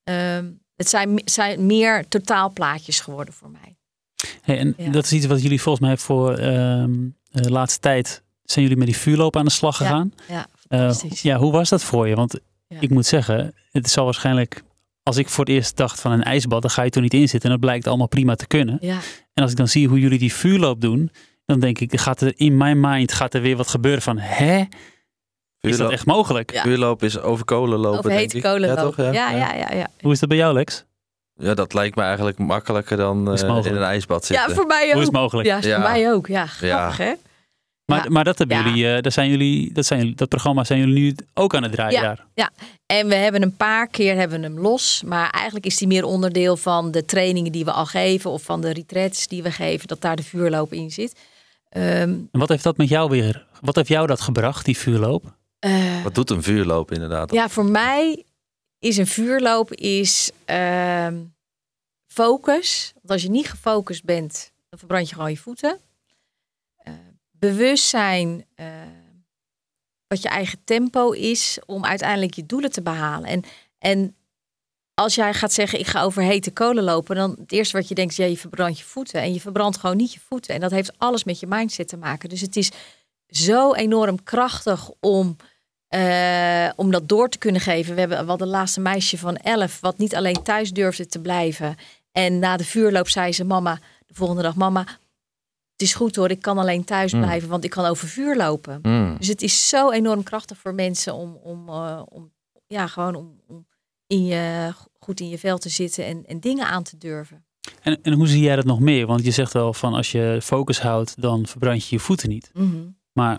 ehm, 0.05 0.51
het 0.77 0.89
zijn, 0.89 1.21
zijn 1.25 1.67
meer 1.67 2.09
totaalplaatjes 2.09 3.01
geworden 3.01 3.35
voor 3.35 3.51
mij. 3.51 3.77
Hey, 4.43 4.59
en 4.59 4.75
Ja. 4.77 4.91
dat 4.91 5.05
is 5.05 5.13
iets 5.13 5.27
wat 5.27 5.43
jullie 5.43 5.61
volgens 5.63 5.87
mij 5.87 5.97
voor 5.97 6.35
ehm, 6.35 6.93
de 7.31 7.51
laatste 7.51 7.81
tijd 7.81 8.23
zijn 8.45 8.63
jullie 8.65 8.79
met 8.79 8.87
die 8.87 8.97
vuurloop 8.97 9.37
aan 9.37 9.45
de 9.45 9.51
slag 9.51 9.79
Ja. 9.79 9.85
gegaan. 9.87 10.13
Ja, 10.29 10.47
Eh, 10.69 10.79
fantastisch. 10.79 11.23
ja, 11.23 11.37
hoe 11.39 11.53
was 11.53 11.69
dat 11.69 11.83
voor 11.85 12.09
je? 12.09 12.15
Want 12.15 12.39
Ja. 12.69 12.77
ik 12.81 12.91
moet 12.91 13.07
zeggen, 13.07 13.55
het 13.71 13.91
zal 13.91 14.05
waarschijnlijk, 14.05 14.63
als 15.03 15.17
ik 15.17 15.29
voor 15.29 15.45
het 15.45 15.53
eerst 15.55 15.77
dacht 15.77 16.01
van 16.01 16.13
een 16.13 16.23
ijsbad, 16.23 16.63
dan 16.63 16.71
ga 16.71 16.83
je 16.83 16.91
toch 16.91 17.03
niet 17.03 17.15
in 17.15 17.29
zitten. 17.29 17.51
En 17.51 17.57
dat 17.57 17.61
blijkt 17.65 17.87
allemaal 17.87 18.09
prima 18.09 18.35
te 18.35 18.47
kunnen. 18.47 18.79
ja. 18.81 18.99
En 19.35 19.43
als 19.43 19.51
ik 19.53 19.57
dan 19.57 19.69
zie 19.69 19.89
hoe 19.89 20.01
jullie 20.01 20.19
die 20.19 20.33
vuurloop 20.33 20.81
doen, 20.81 21.11
dan 21.47 21.61
denk 21.61 21.79
ik, 21.79 22.01
gaat 22.01 22.21
er 22.21 22.33
in 22.37 22.57
mijn 22.57 22.81
mind 22.81 23.13
gaat 23.13 23.35
er 23.35 23.41
weer 23.41 23.57
wat 23.57 23.69
gebeuren 23.69 24.03
van, 24.03 24.19
hè? 24.19 24.65
Is 25.61 25.77
dat 25.77 25.91
echt 25.91 26.07
mogelijk? 26.07 26.53
Ja. 26.53 26.63
Vuurloop 26.63 27.03
is 27.03 27.19
over 27.21 27.45
kolen 27.45 27.79
lopen, 27.79 27.99
Over 27.99 28.11
denk 28.11 28.21
hete 28.23 28.37
ik. 28.37 28.43
kolen 28.43 28.69
ja, 28.69 28.75
lopen. 28.83 29.05
toch? 29.05 29.15
Ja, 29.15 29.31
ja, 29.31 29.31
ja. 29.31 29.55
ja, 29.55 29.69
ja, 29.71 29.77
ja. 29.77 29.89
Hoe 30.01 30.13
is 30.13 30.19
dat 30.19 30.29
bij 30.29 30.39
jou, 30.39 30.55
Lex? 30.55 30.85
Ja, 31.35 31.55
dat 31.55 31.75
lijkt 31.75 31.97
me 31.97 32.03
eigenlijk 32.03 32.39
makkelijker 32.39 32.97
dan 32.97 33.33
eh, 33.35 33.65
in 33.65 33.77
een 33.77 33.83
ijsbad 33.83 34.25
zitten. 34.25 34.49
Ja, 34.49 34.55
voor 34.55 34.67
mij 34.67 34.85
ook. 34.87 34.91
Hoe 34.93 35.01
is 35.01 35.07
het 35.07 35.17
mogelijk? 35.17 35.49
Ja, 35.49 35.59
Ja. 35.61 35.75
voor 35.81 35.91
mij 35.91 36.13
ook. 36.13 36.27
Ja, 36.27 36.47
grappig 36.47 36.97
hè? 36.97 37.13
Maar, 37.85 38.05
Ja. 38.05 38.11
maar 38.11 38.25
dat 38.25 38.39
hebben 38.39 38.57
Ja. 38.57 38.65
jullie, 38.65 38.95
eh, 38.97 39.03
dat 39.03 39.13
zijn 39.13 39.31
jullie, 39.31 39.73
dat 39.73 39.87
zijn 39.87 40.13
dat 40.17 40.29
programma 40.29 40.65
zijn 40.65 40.79
jullie 40.79 40.95
nu 40.95 41.15
ook 41.35 41.55
aan 41.55 41.63
het 41.63 41.73
draaien 41.73 42.01
Ja. 42.03 42.17
daar. 42.35 42.51
En 42.87 43.09
we 43.09 43.15
hebben 43.15 43.43
een 43.43 43.57
paar 43.57 43.87
keer 43.89 44.17
hebben 44.17 44.41
we 44.41 44.47
hem 44.47 44.59
los. 44.59 45.03
Maar 45.07 45.31
eigenlijk 45.31 45.67
is 45.67 45.77
die 45.77 45.89
meer 45.89 46.05
onderdeel 46.05 46.57
van 46.57 46.91
de 46.91 47.05
trainingen 47.05 47.53
die 47.53 47.65
we 47.65 47.73
al 47.73 47.87
geven. 47.87 48.31
Of 48.31 48.43
van 48.43 48.61
de 48.61 48.73
retreats 48.73 49.27
die 49.27 49.43
we 49.43 49.51
geven. 49.51 49.89
Dat 49.89 50.01
daar 50.01 50.17
de 50.17 50.23
vuurloop 50.23 50.73
in 50.73 50.91
zit. 50.91 51.15
Ehm, 51.69 51.85
En 51.93 52.29
wat 52.31 52.49
heeft 52.49 52.63
dat 52.65 52.77
met 52.77 52.89
jou 52.89 53.11
weer, 53.11 53.47
wat 53.61 53.75
heeft 53.77 53.89
jou 53.89 54.07
dat 54.07 54.21
gebracht, 54.21 54.65
die 54.65 54.79
vuurloop? 54.79 55.25
eh, 55.59 56.03
Wat 56.03 56.15
doet 56.15 56.31
een 56.31 56.43
vuurloop 56.43 56.93
inderdaad? 56.93 57.33
ja, 57.33 57.49
voor 57.49 57.65
mij 57.65 58.25
is 58.83 58.97
een 58.97 59.07
vuurloop 59.07 59.73
is, 59.73 60.31
ehm, 60.45 61.25
focus. 62.07 62.93
Want 62.95 63.11
als 63.11 63.23
je 63.23 63.31
niet 63.31 63.49
gefocust 63.49 64.05
bent, 64.05 64.53
dan 64.69 64.79
verbrand 64.79 65.09
je 65.09 65.15
gewoon 65.15 65.31
je 65.31 65.37
voeten. 65.37 65.79
Eh, 66.77 66.93
bewustzijn 67.31 68.45
eh, 68.55 68.67
wat 70.07 70.23
je 70.23 70.29
eigen 70.29 70.59
tempo 70.65 71.11
is 71.11 71.59
om 71.67 71.85
uiteindelijk 71.85 72.35
je 72.35 72.47
doelen 72.47 72.73
te 72.73 72.83
behalen. 72.83 73.29
En, 73.29 73.43
en 73.79 74.17
als 74.95 75.15
jij 75.15 75.35
gaat 75.35 75.53
zeggen, 75.53 75.79
ik 75.79 75.87
ga 75.87 76.03
over 76.03 76.23
hete 76.23 76.51
kolen 76.51 76.85
lopen, 76.85 77.17
dan 77.17 77.37
het 77.39 77.53
eerste 77.53 77.77
wat 77.77 77.89
je 77.89 77.95
denkt 77.95 78.15
ja, 78.15 78.25
je 78.25 78.39
verbrandt 78.39 78.79
je 78.79 78.85
voeten. 78.85 79.21
En 79.21 79.33
je 79.33 79.41
verbrandt 79.41 79.77
gewoon 79.77 79.97
niet 79.97 80.13
je 80.13 80.21
voeten. 80.21 80.55
En 80.55 80.61
dat 80.61 80.71
heeft 80.71 80.99
alles 80.99 81.25
met 81.25 81.41
je 81.41 81.47
mindset 81.47 81.89
te 81.89 81.97
maken. 81.97 82.29
Dus 82.29 82.41
het 82.41 82.57
is 82.57 82.71
zo 83.29 83.75
enorm 83.75 84.23
krachtig 84.23 84.91
om, 85.01 85.37
eh, 85.93 86.71
om 86.77 86.91
dat 86.91 87.09
door 87.09 87.29
te 87.29 87.39
kunnen 87.39 87.61
geven. 87.61 87.95
We 87.95 88.01
hebben 88.01 88.27
wel 88.27 88.37
de 88.37 88.47
laatste 88.47 88.81
meisje 88.81 89.19
van 89.19 89.37
11, 89.37 89.81
wat 89.81 89.99
niet 89.99 90.15
alleen 90.17 90.43
thuis 90.43 90.71
durfde 90.73 91.07
te 91.07 91.21
blijven. 91.21 91.77
En 92.13 92.39
na 92.39 92.57
de 92.57 92.65
vuurloop 92.65 93.09
zei 93.09 93.33
ze, 93.33 93.45
mama, 93.45 93.79
de 94.07 94.15
volgende 94.15 94.43
dag, 94.43 94.55
mama, 94.55 94.81
het 95.73 95.83
is 95.83 95.95
goed 95.95 96.17
hoor, 96.17 96.31
ik 96.31 96.43
kan 96.43 96.59
alleen 96.59 96.85
thuis 96.85 97.13
Mm. 97.13 97.21
blijven, 97.21 97.49
want 97.49 97.65
ik 97.65 97.71
kan 97.71 97.85
over 97.85 98.09
vuur 98.09 98.37
lopen. 98.37 98.79
Mm. 98.83 99.17
Dus 99.19 99.29
het 99.29 99.43
is 99.43 99.69
zo 99.69 99.91
enorm 99.91 100.23
krachtig 100.23 100.59
voor 100.59 100.75
mensen 100.75 101.15
om, 101.15 101.39
om, 101.43 101.69
eh, 101.69 102.03
om 102.09 102.33
ja, 102.67 102.87
gewoon 102.87 103.15
om, 103.15 103.41
om 103.47 103.67
in 104.07 104.25
je, 104.25 104.73
goed 104.99 105.21
in 105.21 105.29
je 105.29 105.39
vel 105.39 105.59
te 105.59 105.69
zitten 105.69 106.05
en, 106.05 106.25
en 106.27 106.41
dingen 106.41 106.67
aan 106.67 106.83
te 106.83 106.99
durven. 106.99 107.45
En, 107.83 107.99
en 108.03 108.13
hoe 108.13 108.27
zie 108.27 108.43
jij 108.43 108.57
dat 108.57 108.65
nog 108.65 108.81
meer? 108.81 109.07
Want 109.07 109.25
je 109.25 109.31
zegt 109.31 109.53
wel 109.53 109.73
van 109.73 109.95
als 109.95 110.13
je 110.13 110.39
focus 110.43 110.81
houdt, 110.81 111.21
dan 111.21 111.47
verbrand 111.47 111.87
je 111.89 111.95
je 111.97 112.03
voeten 112.03 112.29
niet. 112.29 112.51
Maar 113.13 113.39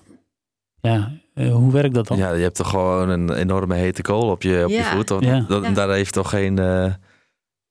ja, 0.88 1.12
eh, 1.34 1.52
hoe 1.54 1.72
werkt 1.72 1.94
dat 1.94 2.08
dan? 2.08 2.18
Ja, 2.18 2.34
je 2.34 2.42
hebt 2.44 2.56
toch 2.56 2.70
gewoon 2.70 3.10
een 3.10 3.34
enorme 3.34 3.76
hete 3.76 4.02
kool 4.02 4.30
op 4.30 4.42
je, 4.42 4.62
op 4.64 4.70
je 4.70 4.76
Ja. 4.76 4.96
voet. 4.96 5.12
Of, 5.12 5.22
Ja. 5.24 5.40
dat, 5.48 5.64
Ja. 5.64 5.72
Daar 5.72 5.90
heeft 5.90 6.14
toch 6.14 6.30
geen... 6.30 6.60
eh, 6.60 6.86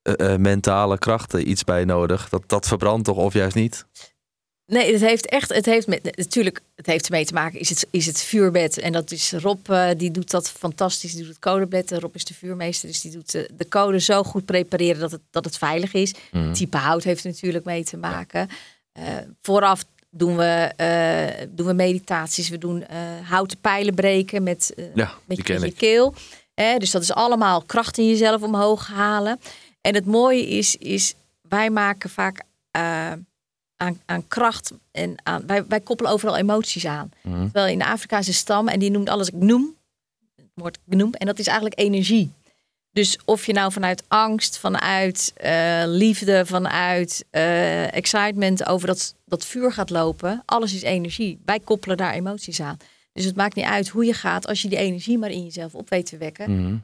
eh, 0.03 0.37
mentale 0.39 0.99
krachten 0.99 1.49
iets 1.51 1.65
bij 1.65 1.85
nodig. 1.85 2.29
Dat, 2.29 2.43
dat 2.47 2.67
verbrandt 2.69 3.05
toch 3.05 3.17
of 3.17 3.33
juist 3.35 3.55
niet? 3.55 3.87
Nee, 4.67 4.93
het 4.93 5.01
heeft 5.01 5.27
echt, 5.27 5.55
het 5.55 5.67
heeft 5.67 5.87
met, 5.87 6.17
natuurlijk, 6.17 6.61
het 6.75 6.87
heeft 6.87 7.05
ermee 7.07 7.25
te 7.25 7.33
maken, 7.33 7.61
is 7.61 7.69
het, 7.69 7.87
is 7.91 8.07
het 8.07 8.21
vuurbed. 8.23 8.79
En 8.79 8.93
dat 8.93 9.11
is 9.11 9.33
Rob, 9.33 9.69
eh, 9.71 9.89
die 9.97 10.11
doet 10.11 10.31
dat 10.31 10.51
fantastisch, 10.51 11.11
die 11.13 11.21
doet 11.21 11.29
het 11.29 11.39
codebed. 11.39 11.91
Rob 11.93 12.15
is 12.15 12.25
de 12.25 12.35
vuurmeester, 12.35 12.89
dus 12.89 13.01
die 13.01 13.11
doet 13.13 13.33
de, 13.33 13.51
de 13.57 13.69
code 13.69 14.01
zo 14.01 14.23
goed 14.23 14.45
prepareren 14.45 15.01
dat 15.01 15.11
het, 15.11 15.21
dat 15.31 15.45
het 15.45 15.59
veilig 15.59 15.93
is. 15.93 16.15
Mm. 16.33 16.53
Type 16.53 16.77
hout 16.77 17.05
heeft 17.05 17.25
er 17.25 17.31
natuurlijk 17.31 17.65
mee 17.65 17.85
te 17.85 17.97
maken. 17.97 18.49
Eh, 18.93 19.05
vooraf 19.43 19.85
doen 20.15 20.37
we, 20.37 20.73
eh, 20.77 21.47
doen 21.51 21.67
we 21.67 21.73
meditaties, 21.73 22.49
we 22.49 22.59
doen 22.59 22.87
eh, 22.87 22.99
houten 23.23 23.59
pijlen 23.59 23.95
breken 23.95 24.43
met, 24.43 24.75
eh, 24.77 24.85
Ja, 24.95 25.13
met, 25.25 25.37
je, 25.37 25.43
ken 25.43 25.55
met 25.55 25.65
je 25.65 25.71
ik. 25.71 25.77
keel. 25.77 26.15
Hè, 26.55 26.79
dus 26.79 26.91
dat 26.91 27.03
is 27.03 27.13
allemaal 27.13 27.63
kracht 27.63 27.99
in 27.99 28.09
jezelf 28.09 28.43
omhoog 28.43 28.87
halen. 28.87 29.41
En 29.81 29.95
het 29.95 30.07
mooie 30.07 30.49
is, 30.49 30.77
is 30.77 31.15
wij 31.49 31.71
maken 31.71 32.11
vaak 32.11 32.43
aan, 33.77 34.01
aan 34.07 34.29
kracht 34.29 34.73
en 34.91 35.15
aan, 35.23 35.47
wij, 35.47 35.67
wij 35.67 35.81
koppelen 35.81 36.13
overal 36.13 36.37
emoties 36.37 36.87
aan. 36.87 37.11
Mhm. 37.23 37.43
Terwijl 37.43 37.73
in 37.73 37.83
Afrika 37.83 38.19
is 38.19 38.27
een 38.27 38.35
stam 38.35 38.69
en 38.69 38.79
die 38.79 38.91
noemt 38.91 39.09
alles 39.09 39.29
gnoem. 39.39 39.77
Het 40.37 40.47
woord 40.55 40.79
gnoem. 40.89 41.13
En 41.13 41.27
dat 41.27 41.39
is 41.39 41.47
eigenlijk 41.47 41.79
energie. 41.79 42.33
Dus 42.93 43.19
of 43.25 43.47
je 43.47 43.53
nou 43.53 43.73
vanuit 43.73 44.05
angst, 44.09 44.59
vanuit 44.59 45.33
eh, 45.37 45.83
liefde, 45.87 46.47
vanuit 46.47 47.25
eh, 47.31 47.95
excitement 47.95 48.67
over 48.67 48.87
dat, 48.87 49.15
dat 49.25 49.45
vuur 49.45 49.73
gaat 49.73 49.91
lopen. 49.91 50.43
Alles 50.45 50.75
is 50.75 50.83
energie. 50.83 51.41
Wij 51.45 51.61
koppelen 51.61 51.97
daar 51.97 52.13
emoties 52.13 52.61
aan. 52.61 52.77
Dus 53.13 53.25
het 53.25 53.37
maakt 53.37 53.55
niet 53.55 53.65
uit 53.65 53.89
hoe 53.89 54.05
je 54.05 54.15
gaat 54.15 54.47
als 54.47 54.63
je 54.63 54.69
die 54.69 54.79
energie 54.79 55.19
maar 55.19 55.31
in 55.31 55.45
jezelf 55.45 55.75
op 55.75 55.89
weet 55.89 56.07
te 56.07 56.17
wekken. 56.17 56.61
Mhm. 56.61 56.77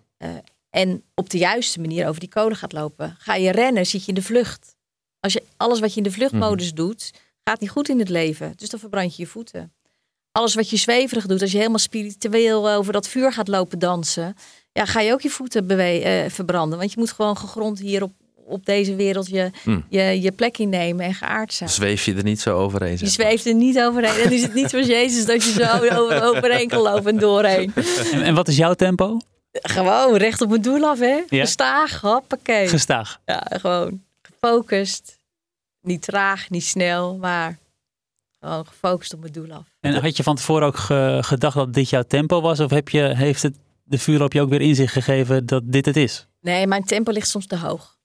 En 0.70 1.02
op 1.14 1.30
de 1.30 1.38
juiste 1.38 1.80
manier 1.80 2.08
over 2.08 2.20
die 2.20 2.28
code 2.28 2.54
gaat 2.54 2.72
lopen. 2.72 3.16
Ga 3.18 3.34
je 3.34 3.50
rennen, 3.50 3.86
zit 3.86 4.02
je 4.02 4.08
in 4.08 4.14
de 4.14 4.22
vlucht. 4.22 4.76
Als 5.20 5.32
je 5.32 5.42
alles 5.56 5.80
wat 5.80 5.90
je 5.90 5.96
in 5.96 6.02
de 6.02 6.10
vluchtmodus 6.10 6.74
doet, 6.74 7.12
gaat 7.44 7.60
niet 7.60 7.70
goed 7.70 7.88
in 7.88 7.98
het 7.98 8.08
leven. 8.08 8.52
Dus 8.56 8.68
dan 8.68 8.80
verbrand 8.80 9.16
je 9.16 9.22
je 9.22 9.28
voeten. 9.28 9.72
Alles 10.32 10.54
wat 10.54 10.70
je 10.70 10.76
zweverig 10.76 11.26
doet, 11.26 11.40
als 11.40 11.50
je 11.50 11.56
helemaal 11.56 11.78
spiritueel 11.78 12.70
over 12.70 12.92
dat 12.92 13.08
vuur 13.08 13.32
gaat 13.32 13.48
lopen 13.48 13.78
dansen, 13.78 14.36
ja, 14.78 14.84
ga 14.84 15.00
je 15.00 15.12
ook 15.12 15.20
je 15.20 15.30
voeten 15.30 15.66
bewe- 15.66 15.82
eh, 16.02 16.30
verbranden. 16.30 16.78
Want 16.78 16.92
je 16.92 16.98
moet 16.98 17.12
gewoon 17.12 17.36
gegrond 17.36 17.78
hier 17.78 18.02
op, 18.02 18.12
op 18.44 18.66
deze 18.66 18.94
wereld 18.96 19.28
je, 19.28 19.50
Hm. 19.62 19.80
je, 19.88 20.20
je 20.20 20.32
plek 20.32 20.58
innemen 20.58 21.04
en 21.04 21.14
geaard 21.14 21.52
zijn. 21.52 21.70
Zweef 21.70 22.04
je 22.04 22.14
er 22.14 22.22
niet 22.22 22.40
zo 22.40 22.56
overheen? 22.58 22.96
Je 23.00 23.06
zweeft 23.06 23.46
er 23.46 23.54
niet 23.54 23.80
overheen. 23.80 24.22
Dan 24.22 24.32
is 24.32 24.42
het 24.42 24.54
niet 24.54 24.70
zoals 24.70 24.86
Jezus 24.86 25.26
dat 25.26 25.44
je 25.44 25.50
zo 25.50 25.74
over, 26.02 26.22
overheen 26.22 26.68
kan 26.68 26.80
lopen 26.80 27.06
en 27.12 27.18
doorheen. 27.18 27.72
En, 28.12 28.22
en 28.22 28.34
wat 28.34 28.48
is 28.48 28.56
jouw 28.56 28.74
tempo? 28.74 29.18
Gewoon 29.52 30.16
recht 30.16 30.40
op 30.40 30.48
mijn 30.48 30.62
doel 30.62 30.84
af, 30.84 30.98
hè? 30.98 31.20
Ja. 31.28 31.40
Gestaag, 31.44 32.00
hoppakee. 32.00 32.68
Gestaag. 32.68 33.20
Ja, 33.24 33.46
gewoon 33.48 34.02
gefocust. 34.22 35.16
Niet 35.82 36.02
traag, 36.02 36.50
niet 36.50 36.64
snel, 36.64 37.16
maar 37.16 37.58
gewoon 38.40 38.66
gefocust 38.66 39.14
op 39.14 39.20
mijn 39.20 39.32
doel 39.32 39.52
af. 39.52 39.62
En 39.80 39.94
had 39.94 40.16
je 40.16 40.22
van 40.22 40.36
tevoren 40.36 40.66
ook 40.66 40.76
ge- 40.76 41.18
gedacht 41.20 41.54
dat 41.56 41.74
dit 41.74 41.90
jouw 41.90 42.02
tempo 42.02 42.40
was? 42.40 42.60
Of 42.60 42.70
heb 42.70 42.88
je, 42.88 43.00
heeft 43.16 43.42
het 43.42 43.56
de 43.88 43.98
vuurloop 43.98 44.32
je 44.32 44.40
ook 44.40 44.48
weer 44.48 44.60
inzicht 44.60 44.92
gegeven 44.92 45.46
dat 45.46 45.62
dit 45.66 45.86
het 45.86 45.96
is? 45.96 46.26
Nee, 46.40 46.66
mijn 46.66 46.84
tempo 46.84 47.12
ligt 47.12 47.28
soms 47.28 47.46
te 47.46 47.56
hoog. 47.56 47.96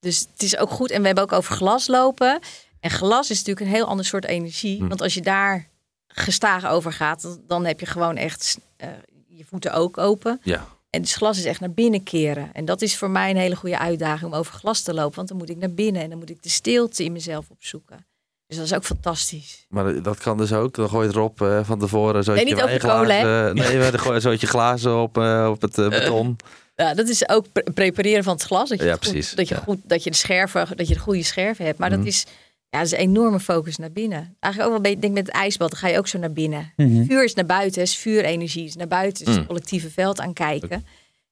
Dus 0.00 0.20
het 0.32 0.42
is 0.42 0.56
ook 0.56 0.70
goed. 0.70 0.90
En 0.90 1.00
we 1.00 1.06
hebben 1.06 1.24
ook 1.24 1.32
over 1.32 1.54
glas 1.54 1.86
lopen. 1.86 2.38
En 2.80 2.90
glas 2.90 3.30
is 3.30 3.38
natuurlijk 3.38 3.66
een 3.66 3.72
heel 3.72 3.86
ander 3.86 4.04
soort 4.04 4.24
energie. 4.24 4.78
Hm. 4.78 4.88
Want 4.88 5.00
als 5.02 5.14
je 5.14 5.20
daar 5.22 5.68
gestaag 6.06 6.66
over 6.66 6.92
gaat, 6.92 7.38
dan- 7.46 7.64
heb 7.64 7.80
je 7.80 7.86
gewoon 7.86 8.16
echt 8.16 8.58
eh, 8.76 8.88
je 9.26 9.44
voeten 9.44 9.72
ook 9.72 9.98
open. 9.98 10.40
Ja. 10.42 10.66
En 10.90 11.00
dus 11.00 11.14
glas 11.16 11.38
is 11.38 11.44
echt 11.44 11.60
naar 11.60 11.72
binnen 11.72 12.02
keren. 12.02 12.52
En 12.52 12.64
dat 12.64 12.82
is 12.82 12.96
voor 12.96 13.10
mij 13.10 13.30
een 13.30 13.36
hele 13.36 13.56
goede 13.56 13.78
uitdaging 13.78 14.32
om 14.32 14.38
over 14.38 14.52
glas 14.54 14.82
te 14.82 14.94
lopen. 14.94 15.16
Want 15.16 15.28
dan 15.28 15.36
moet 15.36 15.50
ik 15.50 15.56
naar 15.56 15.72
binnen 15.74 16.02
en 16.02 16.08
dan 16.10 16.18
moet 16.18 16.30
ik 16.30 16.42
de 16.42 16.48
stilte 16.48 17.04
in 17.04 17.12
mezelf 17.12 17.50
opzoeken. 17.50 18.06
Dus 18.48 18.56
dat 18.56 18.66
is 18.66 18.74
ook 18.74 18.84
fantastisch. 18.84 19.66
Maar 19.68 20.02
dat 20.02 20.18
kan 20.18 20.36
dus 20.36 20.52
ook. 20.52 20.74
Dan 20.74 20.88
gooit 20.88 21.12
Rob 21.12 21.40
eh, 21.42 21.60
van 21.64 21.78
tevoren 21.78 22.24
zo 22.24 22.34
Nee, 22.34 22.44
niet 22.44 22.62
over 22.62 22.78
kolen, 22.78 23.16
hè? 23.18 23.52
Nee, 23.54 23.78
we 23.78 23.98
gooien 23.98 24.20
zootje 24.20 24.46
glazen 24.46 24.96
op, 25.00 25.18
eh, 25.18 25.48
op 25.50 25.60
het 25.62 25.78
eh, 25.78 25.88
beton. 25.88 26.36
Ja, 26.74 26.94
dat 26.94 27.08
is 27.08 27.28
ook 27.28 27.52
pre- 27.52 27.72
prepareren 27.74 28.24
van 28.24 28.32
het 28.34 28.42
glas. 28.42 28.68
Dat 28.68 28.78
je, 28.78 28.84
Ja, 28.84 28.90
het 28.90 29.04
goed- 29.04 29.12
precies, 29.12 29.34
dat 29.34 29.48
je, 29.48 29.54
ja. 29.54 29.60
goed, 29.60 29.78
dat 29.84 30.04
je 30.04 30.10
de 30.10 30.16
scherven, 30.16 30.76
dat 30.76 30.88
je 30.88 30.94
de 30.94 31.00
goede 31.00 31.22
scherven 31.22 31.64
hebt. 31.64 31.78
Maar 31.78 31.88
Mhm. 31.90 31.98
dat 31.98 32.06
is, 32.08 32.24
ja, 32.68 32.78
dat 32.78 32.86
is 32.86 32.92
een 32.92 32.98
enorme 32.98 33.40
focus 33.40 33.76
naar 33.76 33.92
binnen. 33.92 34.36
Eigenlijk 34.40 34.56
ook 34.58 34.66
wel, 34.66 34.76
een 34.76 34.82
beetje- 34.82 34.98
denk 35.00 35.14
met 35.14 35.26
het 35.26 35.34
ijsbad, 35.34 35.70
dan 35.70 35.78
ga 35.80 35.88
je 35.88 35.98
ook 35.98 36.08
zo 36.08 36.18
naar 36.18 36.32
binnen. 36.32 36.72
Mhm. 36.76 37.04
Vuur 37.04 37.24
is 37.24 37.34
naar 37.34 37.46
buiten, 37.46 37.82
is 37.82 37.96
vuurenergie. 37.96 38.64
Is 38.64 38.76
naar 38.76 38.88
buiten, 38.88 39.24
is 39.26 39.30
het 39.32 39.40
Mm. 39.40 39.46
collectieve 39.46 39.90
veld 39.90 40.20
aankijken. 40.20 40.86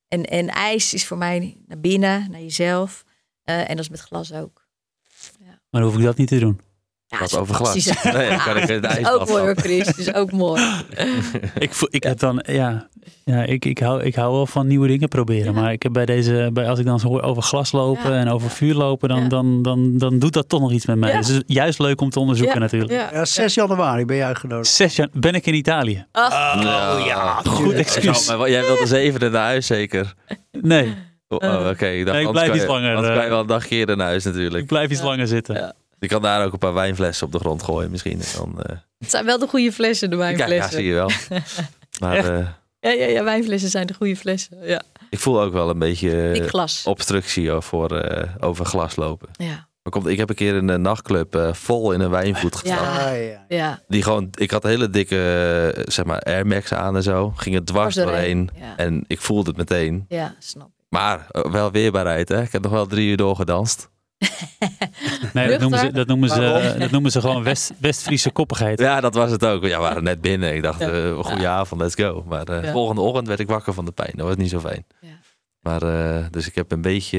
En, 0.09 0.24
en 0.24 0.48
ijs 0.48 0.94
is 0.94 1.07
voor 1.07 1.18
mij 1.18 1.57
naar 1.66 1.79
binnen, 1.79 2.26
naar 2.31 2.40
jezelf. 2.40 3.05
Eh, 3.44 3.59
en 3.61 3.66
dat 3.76 3.79
is 3.79 3.88
met 3.88 4.00
glas 4.00 4.33
ook. 4.33 4.64
Maar 5.70 5.81
dan 5.81 5.90
hoef 5.90 5.96
ik 6.00 6.05
dat 6.05 6.16
niet 6.16 6.29
te 6.29 6.38
doen. 6.38 6.61
Ja, 7.08 7.18
Wat 7.18 7.38
over 7.38 7.54
glas. 7.54 8.02
Nee, 8.02 8.28
dan 8.28 8.38
kan 8.38 8.56
ik 8.56 8.68
het 8.68 8.86
Het 8.86 8.98
is 8.98 9.08
ook 9.08 9.28
mooi 9.28 9.42
hoor. 9.42 9.54
Chris. 9.56 9.86
Het 9.86 9.98
is 9.98 10.14
ook 10.14 10.32
mooi. 10.32 10.62
Ik, 11.58 11.72
voel- 11.74 11.88
ik 11.90 12.02
heb 12.02 12.18
dan, 12.18 12.42
ja, 12.46 12.88
ja 13.24 13.42
ik, 13.42 13.64
ik, 13.64 13.78
hou, 13.78 14.02
ik 14.02 14.14
hou 14.14 14.32
wel 14.32 14.46
van 14.46 14.66
nieuwe 14.66 14.86
dingen 14.86 15.08
proberen. 15.08 15.54
Ja. 15.54 15.60
Maar 15.60 15.72
ik 15.72 15.82
heb 15.82 15.92
bij 15.92 16.06
deze, 16.06 16.50
bij, 16.52 16.68
als 16.68 16.78
ik 16.78 16.84
dan 16.84 17.00
zo 17.00 17.08
hoor 17.08 17.22
over 17.22 17.42
glas 17.42 17.72
lopen 17.72 18.12
Ja. 18.12 18.18
en 18.18 18.28
over 18.28 18.50
vuur 18.50 18.74
lopen, 18.74 19.08
dan, 19.08 19.22
Ja. 19.22 19.28
dan, 19.28 19.62
dan, 19.62 19.98
dan 19.98 20.18
doet 20.18 20.32
dat 20.32 20.48
toch 20.48 20.60
nog 20.60 20.72
iets 20.72 20.86
met 20.86 20.96
mij. 20.96 21.10
Ja. 21.10 21.16
Dus 21.18 21.28
het 21.28 21.44
is 21.46 21.54
juist 21.54 21.78
leuk 21.78 22.00
om 22.00 22.10
te 22.10 22.20
onderzoeken 22.20 22.54
Ja, 22.54 22.60
natuurlijk. 22.60 22.92
Ja. 22.92 23.08
Ja, 23.12 23.24
6 23.24 23.54
januari 23.54 24.04
ben 24.04 24.16
je 24.16 24.24
uitgenodigd. 24.24 24.68
6 24.70 24.96
jan 24.96 25.08
ben 25.12 25.34
ik 25.34 25.46
in 25.46 25.54
Italië. 25.54 26.06
Ach, 26.12 26.54
Nou, 26.62 27.04
ja, 27.04 27.40
Goed 27.44 27.72
excuus. 27.74 28.36
Maar 28.36 28.50
jij 28.50 28.62
wilde 28.64 28.86
zevende 28.86 29.30
naar 29.30 29.44
huis 29.44 29.66
zeker? 29.66 30.14
Nee, 30.60 30.94
Oh, 31.28 31.38
oh, 31.42 31.68
oké. 31.70 31.86
Ik 31.86 32.04
dacht, 32.04 32.16
Nee, 32.16 32.26
ik 32.26 32.32
blijf 32.32 32.54
iets 32.54 32.66
langer, 32.66 32.94
kan 32.94 33.14
je 33.14 33.20
eh. 33.20 33.28
wel 33.28 33.40
een 33.40 33.46
dag 33.46 33.70
eerder 33.70 33.96
naar 33.96 34.06
huis 34.06 34.24
natuurlijk. 34.24 34.62
ik 34.62 34.66
blijf 34.66 34.90
iets 34.90 35.02
langer 35.02 35.26
zitten. 35.26 35.74
Ja. 35.98 36.06
Je 36.09 36.09
kan 36.09 36.22
daar 36.22 36.44
ook 36.44 36.52
een 36.52 36.59
paar 36.59 36.74
wijnflessen 36.74 37.26
op 37.26 37.32
de 37.32 37.38
grond 37.38 37.62
gooien 37.62 37.90
misschien. 37.90 38.20
En 38.20 38.26
Dan, 38.37 38.62
eh, 38.62 38.76
het 38.98 39.11
zijn 39.11 39.24
wel 39.24 39.38
de 39.38 39.46
goede 39.48 39.72
flessen, 39.72 40.11
de 40.11 40.16
ja, 40.16 40.28
ja, 40.28 40.37
wijnflessen. 40.37 40.72
zie 40.72 40.85
je 40.87 40.94
wel. 40.94 41.11
Maar 42.00 42.16
eh, 42.16 42.46
Ja, 42.80 42.90
ja, 42.90 43.06
ja, 43.06 43.24
wijnflessen 43.24 43.70
zijn 43.70 43.87
de 43.87 43.94
goede 43.94 44.16
flessen. 44.16 44.59
Ja. 44.62 44.82
ik 45.11 45.18
voel 45.18 45.40
ook 45.42 45.52
wel 45.52 45.70
een 45.70 45.78
beetje 45.78 46.32
eh, 46.32 46.46
glas. 46.46 46.82
obstructie 46.87 47.50
voor 47.61 47.96
eh, 47.98 48.28
over 48.40 48.64
glas 48.64 48.96
lopen. 48.96 49.28
Ja. 49.32 49.68
Maar 49.82 49.92
komt, 49.92 50.06
ik 50.06 50.18
heb 50.18 50.28
een 50.28 50.35
keer 50.35 50.54
in 50.56 50.68
een 50.68 50.80
nachtclub 50.80 51.48
vol 51.52 51.92
in 51.92 52.00
een 52.00 52.11
wijnvoet 52.11 52.56
gestaan. 52.56 52.94
Ja. 52.94 53.11
Ah, 53.11 53.24
ja. 53.28 53.44
Ja. 53.48 53.82
Die 53.88 54.02
gewoon, 54.02 54.28
ik 54.35 54.50
had 54.50 54.62
hele 54.62 54.90
dikke 54.90 55.85
zeg 55.87 56.04
maar 56.04 56.20
Air 56.20 56.46
Max 56.46 56.72
aan 56.72 56.96
en 56.96 57.02
zo. 57.02 57.32
Ging 57.37 57.54
het 57.54 57.66
dwars 57.66 57.94
doorheen. 57.94 58.46
doorheen, 58.46 58.66
ja. 58.68 58.76
En 58.76 59.04
ik 59.06 59.20
voelde 59.20 59.48
het 59.48 59.56
meteen. 59.59 60.04
Ja, 60.09 60.35
snap 60.38 60.66
ik. 60.66 60.85
Maar 60.88 61.26
wel 61.50 61.70
weerbaarheid 61.70 62.28
hè. 62.28 62.42
Ik 62.42 62.52
heb 62.52 62.62
nog 62.62 62.72
wel 62.72 62.87
drie 62.87 63.09
uur 63.11 63.16
doorgedanst. 63.16 63.90
Nee, 65.33 65.48
dat 65.48 65.61
noemen 65.61 65.79
ze, 65.79 65.92
dat 65.92 66.07
noemen 66.07 66.29
ze, 66.29 66.40
Waarom? 66.40 66.79
dat 66.79 66.90
noemen 66.90 67.11
ze 67.11 67.20
gewoon 67.20 67.42
West, 67.42 67.72
West-Friese 67.81 68.31
koppigheid. 68.31 68.79
Ja, 68.81 69.00
dat 69.00 69.14
was 69.14 69.31
het 69.31 69.44
ook. 69.44 69.62
Ja, 69.62 69.76
we 69.76 69.83
waren 69.83 70.02
net 70.05 70.20
binnen. 70.20 70.55
Ik 70.55 70.62
dacht, 70.62 70.81
Ja. 70.81 70.90
eh 70.90 71.18
goeie 71.18 71.48
avond, 71.48 71.81
let's 71.81 71.94
go. 71.94 72.24
Maar 72.29 72.48
eh, 72.48 72.64
Ja. 72.64 72.72
volgende 72.72 73.00
ochtend 73.00 73.26
werd 73.26 73.40
ik 73.40 73.48
wakker 73.48 73.74
van 73.74 73.85
de 73.85 73.92
pijn. 73.92 74.12
Dat 74.14 74.26
was 74.26 74.37
niet 74.37 74.50
zo 74.50 74.61
fijn. 74.61 74.87
Ja. 75.00 75.09
Maar, 75.61 75.83
eh, 75.83 76.24
dus 76.31 76.46
ik 76.46 76.55
heb 76.55 76.72
een 76.72 76.81
beetje, 76.81 77.18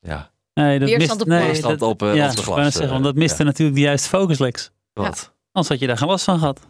eh, 0.00 0.10
ja, 0.10 0.30
Nee, 0.54 0.78
dat 0.78 0.88
Weerstand 0.88 1.26
mist, 1.26 1.40
op 1.40 1.62
nee, 1.68 1.76
dat- 1.78 1.88
op, 1.88 2.02
eh, 2.02 2.14
ja, 2.14 2.28
op 2.30 2.36
de 2.36 2.42
glas. 2.42 2.72
zeggen, 2.72 2.88
want 2.92 3.04
dat 3.04 3.12
eh, 3.14 3.18
miste 3.18 3.44
natuurlijk 3.44 3.76
de 3.76 3.82
juiste 3.82 4.08
focus, 4.08 4.38
Lex. 4.38 4.70
Wat? 4.92 5.34
Anders 5.52 5.68
had 5.68 5.78
je 5.80 5.86
daar 5.86 5.98
geen 5.98 6.08
last 6.08 6.24
van 6.24 6.38
gehad. 6.38 6.60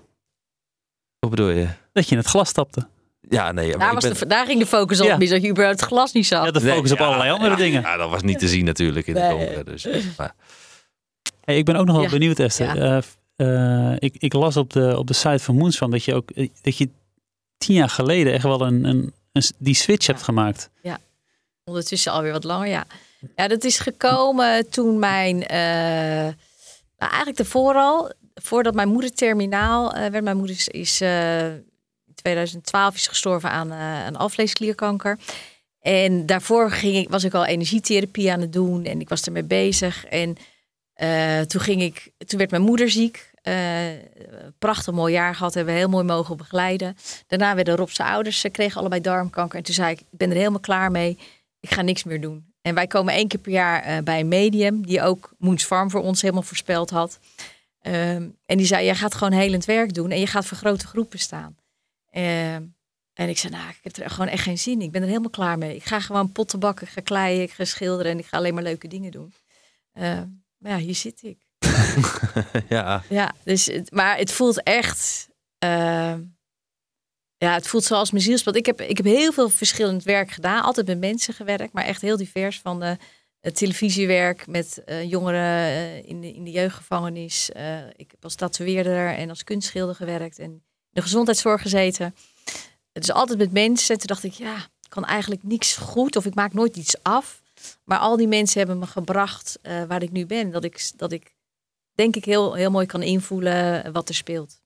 Hoe 1.18 1.30
bedoel 1.30 1.48
je? 1.48 1.66
Dat 1.92 2.04
je 2.04 2.10
in 2.10 2.16
het 2.20 2.26
glas 2.26 2.48
stapte. 2.48 2.86
Ja, 3.28 3.52
nee. 3.52 3.68
maar 3.70 3.78
Daar, 3.78 3.88
ik 3.88 3.94
was 3.94 4.02
ben- 4.04 4.14
de, 4.18 4.26
daar 4.26 4.46
ging 4.46 4.58
de 4.60 4.66
focus 4.66 5.00
op, 5.00 5.06
Ja. 5.06 5.16
mis 5.16 5.30
dat 5.30 5.42
je 5.42 5.48
überhaupt 5.48 5.80
het 5.80 5.88
glas 5.88 6.12
niet 6.12 6.26
zag. 6.26 6.44
Ja, 6.44 6.50
de 6.50 6.60
Nee, 6.60 6.74
focus 6.74 6.92
op 6.92 6.98
ja, 6.98 7.04
allerlei 7.06 7.30
andere 7.30 7.50
ja, 7.50 7.56
dingen. 7.56 7.80
Ja, 7.82 7.96
dat 7.96 8.10
was 8.10 8.22
niet 8.22 8.38
te 8.38 8.48
zien 8.48 8.64
natuurlijk 8.64 9.06
in 9.06 9.14
Nee. 9.14 9.22
het 9.22 9.30
donker. 9.38 9.64
Dus, 9.64 9.86
maar, 10.16 10.34
Hey, 11.44 11.56
ik 11.58 11.64
ben 11.64 11.76
ook 11.76 11.86
nog 11.86 11.94
wel 11.94 12.04
Ja. 12.04 12.10
benieuwd, 12.10 12.38
Esther. 12.38 12.76
Ja. 12.76 13.02
Eh, 13.36 13.90
eh, 13.92 13.96
ik, 13.98 14.14
ik 14.18 14.32
las 14.32 14.56
op 14.56 14.72
de, 14.72 14.98
op 14.98 15.06
de 15.06 15.14
site 15.14 15.38
van 15.38 15.56
Moonsfam 15.56 15.90
dat 15.90 16.04
je 16.04 16.14
ook 16.14 16.30
eh, 16.30 16.48
dat 16.62 16.76
je 16.78 16.88
tien 17.58 17.74
jaar 17.74 17.88
geleden 17.88 18.32
echt 18.32 18.42
wel 18.42 18.60
een, 18.60 18.84
een, 18.84 19.12
een 19.32 19.42
die 19.58 19.74
switch 19.74 20.06
Ja. 20.06 20.12
hebt 20.12 20.24
gemaakt. 20.24 20.70
Ondertussen 21.64 22.12
alweer 22.12 22.32
wat 22.32 22.44
langer, 22.44 22.68
ja. 22.68 22.84
Ja, 23.36 23.48
dat 23.48 23.64
is 23.64 23.78
gekomen 23.78 24.70
toen 24.70 24.98
mijn... 24.98 25.46
eh, 25.46 25.58
nou, 26.98 27.10
eigenlijk 27.10 27.36
daarvoor 27.36 27.74
al. 27.74 28.12
Voordat 28.34 28.74
mijn 28.74 28.88
moeder 28.88 29.12
terminaal 29.14 29.92
eh, 29.94 30.10
werd. 30.10 30.24
Mijn 30.24 30.36
moeder 30.36 30.56
is, 30.66 31.00
eh, 31.00 31.46
2012 32.26 32.94
is 32.94 33.06
gestorven 33.06 33.50
aan 33.50 33.72
eh 33.72 34.06
een. 34.06 35.18
En 35.80 36.26
daarvoor 36.26 36.70
ging 36.70 36.96
ik, 36.96 37.08
was 37.08 37.24
ik 37.24 37.34
al 37.34 37.44
energietherapie 37.44 38.32
aan 38.32 38.40
het 38.40 38.52
doen. 38.52 38.84
En 38.84 39.00
ik 39.00 39.08
was 39.08 39.22
ermee 39.22 39.44
bezig. 39.44 40.04
En 40.04 40.36
eh, 40.92 41.40
toen, 41.40 41.60
ging 41.60 41.82
ik, 41.82 42.12
toen 42.26 42.38
werd 42.38 42.50
mijn 42.50 42.62
moeder 42.62 42.90
ziek. 42.90 43.30
Eh, 43.42 43.54
prachtig 44.58 44.94
mooi 44.94 45.12
jaar 45.12 45.34
gehad. 45.34 45.54
Hebben 45.54 45.72
we 45.74 45.80
heel 45.80 45.88
mooi 45.88 46.04
mogen 46.04 46.36
begeleiden. 46.36 46.96
Daarna 47.26 47.54
werden 47.54 47.76
Rob's 47.76 48.00
ouders. 48.00 48.40
Ze 48.40 48.48
kregen 48.48 48.80
allebei 48.80 49.00
darmkanker. 49.00 49.58
En 49.58 49.64
toen 49.64 49.74
zei 49.74 49.92
ik, 49.92 50.00
ik 50.00 50.06
ben 50.10 50.30
er 50.30 50.36
helemaal 50.36 50.60
klaar 50.60 50.90
mee. 50.90 51.18
Ik 51.60 51.70
ga 51.74 51.82
niks 51.82 52.04
meer 52.04 52.20
doen. 52.20 52.54
En 52.62 52.74
wij 52.74 52.86
komen 52.86 53.14
één 53.14 53.28
keer 53.28 53.40
per 53.40 53.52
jaar 53.52 54.02
bij 54.02 54.20
een 54.20 54.28
medium. 54.28 54.86
Die 54.86 55.02
ook 55.02 55.34
Moons 55.38 55.64
Farm 55.64 55.90
voor 55.90 56.02
ons 56.02 56.22
helemaal 56.22 56.42
voorspeld 56.42 56.90
had. 56.90 57.18
Ehm, 57.80 58.28
en 58.46 58.56
die 58.56 58.66
zei, 58.66 58.84
jij 58.84 58.94
gaat 58.94 59.14
gewoon 59.14 59.32
helend 59.32 59.64
werk 59.64 59.94
doen. 59.94 60.10
En 60.10 60.20
je 60.20 60.26
gaat 60.26 60.46
voor 60.46 60.56
grote 60.56 60.86
groepen 60.86 61.18
staan. 61.18 61.56
Ehm, 62.16 62.64
En 63.12 63.28
ik 63.28 63.38
zei, 63.38 63.52
nou, 63.52 63.68
ik 63.68 63.78
heb 63.82 63.96
er 63.96 64.10
gewoon 64.10 64.28
echt 64.28 64.42
geen 64.42 64.58
zin 64.58 64.72
in. 64.72 64.80
Ik 64.80 64.92
ben 64.92 65.02
er 65.02 65.08
helemaal 65.08 65.30
klaar 65.30 65.58
mee. 65.58 65.76
Ik 65.76 65.84
ga 65.84 66.00
gewoon 66.00 66.32
potten 66.32 66.58
bakken, 66.58 66.86
ik 66.86 66.92
ga 66.92 67.00
kleien, 67.00 67.42
ik 67.42 67.52
ga 67.52 67.64
schilderen 67.64 68.12
en 68.12 68.18
ik 68.18 68.26
ga 68.26 68.36
alleen 68.36 68.54
maar 68.54 68.62
leuke 68.62 68.88
dingen 68.88 69.10
doen. 69.10 69.32
Uh, 69.94 70.22
maar 70.56 70.72
ja, 70.72 70.76
hier 70.76 70.94
zit 70.94 71.22
ik. 71.22 71.38
ja. 72.68 73.02
Ja, 73.08 73.34
dus, 73.44 73.70
maar 73.90 74.16
het 74.16 74.32
voelt 74.32 74.62
echt... 74.62 75.28
Uh, 75.64 76.14
ja, 77.36 77.52
het 77.52 77.68
voelt 77.68 77.84
zoals 77.84 78.10
mijn 78.10 78.24
zielspad. 78.24 78.56
Ik 78.56 78.66
heb, 78.66 78.80
ik 78.80 78.96
heb 78.96 79.06
heel 79.06 79.32
veel 79.32 79.48
verschillend 79.48 80.02
werk 80.02 80.30
gedaan. 80.30 80.62
Altijd 80.62 80.86
met 80.86 80.98
mensen 80.98 81.34
gewerkt, 81.34 81.72
maar 81.72 81.84
echt 81.84 82.00
heel 82.00 82.16
divers. 82.16 82.60
Van 82.60 82.80
de, 82.80 82.96
het 83.40 83.56
televisiewerk 83.56 84.46
met 84.46 84.82
uh, 84.86 85.10
jongeren 85.10 85.70
uh, 85.70 86.08
in, 86.08 86.20
de, 86.20 86.32
in 86.32 86.44
de 86.44 86.50
jeugdgevangenis. 86.50 87.50
Ik 87.96 88.10
heb 88.10 88.24
als 88.24 88.34
tatoeëerder 88.34 89.14
en 89.14 89.28
als 89.28 89.44
kunstschilder 89.44 89.94
gewerkt. 89.94 90.38
En 90.38 90.64
de 90.96 91.02
gezondheidszorg 91.02 91.62
gezeten. 91.62 92.14
Het 92.92 93.02
is 93.02 93.12
altijd 93.12 93.38
met 93.38 93.52
mensen. 93.52 93.94
En 93.94 93.98
toen 93.98 94.06
dacht 94.06 94.24
ik, 94.24 94.32
ja, 94.32 94.56
ik 94.56 94.88
kan 94.88 95.04
eigenlijk 95.04 95.42
niks 95.42 95.76
goed. 95.76 96.16
Of 96.16 96.24
ik 96.24 96.34
maak 96.34 96.52
nooit 96.52 96.76
iets 96.76 97.02
af. 97.02 97.42
Maar 97.84 97.98
al 97.98 98.16
die 98.16 98.28
mensen 98.28 98.58
hebben 98.58 98.78
me 98.78 98.86
gebracht 98.86 99.58
waar 99.88 100.02
ik 100.02 100.12
nu 100.12 100.26
ben. 100.26 100.50
Dat 100.50 100.64
ik, 100.64 100.90
dat 100.96 101.12
ik 101.12 101.34
denk 101.94 102.16
ik 102.16 102.24
heel, 102.24 102.54
heel 102.54 102.70
mooi 102.70 102.86
kan 102.86 103.02
invoelen 103.02 103.92
wat 103.92 104.08
er 104.08 104.14
speelt. 104.14 104.60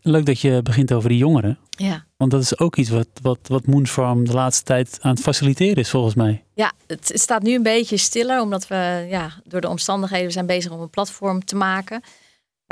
Leuk 0.00 0.26
dat 0.26 0.40
je 0.40 0.60
begint 0.62 0.92
over 0.92 1.08
die 1.08 1.18
jongeren. 1.18 1.58
Ja. 1.70 2.04
Want 2.16 2.30
dat 2.30 2.42
is 2.42 2.58
ook 2.58 2.76
iets 2.76 2.90
wat, 2.90 3.08
wat, 3.22 3.38
wat 3.42 3.66
Moonsfarm 3.66 4.24
de 4.24 4.32
laatste 4.32 4.64
tijd 4.64 4.98
aan 5.00 5.10
het 5.10 5.22
faciliteren 5.22 5.76
is, 5.76 5.90
volgens 5.90 6.14
mij. 6.14 6.44
Ja, 6.54 6.72
het 6.86 7.10
staat 7.14 7.42
nu 7.42 7.54
een 7.54 7.62
beetje 7.62 7.96
stiller, 7.96 8.40
omdat 8.40 8.66
we 8.66 9.06
ja, 9.08 9.32
door 9.44 9.60
de 9.60 9.68
omstandigheden 9.68 10.32
zijn 10.32 10.46
bezig 10.46 10.72
om 10.72 10.80
een 10.80 10.90
platform 10.90 11.44
te 11.44 11.56
maken. 11.56 12.02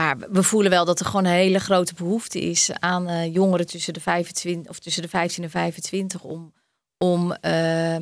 Maar 0.00 0.18
we 0.18 0.42
voelen 0.42 0.70
wel 0.70 0.84
dat 0.84 1.00
er 1.00 1.06
gewoon 1.06 1.24
een 1.24 1.30
hele 1.30 1.58
grote 1.58 1.94
behoefte 1.94 2.40
is 2.40 2.70
aan 2.72 3.10
uh, 3.10 3.34
jongeren 3.34 3.66
tussen 3.66 3.92
de, 3.92 4.00
25, 4.00 4.70
of 4.70 4.78
tussen 4.78 5.02
de 5.02 5.08
15 5.08 5.44
en 5.44 5.50
25 5.50 6.22
om, 6.22 6.52
om, 6.98 7.36
uh, 7.42 7.96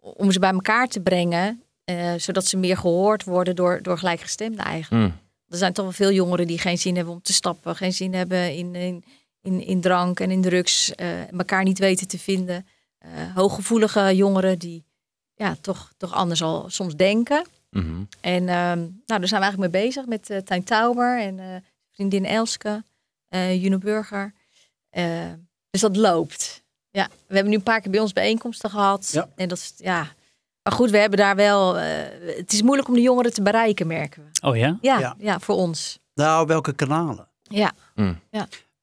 om 0.00 0.32
ze 0.32 0.38
bij 0.38 0.50
elkaar 0.50 0.88
te 0.88 1.00
brengen. 1.00 1.62
Uh, 1.90 2.12
zodat 2.16 2.46
ze 2.46 2.56
meer 2.56 2.76
gehoord 2.76 3.24
worden 3.24 3.56
door, 3.56 3.82
door 3.82 3.98
gelijkgestemden 3.98 4.64
eigenlijk. 4.64 5.12
Mm. 5.12 5.18
Er 5.48 5.56
zijn 5.56 5.72
toch 5.72 5.84
wel 5.84 5.94
veel 5.94 6.12
jongeren 6.12 6.46
die 6.46 6.58
geen 6.58 6.78
zin 6.78 6.96
hebben 6.96 7.14
om 7.14 7.22
te 7.22 7.32
stappen, 7.32 7.76
geen 7.76 7.92
zin 7.92 8.14
hebben 8.14 8.54
in, 8.54 8.74
in, 8.74 9.04
in, 9.40 9.60
in 9.60 9.80
drank 9.80 10.20
en 10.20 10.30
in 10.30 10.42
drugs, 10.42 10.92
elkaar 11.30 11.62
niet 11.62 11.78
weten 11.78 12.08
te 12.08 12.18
vinden. 12.18 12.66
Hooggevoelige 13.34 14.16
jongeren 14.16 14.58
die 14.58 14.84
ja, 15.34 15.56
toch, 15.60 15.92
toch 15.96 16.12
anders 16.12 16.42
al 16.42 16.64
soms 16.70 16.94
denken. 16.94 17.46
Mm 17.74 17.82
-hmm. 17.82 18.08
En 18.20 18.42
um, 18.42 19.02
nou, 19.06 19.20
daar 19.20 19.28
zijn 19.28 19.40
we 19.40 19.46
eigenlijk 19.46 19.72
mee 19.72 19.82
bezig 19.82 20.06
met 20.06 20.30
uh, 20.30 20.38
Tijn 20.38 20.64
Tauber 20.64 21.20
en 21.20 21.64
vriendin 21.92 22.24
Elske, 22.24 22.82
Juno 23.30 23.78
Burger. 23.78 24.32
dus 25.70 25.80
dat 25.80 25.96
loopt. 25.96 26.62
Ja, 26.90 27.08
we 27.26 27.34
hebben 27.34 27.50
nu 27.50 27.56
een 27.56 27.62
paar 27.62 27.80
keer 27.80 27.90
bij 27.90 28.00
ons 28.00 28.12
bijeenkomsten 28.12 28.70
gehad. 28.70 29.10
Ja. 29.12 29.28
En 29.36 29.48
dat 29.48 29.58
is, 29.58 29.72
ja, 29.76 30.08
maar 30.62 30.72
goed, 30.72 30.90
we 30.90 30.98
hebben 30.98 31.18
daar 31.18 31.36
wel. 31.36 31.78
Uh, 31.78 31.82
het 32.36 32.52
is 32.52 32.62
moeilijk 32.62 32.88
om 32.88 32.94
de 32.94 33.00
jongeren 33.00 33.32
te 33.32 33.42
bereiken, 33.42 33.86
merken 33.86 34.24
we. 34.24 34.48
Oh 34.48 34.56
ja? 34.56 34.78
Ja, 34.80 34.98
Ja. 34.98 35.14
ja. 35.18 35.40
voor 35.40 35.54
ons. 35.54 35.98
Nou, 36.14 36.46
welke 36.46 36.72
kanalen? 36.72 37.28
Ja, 37.42 37.72
Mm. 37.94 38.18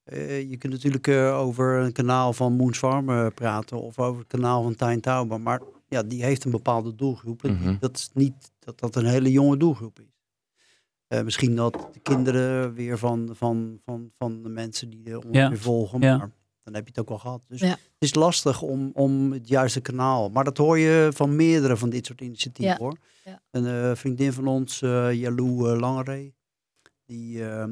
Eh, 0.04 0.50
je 0.50 0.58
kunt 0.58 0.74
natuurlijk 0.74 1.08
eh, 1.08 1.40
over 1.40 1.80
een 1.80 1.92
kanaal 1.92 2.34
van 2.34 2.54
Moons 2.54 2.78
Farm 2.78 3.10
eh, 3.10 3.28
praten 3.36 3.82
of 3.82 4.00
over 4.00 4.20
het 4.20 4.28
kanaal 4.28 4.64
van 4.64 4.76
Tijn 4.76 5.02
Tauber. 5.02 5.42
Maar 5.42 5.62
ja, 5.92 6.04
die 6.04 6.24
heeft 6.24 6.44
een 6.44 6.52
bepaalde 6.52 6.96
doelgroep. 6.96 7.44
Mhm. 7.44 7.76
Dat 7.80 7.98
is 7.98 8.10
niet 8.14 8.52
dat 8.60 8.80
dat 8.80 8.96
een 8.96 9.06
hele 9.06 9.32
jonge 9.32 9.58
doelgroep 9.58 10.00
is. 10.00 10.06
Eh, 11.08 11.24
misschien 11.24 11.56
dat 11.56 11.88
de 11.94 12.00
kinderen 12.00 12.74
weer 12.74 12.98
van, 12.98 13.30
van, 13.34 13.80
van, 13.86 14.12
van 14.18 14.44
de 14.44 14.50
mensen 14.50 14.90
die 14.90 15.06
er 15.06 15.18
ongeveer 15.18 15.40
Ja, 15.40 15.56
volgen. 15.56 16.02
ja. 16.02 16.18
Maar 16.18 16.30
dan 16.64 16.74
heb 16.74 16.84
je 16.84 16.90
het 16.90 17.00
ook 17.00 17.10
al 17.10 17.18
gehad. 17.20 17.44
Dus 17.48 17.60
Ja. 17.60 17.68
het 17.70 17.80
is 18.00 18.14
lastig 18.16 18.62
om, 18.62 18.92
om 18.94 19.32
het 19.32 19.48
juiste 19.48 19.82
kanaal. 19.82 20.30
Maar 20.30 20.44
dat 20.44 20.58
hoor 20.58 20.78
je 20.78 21.10
van 21.14 21.36
meerdere 21.36 21.78
van 21.78 21.90
dit 21.90 22.06
soort 22.06 22.22
initiatieven 22.22 22.74
Ja, 22.74 22.80
hoor. 22.80 22.98
ja. 23.26 23.42
Een 23.52 23.66
eh, 23.66 23.96
vriendin 23.96 24.34
van 24.34 24.48
ons, 24.48 24.82
eh 24.82 25.14
Jalou 25.14 25.72
eh, 25.74 25.80
Langeree, 25.80 26.34
die, 27.06 27.44
eh, 27.44 27.64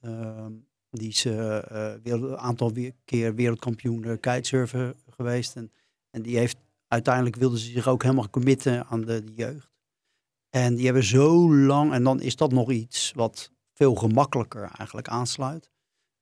eh, 0.00 0.46
die 0.90 1.08
is 1.08 1.24
een 1.24 2.36
aantal 2.36 2.72
keer 3.04 3.34
wereldkampioen 3.34 4.20
kitesurfen 4.20 4.94
geweest. 5.10 5.56
En, 5.56 5.72
en 6.10 6.22
die 6.22 6.36
heeft 6.38 6.56
uiteindelijk 6.94 7.36
wilde 7.36 7.58
ze 7.58 7.70
zich 7.70 7.88
ook 7.88 8.02
helemaal 8.02 8.30
committen 8.30 8.86
aan 8.86 9.00
de, 9.00 9.24
de 9.24 9.32
jeugd. 9.34 9.72
En 10.50 10.74
die 10.74 10.84
hebben 10.84 11.04
zo 11.04 11.54
lang, 11.54 11.92
en 11.92 12.02
dan 12.04 12.20
is 12.20 12.36
dat 12.36 12.52
nog 12.52 12.70
iets 12.70 13.12
wat 13.14 13.50
veel 13.72 13.94
gemakkelijker 13.94 14.70
eigenlijk 14.76 15.08
aansluit. 15.08 15.70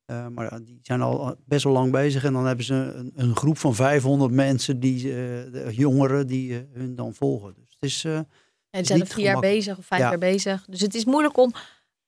Eh, 0.04 0.26
maar 0.28 0.64
die 0.64 0.78
zijn 0.82 1.00
al 1.02 1.36
best 1.46 1.64
wel 1.64 1.72
lang 1.72 1.92
bezig 1.92 2.24
en 2.24 2.32
dan 2.32 2.46
hebben 2.46 2.64
ze 2.64 2.74
een, 2.74 3.12
een 3.14 3.36
groep 3.36 3.58
van 3.58 3.74
500 3.74 4.32
mensen, 4.32 4.80
die, 4.80 4.96
eh, 5.08 5.14
de 5.52 5.68
jongeren, 5.70 6.26
die 6.26 6.54
eh, 6.58 6.62
hun 6.72 6.94
dan 6.94 7.14
volgen. 7.14 7.54
Dus 7.54 7.72
het 7.72 7.82
is, 7.90 8.04
eh, 8.04 8.16
En 8.16 8.26
ze 8.70 8.84
zijn 8.84 9.00
er 9.00 9.06
vier 9.06 9.24
jaar 9.24 9.40
bezig 9.40 9.78
of 9.78 9.86
vijf 9.86 10.00
Ja. 10.02 10.08
jaar 10.08 10.18
bezig. 10.18 10.64
Dus 10.68 10.80
het 10.80 10.94
is 10.94 11.04
moeilijk 11.04 11.36
om. 11.38 11.52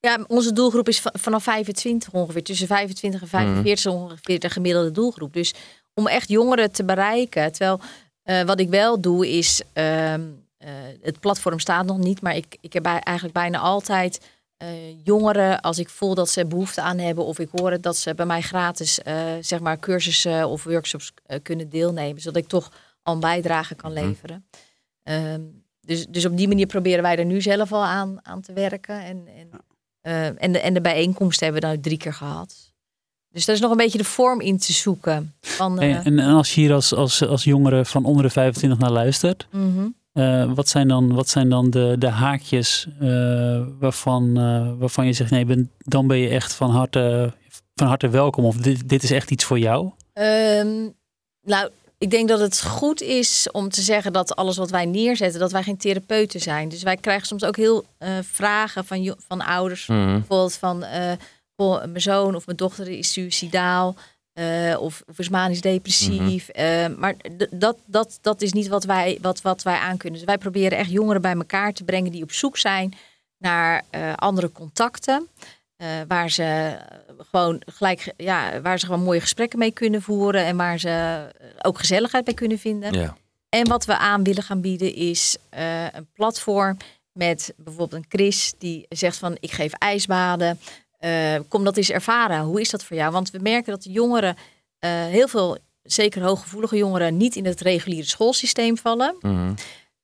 Ja, 0.01 0.25
onze 0.27 0.53
doelgroep 0.53 0.89
is 0.89 1.01
va- 1.01 1.13
vanaf 1.19 1.43
25 1.43 2.13
ongeveer. 2.13 2.43
Tussen 2.43 2.67
25 2.67 3.21
en 3.23 3.29
45 3.29 3.73
is 3.73 3.87
ongeveer 3.87 4.39
de 4.41 4.51
gemiddelde 4.51 4.91
doelgroep. 4.91 5.33
Dus 5.33 5.55
om 5.95 6.07
echt 6.07 6.29
jongeren 6.29 6.73
te 6.73 6.85
bereiken. 6.85 7.53
Terwijl 7.53 7.81
eh, 8.25 8.43
wat 8.43 8.61
ik 8.61 8.69
wel 8.69 9.01
doe 9.01 9.29
is. 9.29 9.63
ehm, 9.73 10.23
eh, 10.57 10.71
het 11.03 11.21
platform 11.21 11.59
staat 11.59 11.85
nog 11.87 11.99
niet, 11.99 12.21
maar 12.21 12.37
ik, 12.37 12.57
ik 12.61 12.73
heb 12.73 12.83
bij- 12.83 12.99
eigenlijk 13.01 13.37
bijna 13.37 13.59
altijd 13.59 14.33
eh, 14.57 14.69
jongeren, 15.05 15.61
als 15.61 15.79
ik 15.79 15.89
voel 15.89 16.15
dat 16.15 16.29
ze 16.31 16.47
behoefte 16.47 16.81
aan 16.83 16.99
hebben, 16.99 17.25
of 17.25 17.39
ik 17.39 17.49
hoor 17.53 17.71
het 17.71 17.83
dat 17.83 17.97
ze 17.97 18.15
bij 18.15 18.27
mij 18.27 18.41
gratis 18.41 18.95
zeg 19.41 19.61
maar 19.61 19.79
cursussen 19.79 20.49
of 20.49 20.65
workshops 20.65 21.13
kunnen 21.43 21.69
deelnemen, 21.69 22.21
zodat 22.23 22.43
ik 22.43 22.49
toch 22.49 22.71
al 23.03 23.15
een 23.15 23.21
bijdrage 23.21 23.75
kan 23.75 23.93
Mhm. 23.93 24.05
leveren. 24.07 24.47
Ehm, 25.03 25.41
dus, 25.81 26.07
dus 26.07 26.25
op 26.25 26.37
die 26.37 26.49
manier 26.49 26.67
proberen 26.67 27.03
wij 27.03 27.17
er 27.17 27.25
nu 27.25 27.41
zelf 27.41 27.73
al 27.73 27.85
aan, 27.85 28.19
aan 28.23 28.41
te 28.41 28.53
werken. 28.53 29.01
En, 29.05 29.29
en, 30.03 30.39
en, 30.39 30.53
de, 30.53 30.59
en 30.59 30.75
de 30.75 30.81
bijeenkomst 30.81 31.41
hebben 31.41 31.61
we 31.61 31.67
nou 31.67 31.81
drie 31.81 31.99
keer 31.99 32.13
gehad. 32.15 32.73
Dus 33.35 33.45
daar 33.45 33.55
is 33.55 33.61
nog 33.61 33.71
een 33.71 33.77
beetje 33.77 33.99
de 33.99 34.05
vorm 34.05 34.41
in 34.41 34.59
te 34.59 34.73
zoeken. 34.73 35.35
Van, 35.41 35.81
eh, 35.81 36.07
En, 36.07 36.19
en 36.19 36.35
als 36.35 36.55
je 36.55 36.61
hier 36.61 36.73
als, 36.73 36.95
als, 36.95 37.27
als 37.27 37.45
jongere 37.45 37.85
van 37.85 38.05
onder 38.05 38.23
de 38.23 38.31
25 38.31 38.79
naar 38.79 38.91
luistert, 38.91 39.47
mhm. 39.51 39.87
eh, 40.13 40.53
wat 40.53 40.69
zijn 40.69 40.89
dan, 40.89 41.15
wat 41.15 41.29
zijn 41.29 41.49
dan 41.49 41.71
de, 41.71 41.97
de 41.99 42.09
haakjes 42.09 42.87
eh, 43.01 43.63
waarvan, 43.79 44.37
eh, 44.37 44.71
waarvan 44.79 45.07
je 45.07 45.13
zegt, 45.13 45.31
nee, 45.31 45.45
ben, 45.45 45.71
dan 45.79 46.07
ben 46.07 46.19
je 46.19 46.29
echt 46.29 46.53
van 46.53 46.71
harte, 46.71 47.33
van 47.75 47.87
harte 47.87 48.09
welkom 48.09 48.45
of 48.45 48.57
dit, 48.57 48.89
dit 48.89 49.03
is 49.03 49.11
echt 49.11 49.31
iets 49.31 49.45
voor 49.45 49.59
jou? 49.59 49.91
Ehm, 50.13 50.89
nou, 51.43 51.71
ik 51.99 52.11
denk 52.11 52.29
dat 52.29 52.41
het 52.41 52.63
goed 52.63 53.03
is 53.03 53.49
om 53.51 53.69
te 53.69 53.81
zeggen 53.81 54.13
dat 54.13 54.37
alles 54.37 54.57
wat 54.57 54.71
wij 54.71 54.85
neerzetten, 54.85 55.41
dat 55.41 55.53
wij 55.53 55.63
geen 55.63 55.77
therapeuten 55.77 56.41
zijn. 56.41 56.69
Dus 56.69 56.83
wij 56.83 56.97
krijgen 56.97 57.27
soms 57.27 57.45
ook 57.45 57.57
heel 57.57 57.85
eh, 57.99 58.11
vragen 58.23 58.85
van, 58.85 59.17
van 59.29 59.41
ouders. 59.41 59.87
Mhm. 59.87 60.13
Bijvoorbeeld 60.13 60.55
van, 60.55 60.83
eh, 60.83 61.13
mijn 61.57 62.01
zoon 62.01 62.35
of 62.35 62.47
mijn 62.47 62.57
dochter 62.59 62.89
is 62.89 63.13
suicidaal. 63.13 63.95
eh, 64.33 64.77
of, 64.81 65.03
of 65.07 65.19
is 65.19 65.29
manisch 65.29 65.61
depressief. 65.61 66.49
Eh, 66.49 66.87
maar 66.99 67.15
dat, 67.51 67.77
dat, 67.87 68.19
dat 68.21 68.43
is 68.43 68.53
niet 68.53 68.69
wat 68.69 68.85
wij, 68.85 69.19
wat, 69.21 69.43
wat 69.43 69.63
wij 69.63 69.77
aankunnen. 69.79 70.19
Dus 70.19 70.29
wij 70.29 70.39
proberen 70.39 70.79
echt 70.79 70.91
jongeren 70.91 71.23
bij 71.23 71.33
elkaar 71.35 71.73
te 71.73 71.85
brengen 71.85 72.13
die 72.13 72.23
op 72.23 72.33
zoek 72.33 72.57
zijn 72.59 72.95
naar 73.39 73.83
eh, 73.91 74.13
andere 74.15 74.53
contacten. 74.53 75.29
eh, 75.77 75.89
waar 76.09 76.31
ze 76.31 76.43
eh, 76.43 76.73
gewoon 77.31 77.63
gelijk, 77.67 78.13
ja, 78.17 78.61
waar 78.61 78.79
ze 78.79 78.87
gewoon 78.87 79.03
mooie 79.03 79.21
gesprekken 79.21 79.59
mee 79.59 79.71
kunnen 79.73 80.03
voeren 80.03 80.45
en 80.45 80.57
waar 80.57 80.79
ze 80.79 80.89
eh, 80.89 81.47
ook 81.63 81.79
gezelligheid 81.79 82.25
bij 82.25 82.35
kunnen 82.35 82.59
vinden. 82.59 82.93
Ja. 82.93 83.17
En 83.49 83.69
wat 83.69 83.85
we 83.85 83.97
aan 83.99 84.23
willen 84.25 84.43
gaan 84.43 84.61
bieden 84.61 84.95
is 84.95 85.37
eh, 85.49 85.85
een 85.93 86.09
platform 86.15 86.77
met 87.13 87.53
bijvoorbeeld 87.57 87.93
een 88.03 88.09
Chris 88.09 88.55
die 88.59 88.87
zegt 88.89 89.17
van 89.17 89.37
ik 89.41 89.51
geef 89.53 89.73
ijsbaden. 89.73 90.59
Eh, 91.05 91.37
kom 91.49 91.65
dat 91.65 91.77
eens 91.77 91.91
ervaren. 91.91 92.41
Hoe 92.41 92.61
is 92.61 92.71
dat 92.71 92.85
voor 92.85 92.97
jou? 92.97 93.13
Want 93.13 93.31
we 93.31 93.39
merken 93.39 93.73
dat 93.73 93.83
de 93.83 93.91
jongeren, 93.91 94.37
eh, 94.79 94.91
heel 94.91 95.29
veel, 95.29 95.59
zeker 95.83 96.23
hooggevoelige 96.23 96.77
jongeren, 96.77 97.17
niet 97.17 97.37
in 97.37 97.45
het 97.45 97.61
reguliere 97.61 98.07
schoolsysteem 98.07 98.77
vallen. 98.79 99.17
Mhm. 99.21 99.53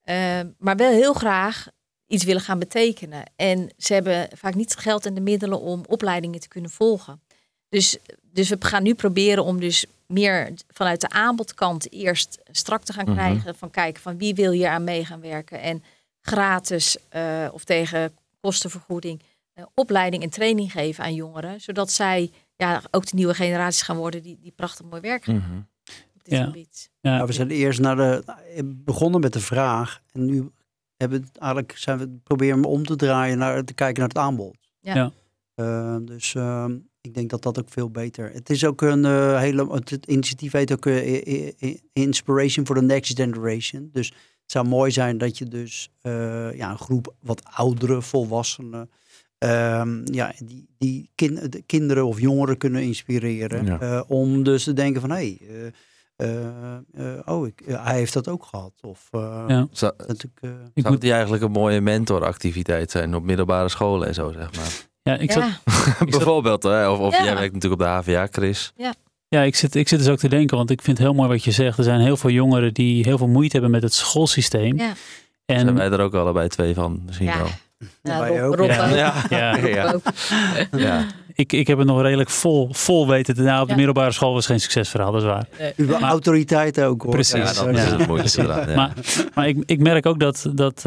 Eh, 0.02 0.40
maar 0.58 0.76
wel 0.76 0.90
heel 0.90 1.12
graag 1.12 1.66
iets 2.06 2.24
willen 2.24 2.42
gaan 2.42 2.58
betekenen. 2.58 3.22
En 3.36 3.70
ze 3.76 3.94
hebben 3.94 4.28
vaak 4.34 4.54
niet 4.54 4.70
het 4.70 4.80
geld 4.80 5.06
en 5.06 5.14
de 5.14 5.20
middelen 5.20 5.60
om 5.60 5.84
opleidingen 5.88 6.40
te 6.40 6.48
kunnen 6.48 6.70
volgen. 6.70 7.20
Dus, 7.68 7.96
dus 8.22 8.48
we 8.48 8.56
gaan 8.60 8.82
nu 8.82 8.94
proberen 8.94 9.44
om 9.44 9.60
dus 9.60 9.84
meer 10.06 10.52
vanuit 10.68 11.00
de 11.00 11.08
aanbodkant 11.08 11.92
eerst 11.92 12.38
strak 12.50 12.82
te 12.82 12.92
gaan 12.92 13.04
Mhm. 13.04 13.14
krijgen. 13.14 13.54
Van 13.54 13.70
kijken 13.70 14.02
van 14.02 14.18
wie 14.18 14.34
wil 14.34 14.50
hier 14.52 14.68
aan 14.68 14.84
mee 14.84 15.04
gaan 15.04 15.20
werken. 15.20 15.60
En 15.60 15.82
gratis 16.20 16.96
of 17.52 17.64
tegen 17.64 18.12
kostenvergoeding 18.40 19.20
opleiding 19.74 20.22
en 20.22 20.30
training 20.30 20.72
geven 20.72 21.04
aan 21.04 21.14
jongeren. 21.14 21.60
Zodat 21.60 21.90
zij 21.92 22.30
ja, 22.56 22.82
ook 22.90 23.06
de 23.06 23.14
nieuwe 23.16 23.34
generaties 23.34 23.82
gaan 23.82 23.96
worden 23.96 24.22
die, 24.22 24.38
die 24.40 24.52
prachtig 24.56 24.86
mooi 24.86 25.00
werk 25.00 25.24
gaan 25.24 25.34
Mhm. 25.36 25.48
doen 25.50 25.66
op 26.14 26.24
dit 26.24 26.34
Ja. 26.38 26.44
gebied. 26.44 26.90
Ja, 27.00 27.14
Nou, 27.14 27.26
we 27.26 27.32
zijn 27.32 27.50
eerst 27.50 27.80
naar 27.80 27.96
de, 27.96 28.22
begonnen 28.84 29.20
met 29.20 29.32
de 29.32 29.40
vraag. 29.40 30.00
En 30.12 30.24
nu 30.24 30.50
hebben 30.96 31.20
we 31.20 31.26
het 31.26 31.38
eigenlijk 31.38 31.78
zijn 31.78 31.98
we 31.98 32.08
proberen 32.24 32.64
om 32.64 32.84
te 32.84 32.96
draaien 32.96 33.38
naar 33.38 33.64
te 33.64 33.74
kijken 33.74 33.98
naar 33.98 34.08
het 34.08 34.18
aanbod. 34.18 34.56
Ja. 34.80 34.94
Ja. 34.94 35.12
Eh, 35.54 35.96
dus 36.02 36.34
ehm, 36.34 36.76
ik 37.00 37.14
denk 37.14 37.30
dat 37.30 37.42
dat 37.42 37.58
ook 37.58 37.68
veel 37.68 37.90
beter. 37.90 38.32
Het 38.32 38.50
is 38.50 38.64
ook 38.64 38.80
een 38.82 39.04
eh, 39.04 39.38
hele. 39.38 39.72
Het, 39.72 39.90
het 39.90 40.06
initiatief 40.06 40.52
heet 40.52 40.72
ook 40.72 40.86
eh, 40.86 41.74
Inspiration 41.92 42.66
for 42.66 42.76
the 42.76 42.82
Next 42.82 43.16
Generation. 43.16 43.88
Dus 43.92 44.08
het 44.08 44.50
zou 44.58 44.66
mooi 44.68 44.90
zijn 44.90 45.18
dat 45.18 45.38
je 45.38 45.44
dus 45.48 45.90
eh, 46.00 46.56
ja, 46.56 46.70
een 46.70 46.78
groep 46.78 47.14
wat 47.20 47.42
oudere 47.44 48.02
volwassenen. 48.02 48.90
Ehm, 49.40 50.00
ja, 50.12 50.32
die, 50.44 50.66
die 50.78 51.10
kin- 51.14 51.46
de 51.50 51.62
kinderen 51.66 52.06
of 52.06 52.20
jongeren 52.20 52.56
kunnen 52.56 52.82
inspireren. 52.82 53.64
Ja. 53.64 53.78
eh, 53.80 54.02
om 54.08 54.42
dus 54.42 54.64
te 54.64 54.72
denken 54.72 55.00
van 55.00 55.10
hé, 55.10 55.16
hey, 55.16 55.38
eh, 56.16 56.76
eh, 57.16 57.18
oh, 57.24 57.46
ik, 57.46 57.62
hij 57.66 57.96
heeft 57.96 58.12
dat 58.12 58.28
ook 58.28 58.44
gehad. 58.44 58.72
Of 58.82 59.08
eh, 59.10 59.44
Ja. 59.48 59.66
Zou, 59.72 59.92
natuurlijk, 59.98 60.38
eh, 60.40 60.50
Ik 60.50 60.82
zou 60.82 60.92
moet, 60.94 61.00
die 61.02 61.12
eigenlijk 61.12 61.42
een 61.42 61.50
mooie 61.50 61.80
mentoractiviteit 61.80 62.90
zijn 62.90 63.14
op 63.14 63.22
middelbare 63.22 63.68
scholen 63.68 64.08
en 64.08 64.14
zo, 64.14 64.32
zeg 64.32 64.56
maar? 64.56 64.86
ja, 65.02 65.16
ik 65.16 65.32
zat, 65.32 65.42
ja, 65.42 66.04
Bijvoorbeeld, 66.10 66.62
hè? 66.62 66.88
of, 66.90 66.98
of 66.98 67.12
Ja. 67.18 67.24
jij 67.24 67.34
werkt 67.34 67.54
natuurlijk 67.54 67.82
op 67.82 67.86
de 67.88 67.92
HVA, 68.12 68.28
Chris. 68.30 68.72
Ja, 69.28 69.42
ik 69.42 69.54
zit, 69.56 69.74
ik 69.74 69.88
zit 69.88 69.98
dus 69.98 70.08
ook 70.08 70.18
te 70.18 70.28
denken, 70.28 70.56
want 70.56 70.70
ik 70.70 70.82
vind 70.82 70.98
het 70.98 71.06
heel 71.06 71.16
mooi 71.16 71.28
wat 71.28 71.44
je 71.44 71.50
zegt. 71.50 71.78
Er 71.78 71.84
zijn 71.84 72.00
heel 72.00 72.16
veel 72.16 72.30
jongeren 72.30 72.74
die 72.74 73.04
heel 73.04 73.18
veel 73.18 73.28
moeite 73.28 73.52
hebben 73.52 73.70
met 73.70 73.82
het 73.82 73.94
schoolsysteem. 73.94 74.78
ja. 74.78 74.92
Zijn 75.46 75.68
En 75.68 75.74
wij 75.74 75.90
er 75.90 76.00
ook 76.00 76.14
allebei 76.14 76.48
twee 76.48 76.74
van, 76.74 77.02
misschien 77.06 77.26
Ja. 77.26 77.38
wel. 77.38 77.48
Ja, 78.02 78.26
Rob, 78.26 78.42
ook. 78.42 78.56
Rob 78.56 78.68
Ja. 78.76 78.88
Ja. 78.94 79.14
ja, 79.30 79.54
Rob 79.60 79.66
Ja. 79.74 79.92
ook. 79.92 80.02
Ja. 80.80 81.04
ik, 81.34 81.52
ik 81.52 81.66
heb 81.66 81.78
het 81.78 81.86
nog 81.86 82.02
redelijk 82.02 82.30
vol, 82.30 82.68
vol 82.72 83.08
weten 83.08 83.34
te 83.34 83.42
nou, 83.42 83.60
Op 83.60 83.64
de 83.66 83.70
Ja. 83.70 83.76
middelbare 83.76 84.12
school 84.12 84.32
was 84.32 84.46
geen 84.46 84.60
succesverhaal, 84.60 85.12
dat 85.12 85.20
is 85.22 85.26
waar. 85.28 85.46
uw 85.76 85.86
Maar- 85.86 86.00
autoriteit 86.10 86.80
ook 86.80 87.02
hoor. 87.02 87.10
Precies. 87.10 87.54
Dat 87.54 87.68
is 88.24 88.36
het. 88.36 88.46
Ja. 88.46 88.74
Maar, 88.74 88.92
maar 89.34 89.48
ik, 89.48 89.62
ik 89.66 89.78
merk 89.80 90.06
ook 90.06 90.20
dat, 90.20 90.50
dat 90.54 90.76
eh, 90.76 90.82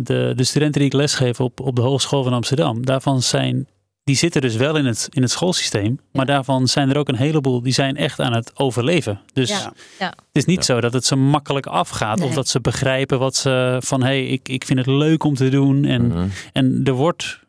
de, 0.00 0.32
de 0.36 0.44
studenten 0.44 0.80
die 0.80 0.90
ik 0.90 0.96
lesgeef 0.96 1.40
op, 1.40 1.60
op 1.60 1.76
de 1.76 1.82
Hogeschool 1.82 2.22
van 2.22 2.32
Amsterdam, 2.32 2.84
daarvan 2.86 3.22
zijn, 3.22 3.66
die 4.08 4.16
zitten 4.16 4.40
dus 4.40 4.56
wel 4.56 4.76
in 4.76 4.86
het, 4.86 5.06
in 5.10 5.22
het 5.22 5.30
schoolsysteem, 5.30 5.98
maar 6.12 6.26
daarvan 6.26 6.66
zijn 6.68 6.90
er 6.90 6.96
ook 6.98 7.08
een 7.08 7.16
heleboel 7.16 7.62
die 7.62 7.72
zijn 7.72 7.96
echt 7.96 8.20
aan 8.20 8.32
het 8.32 8.50
overleven. 8.58 9.20
Dus 9.32 9.48
Ja, 9.48 9.72
ja. 9.98 10.06
het 10.08 10.16
is 10.32 10.44
niet 10.44 10.56
Ja. 10.66 10.74
zo 10.74 10.80
dat 10.80 10.92
het 10.92 11.04
ze 11.04 11.16
makkelijk 11.16 11.66
afgaat 11.66 12.20
of 12.20 12.34
dat 12.34 12.48
ze 12.48 12.60
begrijpen 12.60 13.18
wat 13.18 13.36
ze 13.36 13.76
van 13.84 14.00
hé, 14.00 14.06
hey, 14.06 14.26
ik, 14.26 14.48
ik 14.48 14.64
vind 14.64 14.78
het 14.78 14.88
leuk 14.88 15.24
om 15.24 15.34
te 15.34 15.48
doen. 15.48 15.84
En, 15.84 16.06
Mhm. 16.06 16.26
en 16.52 16.80
er 16.84 16.92
wordt 16.92 17.40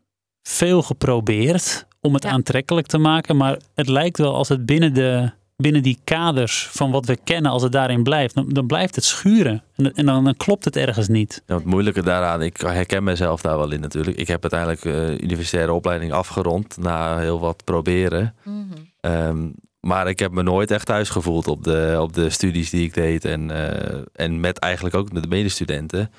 veel 0.44 0.82
geprobeerd 0.82 1.86
om 2.02 2.14
het 2.14 2.24
Ja. 2.24 2.30
aantrekkelijk 2.30 2.88
te 2.88 2.98
maken, 2.98 3.38
maar 3.38 3.58
het 3.76 3.88
lijkt 3.88 4.18
wel 4.18 4.36
als 4.36 4.50
het 4.50 4.66
binnen 4.66 4.94
de 4.94 5.32
binnen 5.62 5.84
die 5.84 6.00
kaders 6.04 6.68
van 6.72 6.92
wat 6.92 7.06
we 7.06 7.18
kennen, 7.24 7.52
als 7.52 7.64
het 7.64 7.72
daarin 7.72 8.04
blijft, 8.04 8.36
dan, 8.36 8.50
dan 8.50 8.68
blijft 8.68 8.96
het 8.96 9.04
schuren. 9.04 9.64
En, 9.76 9.94
en 9.94 10.06
dan, 10.06 10.24
dan 10.24 10.38
klopt 10.38 10.66
het 10.66 10.76
ergens 10.76 11.08
niet. 11.08 11.44
Ja, 11.46 11.56
het 11.56 11.66
moeilijke 11.66 12.04
daaraan, 12.04 12.42
ik 12.42 12.58
herken 12.58 13.04
mezelf 13.04 13.42
daar 13.42 13.58
wel 13.58 13.72
in 13.72 13.80
natuurlijk. 13.80 14.18
Ik 14.18 14.28
heb 14.28 14.42
uiteindelijk 14.42 14.86
eh 14.86 15.18
universitaire 15.18 15.74
opleiding 15.74 16.12
afgerond 16.12 16.78
na 16.78 17.18
heel 17.18 17.40
wat 17.40 17.64
proberen. 17.64 18.36
Mhm. 18.44 18.56
Ehm, 19.00 19.48
maar 19.80 20.08
ik 20.08 20.20
heb 20.20 20.32
me 20.32 20.44
nooit 20.44 20.72
echt 20.72 20.86
thuis 20.86 21.10
gevoeld 21.10 21.48
op 21.48 21.64
de, 21.64 21.98
op 22.00 22.14
de 22.14 22.30
studies 22.30 22.70
die 22.70 22.84
ik 22.84 22.94
deed. 22.94 23.26
En, 23.26 23.52
eh, 23.52 24.02
en 24.14 24.40
met 24.40 24.58
eigenlijk 24.58 24.96
ook 24.96 25.12
met 25.12 25.24
de 25.24 25.30
medestudenten. 25.30 26.12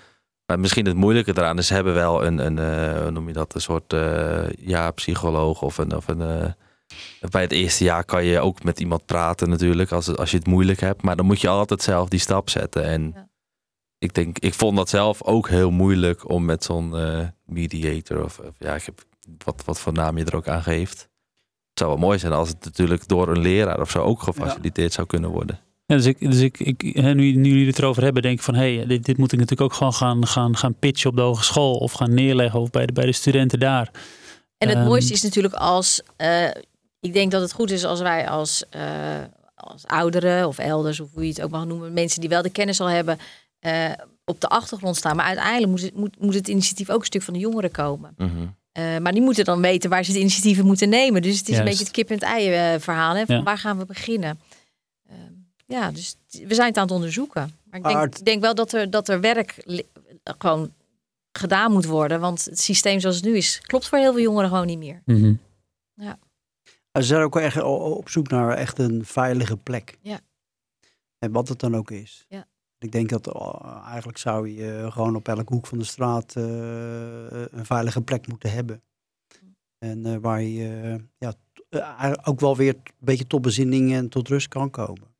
Maar 0.46 0.60
misschien 0.60 0.86
het 0.86 0.96
moeilijke 0.96 1.32
daaraan 1.32 1.58
is, 1.58 1.66
ze 1.66 1.74
hebben 1.74 1.94
wel 1.94 2.24
een, 2.24 2.38
een 2.38 2.58
eh, 2.58 3.02
hoe 3.02 3.10
noem 3.10 3.26
je 3.26 3.32
dat, 3.32 3.54
een 3.54 3.60
soort 3.60 3.92
eh, 3.92 4.50
ja, 4.58 4.90
psycholoog 4.90 5.62
of 5.62 5.78
een. 5.78 5.96
Of 5.96 6.08
een 6.08 6.20
eh, 6.20 6.50
bij 7.30 7.42
het 7.42 7.52
eerste 7.52 7.84
jaar 7.84 8.04
kan 8.04 8.24
je 8.24 8.40
ook 8.40 8.62
met 8.62 8.80
iemand 8.80 9.06
praten 9.06 9.48
natuurlijk, 9.48 9.92
als, 9.92 10.06
het- 10.06 10.18
als 10.18 10.30
je 10.30 10.36
het 10.36 10.46
moeilijk 10.46 10.80
hebt. 10.80 11.02
Maar 11.02 11.16
dan 11.16 11.26
moet 11.26 11.40
je 11.40 11.48
altijd 11.48 11.82
zelf 11.82 12.08
die 12.08 12.20
stap 12.20 12.50
zetten. 12.50 12.84
En 12.84 13.12
Ja. 13.14 13.28
ik 13.98 14.14
denk, 14.14 14.38
ik 14.38 14.54
vond 14.54 14.76
dat 14.76 14.88
zelf 14.88 15.22
ook 15.22 15.48
heel 15.48 15.70
moeilijk 15.70 16.28
om 16.30 16.44
met 16.44 16.64
zo'n 16.64 16.96
eh, 16.96 17.26
mediator 17.46 18.24
of, 18.24 18.38
of 18.38 18.54
ja, 18.58 18.74
ik 18.74 18.84
heb 18.84 19.04
wat, 19.44 19.62
wat 19.64 19.80
voor 19.80 19.92
naam 19.92 20.18
je 20.18 20.24
er 20.24 20.36
ook 20.36 20.48
aan 20.48 20.62
geeft. 20.62 20.98
Het 21.70 21.78
zou 21.78 21.90
wel 21.90 21.98
mooi 22.08 22.18
zijn 22.18 22.32
als 22.32 22.48
het 22.48 22.64
natuurlijk 22.64 23.08
door 23.08 23.28
een 23.28 23.40
leraar 23.40 23.80
of 23.80 23.90
zo 23.90 24.02
ook 24.02 24.22
gefaciliteerd 24.22 24.92
zou 24.92 25.06
kunnen 25.06 25.30
worden. 25.30 25.58
Ja, 25.86 25.96
dus 25.96 26.06
ik, 26.06 26.18
dus 26.20 26.38
ik, 26.40 26.58
ik, 26.60 26.80
hè, 26.96 27.14
nu, 27.14 27.32
nu 27.32 27.48
jullie 27.48 27.66
het 27.66 27.78
erover 27.78 28.02
hebben, 28.02 28.22
denk 28.22 28.38
ik 28.38 28.44
van 28.44 28.54
hé, 28.54 28.76
hey, 28.76 28.86
dit, 28.86 29.04
dit 29.04 29.16
moet 29.16 29.32
ik 29.32 29.38
natuurlijk 29.38 29.70
ook 29.72 29.76
gewoon 29.78 29.92
gaan, 29.94 30.26
gaan, 30.26 30.56
gaan 30.56 30.74
pitchen 30.74 31.10
op 31.10 31.16
de 31.16 31.22
hogeschool 31.22 31.76
of 31.76 31.92
gaan 31.92 32.14
neerleggen 32.14 32.60
of 32.60 32.70
bij 32.70 32.86
de, 32.86 32.92
bij 32.92 33.06
de 33.06 33.12
studenten 33.12 33.58
daar. 33.60 33.90
En 34.58 34.68
het 34.68 34.76
Ehm, 34.78 34.86
mooiste 34.86 35.12
is 35.12 35.22
natuurlijk 35.22 35.54
als, 35.54 36.02
eh, 36.16 36.44
ik 37.00 37.12
denk 37.12 37.30
dat 37.30 37.40
het 37.40 37.52
goed 37.52 37.70
is 37.70 37.84
als 37.84 38.00
wij 38.00 38.28
als, 38.28 38.64
eh, 38.70 39.22
als 39.54 39.86
ouderen 39.86 40.46
of 40.46 40.58
elders, 40.58 41.00
of 41.00 41.08
hoe 41.12 41.22
je 41.22 41.28
het 41.28 41.42
ook 41.42 41.50
mag 41.50 41.66
noemen, 41.66 41.92
mensen 41.92 42.20
die 42.20 42.28
wel 42.28 42.42
de 42.42 42.50
kennis 42.50 42.80
al 42.80 42.86
hebben, 42.86 43.18
eh, 43.58 43.90
op 44.24 44.40
de 44.40 44.48
achtergrond 44.48 44.96
staan. 44.96 45.16
Maar 45.16 45.26
uiteindelijk 45.26 45.70
moet 45.70 45.80
het, 45.80 45.96
moet, 45.96 46.20
moet 46.20 46.34
het 46.34 46.48
initiatief 46.48 46.90
ook 46.90 47.00
een 47.00 47.06
stuk 47.06 47.22
van 47.22 47.34
de 47.34 47.40
jongeren 47.40 47.70
komen. 47.70 48.14
Mhm. 48.16 48.46
Eh, 48.72 48.98
maar 48.98 49.12
die 49.12 49.22
moeten 49.22 49.44
dan 49.44 49.60
weten 49.60 49.90
waar 49.90 50.04
ze 50.04 50.10
het 50.10 50.20
initiatieven 50.20 50.66
moeten 50.66 50.88
nemen. 50.88 51.22
Dus 51.22 51.38
het 51.38 51.48
is 51.48 51.56
Juist. 51.56 51.60
een 51.60 51.68
beetje 51.68 51.84
het 51.84 51.92
kip 51.92 52.08
en 52.08 52.14
het 52.14 52.24
ei 52.24 52.80
verhaal. 52.80 53.14
Hè? 53.14 53.26
Van 53.26 53.36
Ja. 53.36 53.42
Waar 53.42 53.58
gaan 53.58 53.78
we 53.78 53.84
beginnen? 53.84 54.40
Ehm, 55.08 55.32
ja, 55.66 55.90
dus 55.90 56.16
we 56.30 56.54
zijn 56.54 56.68
het 56.68 56.76
aan 56.76 56.82
het 56.82 56.92
onderzoeken. 56.92 57.58
Maar 57.64 57.80
ik 57.80 57.86
denk, 57.86 58.16
ik 58.16 58.24
denk 58.24 58.40
wel 58.40 58.54
dat 58.54 58.72
er, 58.72 58.90
dat 58.90 59.08
er 59.08 59.20
werk 59.20 59.64
gewoon 60.38 60.72
gedaan 61.32 61.72
moet 61.72 61.84
worden. 61.84 62.20
Want 62.20 62.44
het 62.44 62.60
systeem 62.60 63.00
zoals 63.00 63.16
het 63.16 63.24
nu 63.24 63.36
is, 63.36 63.60
klopt 63.62 63.88
voor 63.88 63.98
heel 63.98 64.12
veel 64.12 64.22
jongeren 64.22 64.48
gewoon 64.48 64.66
niet 64.66 64.78
meer. 64.78 65.02
Mhm. 65.04 65.34
Ze 66.92 67.02
zijn 67.02 67.22
ook 67.22 67.36
echt 67.36 67.62
op 67.62 68.08
zoek 68.08 68.28
naar 68.28 68.56
echt 68.56 68.78
een 68.78 69.04
veilige 69.04 69.56
plek. 69.56 69.98
Ja. 70.00 70.20
En 71.18 71.32
wat 71.32 71.48
het 71.48 71.58
dan 71.60 71.76
ook 71.76 71.90
is. 71.90 72.24
Ja. 72.28 72.48
Ik 72.78 72.92
denk 72.92 73.08
dat 73.08 73.26
uh, 73.26 73.82
eigenlijk 73.84 74.18
zou 74.18 74.48
je 74.48 74.86
gewoon 74.90 75.16
op 75.16 75.28
elke 75.28 75.54
hoek 75.54 75.66
van 75.66 75.78
de 75.78 75.84
straat 75.84 76.34
uh, 76.36 76.44
een 77.50 77.66
veilige 77.66 78.02
plek 78.02 78.26
moeten 78.26 78.52
hebben. 78.52 78.82
En 79.78 80.06
uh, 80.06 80.16
waar 80.16 80.42
je 80.42 80.80
uh, 80.84 80.94
ja, 81.18 81.34
uh, 81.70 82.12
ook 82.22 82.40
wel 82.40 82.56
weer 82.56 82.74
een 82.74 82.92
beetje 82.98 83.26
tot 83.26 83.42
bezinning 83.42 83.92
en 83.92 84.08
tot 84.08 84.28
rust 84.28 84.48
kan 84.48 84.70
komen. 84.70 85.14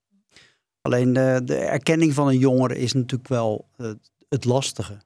Alleen 0.80 1.12
de, 1.12 1.40
de 1.44 1.56
erkenning 1.56 2.14
van 2.14 2.28
een 2.28 2.38
jongere 2.38 2.78
is 2.78 2.92
natuurlijk 2.92 3.28
wel 3.28 3.68
het 4.28 4.44
lastige. 4.44 5.00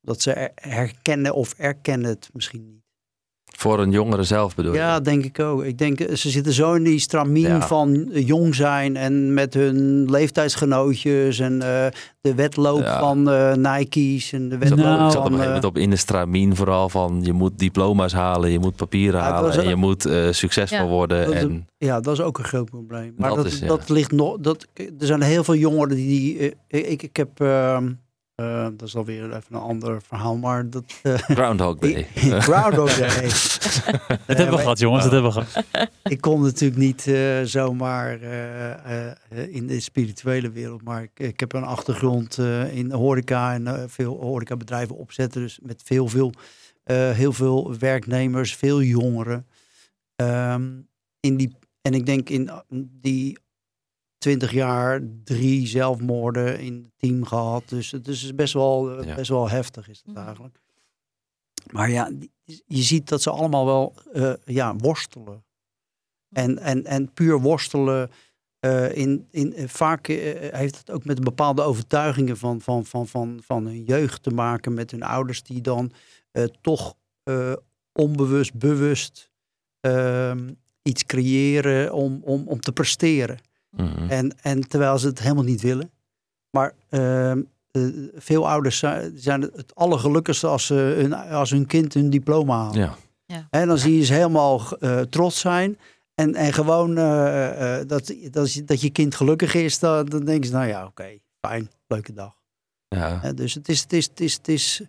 Dat 0.00 0.22
ze 0.22 0.50
herkennen 0.54 1.34
of 1.34 1.52
erkennen 1.52 2.10
het 2.10 2.30
misschien 2.32 2.66
niet. 2.66 2.81
Voor 3.56 3.80
een 3.80 3.90
jongere 3.90 4.22
zelf 4.22 4.54
bedoel 4.54 4.72
je? 4.72 4.78
Ja, 4.78 5.00
denk 5.00 5.24
ik 5.24 5.40
ook. 5.40 5.64
Ik 5.64 5.78
denk, 5.78 6.00
ze 6.14 6.30
zitten 6.30 6.52
zo 6.52 6.74
in 6.74 6.82
die 6.82 6.98
stramien 6.98 7.48
ja. 7.48 7.66
van 7.66 8.08
jong 8.12 8.54
zijn 8.54 8.96
en 8.96 9.34
met 9.34 9.54
hun 9.54 10.10
leeftijdsgenootjes 10.10 11.38
en 11.38 11.52
uh, 11.52 11.86
de 12.20 12.34
wedloop 12.34 12.82
ja. 12.82 13.00
van 13.00 13.28
uh, 13.28 13.52
Nike's 13.52 14.32
en 14.32 14.48
de 14.48 14.58
wedloop 14.58 14.78
nou, 14.78 15.06
ik 15.06 15.10
zat 15.10 15.16
op 15.18 15.24
een 15.24 15.30
gegeven 15.30 15.46
moment 15.46 15.64
op 15.64 15.78
in 15.78 15.90
de 15.90 15.96
stramien 15.96 16.56
vooral 16.56 16.88
van 16.88 17.20
je 17.22 17.32
moet 17.32 17.58
diploma's 17.58 18.12
halen, 18.12 18.50
je 18.50 18.58
moet 18.58 18.76
papieren 18.76 19.20
ja, 19.20 19.30
halen 19.30 19.52
en 19.52 19.68
je 19.68 19.76
moet 19.76 20.06
uh, 20.06 20.30
succesvol 20.30 20.88
worden. 20.88 21.26
Dat 21.26 21.34
is, 21.34 21.42
en... 21.42 21.66
Ja, 21.78 22.00
dat 22.00 22.12
is 22.12 22.20
ook 22.20 22.38
een 22.38 22.44
groot 22.44 22.70
probleem. 22.70 23.14
Maar 23.16 23.28
dat, 23.28 23.36
dat, 23.36 23.46
is, 23.46 23.60
dat 23.60 23.88
ligt 23.88 24.12
nog... 24.12 24.36
Dat, 24.40 24.66
er 24.74 25.06
zijn 25.06 25.22
heel 25.22 25.44
veel 25.44 25.54
jongeren 25.54 25.96
die... 25.96 26.38
die 26.38 26.54
ik, 26.68 27.02
ik 27.02 27.16
heb... 27.16 27.30
Uh, 28.36 28.68
dat 28.76 28.88
is 28.88 28.96
alweer 28.96 29.24
even 29.24 29.54
een 29.54 29.60
ander 29.60 30.02
verhaal, 30.02 30.36
maar 30.36 30.70
dat... 30.70 31.00
Uh, 31.02 31.14
Groundhog 31.14 31.78
Day. 31.78 32.06
Groundhog 32.48 32.94
Day. 32.94 33.28
dat 34.26 34.36
hebben 34.36 34.50
we 34.50 34.58
gehad, 34.58 34.78
jongens, 34.78 35.02
dat 35.02 35.12
hebben 35.12 35.32
we 35.32 35.40
gehad. 35.40 35.90
ik 36.02 36.20
kom 36.20 36.42
natuurlijk 36.42 36.80
niet 36.80 37.06
uh, 37.06 37.42
zomaar 37.42 38.22
uh, 38.22 39.54
in 39.54 39.66
de 39.66 39.80
spirituele 39.80 40.50
wereld, 40.50 40.82
maar 40.82 41.02
ik, 41.02 41.10
ik 41.18 41.40
heb 41.40 41.52
een 41.52 41.64
achtergrond 41.64 42.38
in 42.72 42.88
de 42.88 42.96
horeca 42.96 43.54
en 43.54 43.90
veel 43.90 44.20
horecabedrijven 44.20 44.96
opzetten, 44.96 45.40
dus 45.40 45.58
met 45.62 45.82
veel, 45.84 46.08
veel, 46.08 46.32
heel 46.92 47.32
veel 47.32 47.78
werknemers, 47.78 48.56
veel 48.56 48.82
jongeren. 48.82 49.46
Um, 50.16 50.88
in 51.20 51.36
die, 51.36 51.56
en 51.82 51.94
ik 51.94 52.06
denk 52.06 52.28
in 52.28 52.50
die 53.00 53.38
20 54.22 54.52
jaar 54.52 55.00
drie 55.24 55.66
zelfmoorden 55.66 56.58
in 56.58 56.74
het 56.74 56.92
team 56.96 57.24
gehad. 57.24 57.68
Dus 57.68 57.90
het 57.90 58.08
is 58.08 58.34
best 58.34 58.52
wel, 58.52 59.04
ja. 59.04 59.14
best 59.14 59.28
wel 59.28 59.48
heftig 59.48 59.88
is 59.88 60.02
het 60.06 60.16
eigenlijk. 60.16 60.60
Maar 61.72 61.90
ja, 61.90 62.10
je 62.66 62.82
ziet 62.82 63.08
dat 63.08 63.22
ze 63.22 63.30
allemaal 63.30 63.66
wel 63.66 63.94
uh, 64.14 64.32
ja, 64.44 64.76
worstelen. 64.76 65.44
En, 66.28 66.58
en, 66.58 66.84
en 66.84 67.12
puur 67.12 67.40
worstelen. 67.40 68.10
Uh, 68.60 68.96
in, 68.96 69.26
in, 69.30 69.60
uh, 69.60 69.68
vaak 69.68 70.06
heeft 70.06 70.78
het 70.78 70.90
ook 70.90 71.04
met 71.04 71.24
bepaalde 71.24 71.62
overtuigingen 71.62 72.36
van, 72.36 72.60
van, 72.60 72.84
van, 72.84 73.06
van, 73.06 73.40
van 73.44 73.66
hun 73.66 73.84
jeugd 73.84 74.22
te 74.22 74.30
maken. 74.30 74.74
Met 74.74 74.90
hun 74.90 75.02
ouders 75.02 75.42
die 75.42 75.60
dan 75.60 75.92
toch 76.60 76.94
onbewust, 77.92 78.54
bewust 78.54 79.30
ehm, 79.80 80.50
iets 80.82 81.04
creëren 81.06 81.92
om, 81.92 82.20
om, 82.24 82.48
om 82.48 82.60
te 82.60 82.72
presteren. 82.72 83.38
Mm 83.76 83.86
-hmm. 83.86 84.08
en, 84.08 84.36
en 84.42 84.68
terwijl 84.68 84.98
ze 84.98 85.06
het 85.06 85.18
helemaal 85.18 85.44
niet 85.44 85.60
willen. 85.60 85.90
Maar 86.50 86.74
uh, 86.90 87.32
uh, 87.72 88.08
veel 88.14 88.48
ouders 88.48 88.78
zijn, 88.78 89.12
zijn 89.18 89.40
het 89.40 89.74
allergelukkigste 89.74 90.46
als, 90.46 90.66
ze 90.66 90.74
hun, 90.74 91.12
als 91.14 91.50
hun 91.50 91.66
kind 91.66 91.94
hun 91.94 92.10
diploma 92.10 92.56
haalt. 92.56 92.74
Ja. 92.74 92.96
Ja. 93.26 93.46
En 93.50 93.68
dan 93.68 93.78
zie 93.78 93.96
je 93.96 94.04
ze 94.04 94.12
helemaal 94.12 94.62
uh, 94.80 95.00
trots 95.00 95.40
zijn. 95.40 95.78
En, 96.14 96.34
en 96.34 96.52
gewoon 96.52 96.98
uh, 96.98 97.78
dat, 97.86 98.14
dat, 98.30 98.62
dat 98.64 98.80
je 98.80 98.90
kind 98.90 99.14
gelukkig 99.14 99.54
is, 99.54 99.78
dan, 99.78 100.06
dan 100.06 100.24
denken 100.24 100.46
ze, 100.46 100.54
nou 100.54 100.66
ja, 100.66 100.80
oké, 100.80 100.88
okay, 100.88 101.22
fijn, 101.40 101.70
leuke 101.86 102.12
dag. 102.12 102.34
Ja. 102.88 103.32
dus 103.32 103.54
het 103.54 103.68
is, 103.68 103.80
het 103.80 103.92
is, 103.92 104.04
het 104.04 104.20
is, 104.20 104.34
het 104.34 104.48
is, 104.48 104.82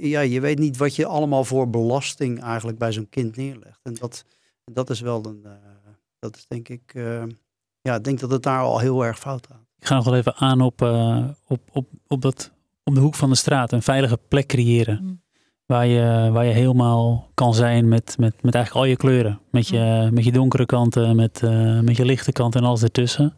ja, 0.00 0.20
je 0.20 0.40
weet 0.40 0.58
niet 0.58 0.76
wat 0.76 0.96
je 0.96 1.06
allemaal 1.06 1.44
voor 1.44 1.70
belasting 1.70 2.42
eigenlijk 2.42 2.78
bij 2.78 2.92
zo'n 2.92 3.08
kind 3.08 3.36
neerlegt. 3.36 3.80
En 3.82 3.94
dat, 3.94 4.24
Dat 4.72 4.90
is 4.90 5.00
wel 5.00 5.24
een, 5.26 5.42
uh, 5.44 5.52
dat 6.18 6.36
is 6.36 6.46
denk 6.46 6.68
ik, 6.68 6.94
uh, 6.94 7.22
ja, 7.86 7.94
ik 7.94 8.04
denk 8.04 8.20
dat 8.20 8.30
het 8.30 8.42
daar 8.42 8.60
al 8.60 8.78
heel 8.78 9.04
erg 9.04 9.18
fout 9.18 9.46
gaat. 9.50 9.64
Ik 9.78 9.86
ga 9.86 9.94
nog 9.94 10.04
wel 10.04 10.16
even 10.16 10.34
aan 10.36 10.60
op, 10.60 10.82
uh, 10.82 11.24
op, 11.46 11.60
op, 11.72 11.86
op, 12.06 12.22
dat, 12.22 12.52
op 12.84 12.94
de 12.94 13.00
hoek 13.00 13.14
van 13.14 13.30
de 13.30 13.36
straat, 13.36 13.72
een 13.72 13.82
veilige 13.82 14.18
plek 14.28 14.46
creëren. 14.46 14.98
Mm. 15.02 15.24
Waar 15.66 15.86
je, 15.86 16.30
waar 16.32 16.44
je 16.44 16.52
helemaal 16.52 17.30
kan 17.34 17.54
zijn 17.54 17.88
met, 17.88 18.16
met, 18.18 18.42
met 18.42 18.54
eigenlijk 18.54 18.84
al 18.84 18.90
je 18.90 18.96
kleuren. 18.96 19.40
Met 19.50 19.68
je, 19.68 20.02
mm. 20.06 20.14
met 20.14 20.24
je 20.24 20.32
donkere 20.32 20.66
kanten, 20.66 21.16
met, 21.16 21.42
met 21.82 21.96
je 21.96 22.04
lichte 22.04 22.32
kanten 22.32 22.60
en 22.60 22.66
alles 22.66 22.82
ertussen. 22.82 23.34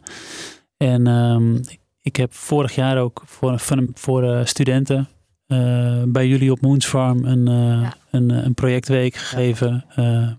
En 0.77 1.07
um, 1.07 1.61
ik 2.01 2.15
heb 2.15 2.33
vorig 2.33 2.75
jaar 2.75 2.97
ook 2.97 3.21
voor, 3.25 3.59
voor, 3.59 3.87
voor 3.93 4.41
studenten 4.47 5.07
uh, 5.47 6.03
bij 6.07 6.27
jullie 6.27 6.51
op 6.51 6.61
Moons 6.61 6.85
Farm 6.85 7.25
een, 7.25 7.49
uh, 7.49 7.81
ja. 7.81 7.93
een, 8.11 8.29
een 8.29 8.53
projectweek 8.53 9.15
gegeven. 9.15 9.85
Uh, 9.99 10.29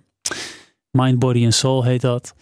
Mind, 0.91 1.19
Body 1.19 1.45
and 1.45 1.55
Soul 1.55 1.85
heet 1.85 2.01
dat. 2.01 2.35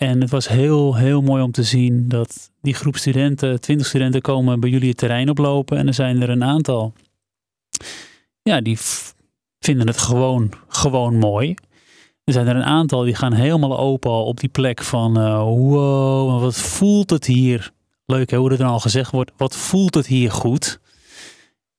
En 0.00 0.20
het 0.20 0.30
was 0.30 0.48
heel, 0.48 0.96
heel 0.96 1.22
mooi 1.22 1.42
om 1.42 1.50
te 1.50 1.62
zien 1.62 2.08
dat 2.08 2.50
die 2.60 2.74
groep 2.74 2.96
studenten, 2.96 3.60
twintig 3.60 3.86
studenten, 3.86 4.20
komen 4.20 4.60
bij 4.60 4.70
jullie 4.70 4.88
het 4.88 4.96
terrein 4.96 5.30
oplopen. 5.30 5.78
En 5.78 5.86
er 5.86 5.94
zijn 5.94 6.22
er 6.22 6.30
een 6.30 6.44
aantal, 6.44 6.92
ja, 8.42 8.60
die 8.60 8.78
vinden 9.58 9.86
het 9.86 9.98
gewoon, 9.98 10.52
gewoon 10.68 11.16
mooi. 11.16 11.54
Er 12.24 12.32
zijn 12.32 12.46
er 12.46 12.56
een 12.56 12.64
aantal 12.64 13.02
die 13.02 13.14
gaan 13.14 13.32
helemaal 13.32 13.78
open 13.78 14.10
op 14.10 14.40
die 14.40 14.48
plek 14.48 14.82
van, 14.82 15.12
wow, 15.44 16.40
wat 16.40 16.56
voelt 16.56 17.10
het 17.10 17.26
hier? 17.26 17.72
Leuk 18.06 18.30
hè, 18.30 18.36
hoe 18.36 18.50
er 18.50 18.58
dan 18.58 18.68
al 18.68 18.80
gezegd 18.80 19.10
wordt, 19.10 19.32
wat 19.36 19.56
voelt 19.56 19.94
het 19.94 20.06
hier 20.06 20.30
goed? 20.30 20.80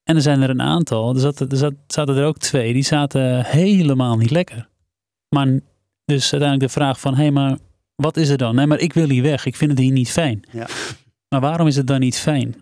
En 0.04 0.16
er 0.16 0.22
zijn 0.22 0.42
er 0.42 0.50
een 0.50 0.62
aantal, 0.62 1.14
er 1.14 1.20
zaten 1.20 1.48
er, 2.08 2.18
er 2.18 2.26
ook 2.26 2.38
twee, 2.38 2.72
die 2.72 2.84
zaten 2.84 3.44
helemaal 3.44 4.16
niet 4.16 4.30
lekker. 4.30 4.68
Maar 5.28 5.60
dus 6.04 6.32
uiteindelijk 6.32 6.72
de 6.72 6.80
vraag 6.80 7.00
van, 7.00 7.14
hé, 7.14 7.22
hey, 7.22 7.30
maar 7.30 7.58
wat 8.02 8.16
is 8.16 8.28
er 8.28 8.36
dan? 8.38 8.54
Nee, 8.54 8.66
maar 8.66 8.78
ik 8.80 8.92
wil 8.92 9.08
hier 9.08 9.22
weg, 9.22 9.46
ik 9.46 9.56
vind 9.56 9.70
het 9.70 9.80
hier 9.80 9.92
niet 9.92 10.10
fijn. 10.10 10.42
Ja. 10.50 10.66
Maar 11.28 11.40
waarom 11.40 11.66
is 11.66 11.76
het 11.76 11.86
dan 11.86 12.00
niet 12.00 12.18
fijn? 12.18 12.54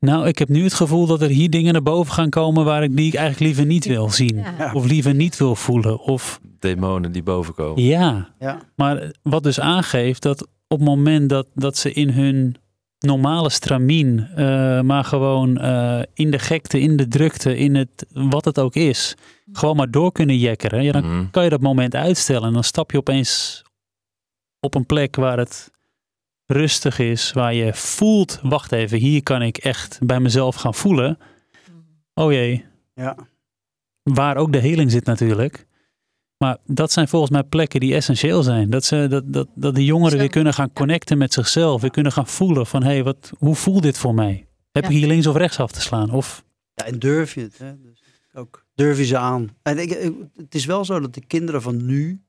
Nou, 0.00 0.26
ik 0.26 0.38
heb 0.38 0.48
nu 0.48 0.62
het 0.64 0.74
gevoel 0.74 1.06
dat 1.06 1.22
er 1.22 1.28
hier 1.28 1.50
dingen 1.50 1.72
naar 1.72 1.82
boven 1.82 2.12
gaan 2.12 2.30
komen 2.30 2.64
waar 2.64 2.82
ik 2.82 2.96
die 2.96 3.06
ik 3.06 3.14
eigenlijk 3.14 3.46
liever 3.46 3.66
niet 3.66 3.84
wil 3.84 4.10
zien. 4.10 4.36
Ja. 4.58 4.70
Of 4.74 4.84
liever 4.86 5.14
niet 5.14 5.36
wil 5.36 5.54
voelen. 5.56 6.00
Of 6.00 6.40
demonen 6.58 7.12
die 7.12 7.22
boven 7.22 7.54
komen. 7.54 7.82
Ja. 7.82 8.28
ja. 8.38 8.58
Maar 8.76 9.12
wat 9.22 9.42
dus 9.42 9.60
aangeeft 9.60 10.22
dat 10.22 10.42
op 10.68 10.78
het 10.78 10.88
moment 10.88 11.28
dat, 11.28 11.46
dat 11.54 11.76
ze 11.76 11.92
in 11.92 12.10
hun 12.10 12.56
normale 12.98 13.50
stramien, 13.50 14.28
uh, 14.36 14.80
maar 14.80 15.04
gewoon 15.04 15.58
uh, 15.64 16.00
in 16.14 16.30
de 16.30 16.38
gekte, 16.38 16.80
in 16.80 16.96
de 16.96 17.08
drukte, 17.08 17.56
in 17.56 17.74
het 17.74 18.06
wat 18.12 18.44
het 18.44 18.58
ook 18.58 18.74
is, 18.74 19.14
gewoon 19.52 19.76
maar 19.76 19.90
door 19.90 20.12
kunnen 20.12 20.38
jekkeren. 20.38 20.82
Ja, 20.82 20.92
dan 20.92 21.04
Mhm. 21.04 21.24
kan 21.30 21.44
je 21.44 21.50
dat 21.50 21.60
moment 21.60 21.94
uitstellen 21.94 22.46
en 22.48 22.52
dan 22.52 22.64
stap 22.64 22.90
je 22.90 22.98
opeens 22.98 23.62
op 24.62 24.74
een 24.74 24.86
plek 24.86 25.16
waar 25.16 25.38
het 25.38 25.70
rustig 26.46 26.98
is, 26.98 27.32
waar 27.32 27.54
je 27.54 27.74
voelt, 27.74 28.38
wacht 28.42 28.72
even, 28.72 28.98
hier 28.98 29.22
kan 29.22 29.42
ik 29.42 29.56
echt 29.58 29.98
bij 30.02 30.20
mezelf 30.20 30.54
gaan 30.54 30.74
voelen. 30.74 31.18
Oh 32.14 32.32
jee, 32.32 32.64
Ja. 32.94 33.16
waar 34.02 34.36
ook 34.36 34.52
de 34.52 34.58
heling 34.58 34.90
zit 34.90 35.04
natuurlijk. 35.04 35.66
Maar 36.38 36.56
dat 36.66 36.92
zijn 36.92 37.08
volgens 37.08 37.30
mij 37.30 37.42
plekken 37.42 37.80
die 37.80 37.94
essentieel 37.94 38.42
zijn. 38.42 38.70
Dat, 38.70 38.84
ze, 38.84 39.06
dat, 39.10 39.32
dat, 39.32 39.48
dat 39.54 39.74
de 39.74 39.84
jongeren 39.84 40.18
weer 40.18 40.28
kunnen 40.30 40.54
gaan 40.54 40.72
connecten 40.72 41.18
met 41.18 41.32
zichzelf. 41.32 41.80
Weer 41.80 41.90
kunnen 41.90 42.12
gaan 42.12 42.26
voelen 42.26 42.66
van, 42.66 42.82
hé, 42.82 42.88
hey, 42.90 43.02
wat, 43.04 43.32
hoe 43.38 43.54
voelt 43.54 43.82
dit 43.82 43.98
voor 43.98 44.14
mij? 44.14 44.46
Heb 44.72 44.82
Ja. 44.84 44.88
ik 44.90 44.96
hier 44.96 45.06
links 45.06 45.26
of 45.26 45.36
rechts 45.36 45.58
af 45.58 45.72
te 45.72 45.80
slaan? 45.80 46.10
Of, 46.10 46.44
ja, 46.74 46.84
en 46.84 46.98
durf 46.98 47.34
je 47.34 47.40
het. 47.40 47.58
Hè? 47.58 47.80
Dus 47.80 48.02
ook 48.32 48.66
durf 48.74 48.98
je 48.98 49.04
ze 49.04 49.16
aan. 49.18 49.56
En 49.62 49.78
ik, 49.78 49.90
ik- 49.90 50.14
het 50.36 50.54
is 50.54 50.64
wel 50.64 50.84
zo 50.84 51.00
dat 51.00 51.14
de 51.14 51.24
kinderen 51.26 51.62
van 51.62 51.86
nu 51.86 52.22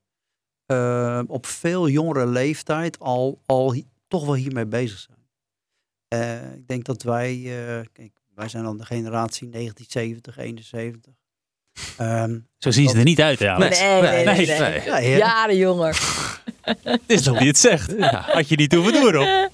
eh, 0.66 1.22
op 1.28 1.46
veel 1.46 1.90
jongere 1.90 2.28
leeftijd 2.28 3.00
al, 3.00 3.42
al 3.46 3.76
toch 4.08 4.26
wel 4.26 4.36
hiermee 4.36 4.66
bezig 4.66 5.00
zijn. 5.00 5.18
Eh, 6.08 6.54
ik 6.54 6.68
denk 6.68 6.86
dat 6.86 7.04
wij, 7.04 7.34
eh, 7.36 7.86
kijk, 7.94 8.12
wij 8.36 8.50
zijn 8.50 8.64
dan 8.64 8.78
de 8.78 8.86
generatie 8.86 9.50
1970, 9.50 10.38
71. 10.38 11.14
Ehm, 11.98 12.40
zo 12.58 12.72
zien 12.72 12.90
ze 12.90 12.98
er 12.98 13.04
niet 13.04 13.22
uit, 13.22 13.40
ja. 13.40 13.58
Nee, 13.58 13.70
nee, 13.70 14.02
nee. 14.02 14.26
nee, 14.26 14.36
nee. 14.36 14.60
nee. 14.60 14.82
ja, 14.86 14.98
ja. 14.98 15.18
Jaren 15.18 15.58
jonger. 15.58 16.00
Het 16.84 17.02
is 17.06 17.22
toch 17.22 17.38
wie 17.40 17.48
het 17.48 17.58
zegt. 17.58 18.00
Had 18.10 18.50
je 18.50 18.56
niet 18.56 18.74
hoeven 18.74 18.94
doen, 18.94 19.12
Rob. 19.12 19.52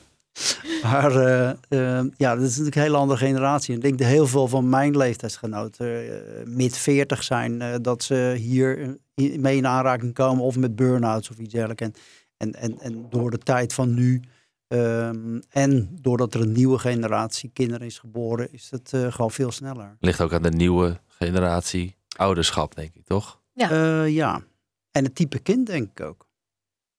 Maar 0.83 1.15
eh, 1.15 1.49
eh, 1.49 2.05
ja, 2.17 2.35
dat 2.35 2.43
is 2.43 2.49
natuurlijk 2.49 2.75
een 2.75 2.81
hele 2.81 2.97
andere 2.97 3.19
generatie. 3.19 3.69
En 3.69 3.75
ik 3.75 3.81
denk 3.81 3.97
dat 3.97 4.07
heel 4.07 4.27
veel 4.27 4.47
van 4.47 4.69
mijn 4.69 4.97
leeftijdsgenoten 4.97 5.87
eh, 5.87 6.45
mid 6.45 6.77
40 6.77 7.23
zijn, 7.23 7.61
eh, 7.61 7.75
dat 7.81 8.03
ze 8.03 8.35
hier 8.37 8.97
mee 9.19 9.57
in 9.57 9.67
aanraking 9.67 10.13
komen 10.13 10.43
of 10.43 10.57
met 10.57 10.75
burn-outs 10.75 11.29
of 11.29 11.37
iets 11.37 11.53
dergelijks. 11.53 11.81
En, 11.81 11.93
en, 12.37 12.55
en, 12.55 12.79
en 12.79 13.09
door 13.09 13.31
de 13.31 13.37
tijd 13.37 13.73
van 13.73 13.93
nu 13.93 14.21
ehm, 14.67 15.39
en 15.49 15.97
doordat 16.01 16.33
er 16.33 16.41
een 16.41 16.51
nieuwe 16.51 16.79
generatie 16.79 17.49
kinderen 17.53 17.87
is 17.87 17.99
geboren, 17.99 18.53
is 18.53 18.67
het 18.71 18.93
eh, 18.93 19.11
gewoon 19.11 19.31
veel 19.31 19.51
sneller. 19.51 19.97
Ligt 19.99 20.21
ook 20.21 20.33
aan 20.33 20.43
de 20.43 20.51
nieuwe 20.51 20.99
generatie 21.07 21.95
ouderschap, 22.15 22.75
denk 22.75 22.95
ik, 22.95 23.05
toch? 23.05 23.41
Ja. 23.53 23.73
Ja. 23.73 24.03
ja. 24.03 24.43
En 24.91 25.03
het 25.03 25.15
type 25.15 25.39
kind 25.39 25.67
denk 25.67 25.89
ik 25.89 26.05
ook. 26.05 26.27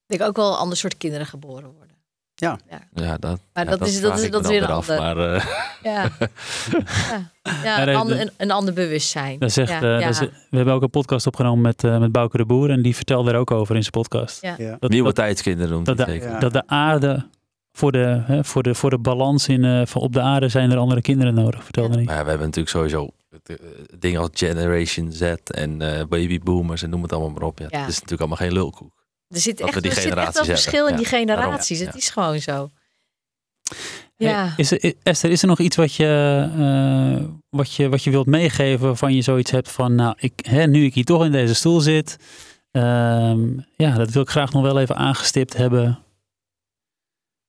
Ik 0.07 0.19
denk 0.19 0.31
ook 0.31 0.37
wel 0.37 0.53
een 0.53 0.59
ander 0.59 0.77
soort 0.77 0.97
kinderen 0.97 1.27
geboren 1.27 1.73
worden. 1.73 1.90
Ja, 2.41 3.17
dat, 3.19 3.41
Maar 3.53 3.65
ja, 3.65 3.71
dat 3.71 3.87
is- 3.89 4.01
dat 4.01 4.19
is- 4.19 4.21
dat 4.21 4.25
is 4.25 4.31
dan 4.31 4.43
weer 4.53 4.63
een 4.63 4.69
ander- 4.69 4.99
Maar 4.99 5.17
eh, 5.35 5.45
Ja, 5.83 6.03
ja. 6.13 7.31
ja 7.65 7.77
Maar, 7.77 7.89
een, 7.89 7.97
ander, 7.97 8.17
de- 8.17 8.23
een, 8.23 8.31
een 8.37 8.51
ander 8.51 8.75
bewustzijn. 8.75 9.39
Dat 9.39 9.53
zegt, 9.53 9.71
ja, 9.71 9.77
eh, 9.77 10.01
ja. 10.01 10.07
dat 10.07 10.09
is- 10.23 10.29
we 10.51 10.57
hebben 10.57 10.75
ook 10.75 10.83
een 10.83 10.91
podcast 10.91 11.27
opgenomen 11.27 11.61
met, 11.63 11.85
eh 11.85 11.99
met 11.99 12.13
Bouke 12.13 12.37
de 12.37 12.45
Boer. 12.45 12.71
En 12.71 12.83
die 12.83 12.97
vertelde 12.97 13.31
er 13.33 13.37
ook 13.39 13.51
over 13.51 13.75
in 13.75 13.81
zijn 13.81 13.93
podcast. 13.93 14.43
Ja. 14.43 14.55
Ja. 14.59 14.77
Dat, 14.81 14.91
nieuwe 14.91 15.07
dat, 15.07 15.15
tijdskinderen 15.15 15.71
noemt 15.73 15.87
dat 15.87 15.97
de- 15.97 16.05
zeker. 16.07 16.29
Ja. 16.29 16.39
dat 16.39 16.53
de 16.53 16.63
aarde, 16.67 17.27
voor 17.73 17.93
de, 17.93 18.23
hè, 18.25 18.45
voor 18.45 18.63
de, 18.63 18.75
voor 18.75 18.91
de 18.91 18.99
balans 18.99 19.49
in, 19.49 19.65
eh, 19.65 19.87
van 19.87 20.03
op 20.03 20.13
de 20.13 20.21
aarde 20.21 20.49
zijn 20.49 20.71
er 20.71 20.77
andere 20.79 21.01
kinderen 21.01 21.35
nodig, 21.35 21.65
vertelde 21.65 21.95
hij. 21.95 22.05
Maar 22.05 22.15
ja, 22.17 22.23
we 22.23 22.29
hebben 22.29 22.47
natuurlijk 22.47 22.77
sowieso 22.77 23.09
dingen 23.99 24.21
als 24.21 24.29
Generation 24.33 25.13
Z 25.13 25.23
en 25.45 25.83
eh 25.83 26.05
babyboomers 26.09 26.83
en 26.83 26.91
noem 26.91 27.03
het 27.03 27.13
allemaal 27.13 27.31
maar 27.31 27.43
op. 27.43 27.59
Ja, 27.59 27.67
Ja. 27.69 27.79
Het 27.81 27.89
is 27.89 27.95
natuurlijk 27.95 28.21
allemaal 28.21 28.37
geen 28.49 28.53
lulkoek. 28.53 28.99
Er 29.31 29.41
zit 29.41 29.61
echt, 29.61 29.75
we 29.75 29.81
die 29.81 29.91
er 29.91 29.97
zit 29.97 30.05
echt 30.05 30.13
generaties 30.15 30.35
wel 30.35 30.45
hebben. 30.45 30.63
verschil 30.63 30.87
in 30.87 30.97
die 30.97 31.05
generaties. 31.07 31.79
Het 31.79 31.95
is 31.95 32.09
gewoon 32.09 32.41
zo. 32.41 32.71
Hey, 34.17 34.29
Ja. 34.29 34.55
is 34.57 34.71
er, 34.71 34.95
Esther, 35.03 35.31
is 35.31 35.43
er 35.43 35.49
nog 35.49 35.59
iets 35.59 35.77
wat 35.77 35.95
je, 35.95 36.49
eh, 36.59 37.27
wat, 37.49 37.75
je, 37.75 37.89
wat 37.89 38.05
je 38.05 38.11
wilt 38.11 38.27
meegeven 38.27 38.87
waarvan 38.87 39.15
je 39.15 39.23
zoiets 39.23 39.51
hebt 39.51 39.71
van, 39.71 39.95
nou, 39.95 40.15
ik, 40.19 40.33
hè, 40.49 40.67
nu 40.67 40.85
ik 40.85 40.95
hier 40.95 41.05
toch 41.05 41.25
in 41.25 41.33
deze 41.33 41.55
stoel 41.55 41.81
zit, 41.81 42.17
ehm, 42.71 43.49
ja, 43.77 43.95
dat 43.97 44.11
wil 44.11 44.23
ik 44.23 44.29
graag 44.31 44.53
nog 44.53 44.63
wel 44.63 44.81
even 44.81 44.97
aangestipt 44.97 45.57
hebben. 45.57 45.99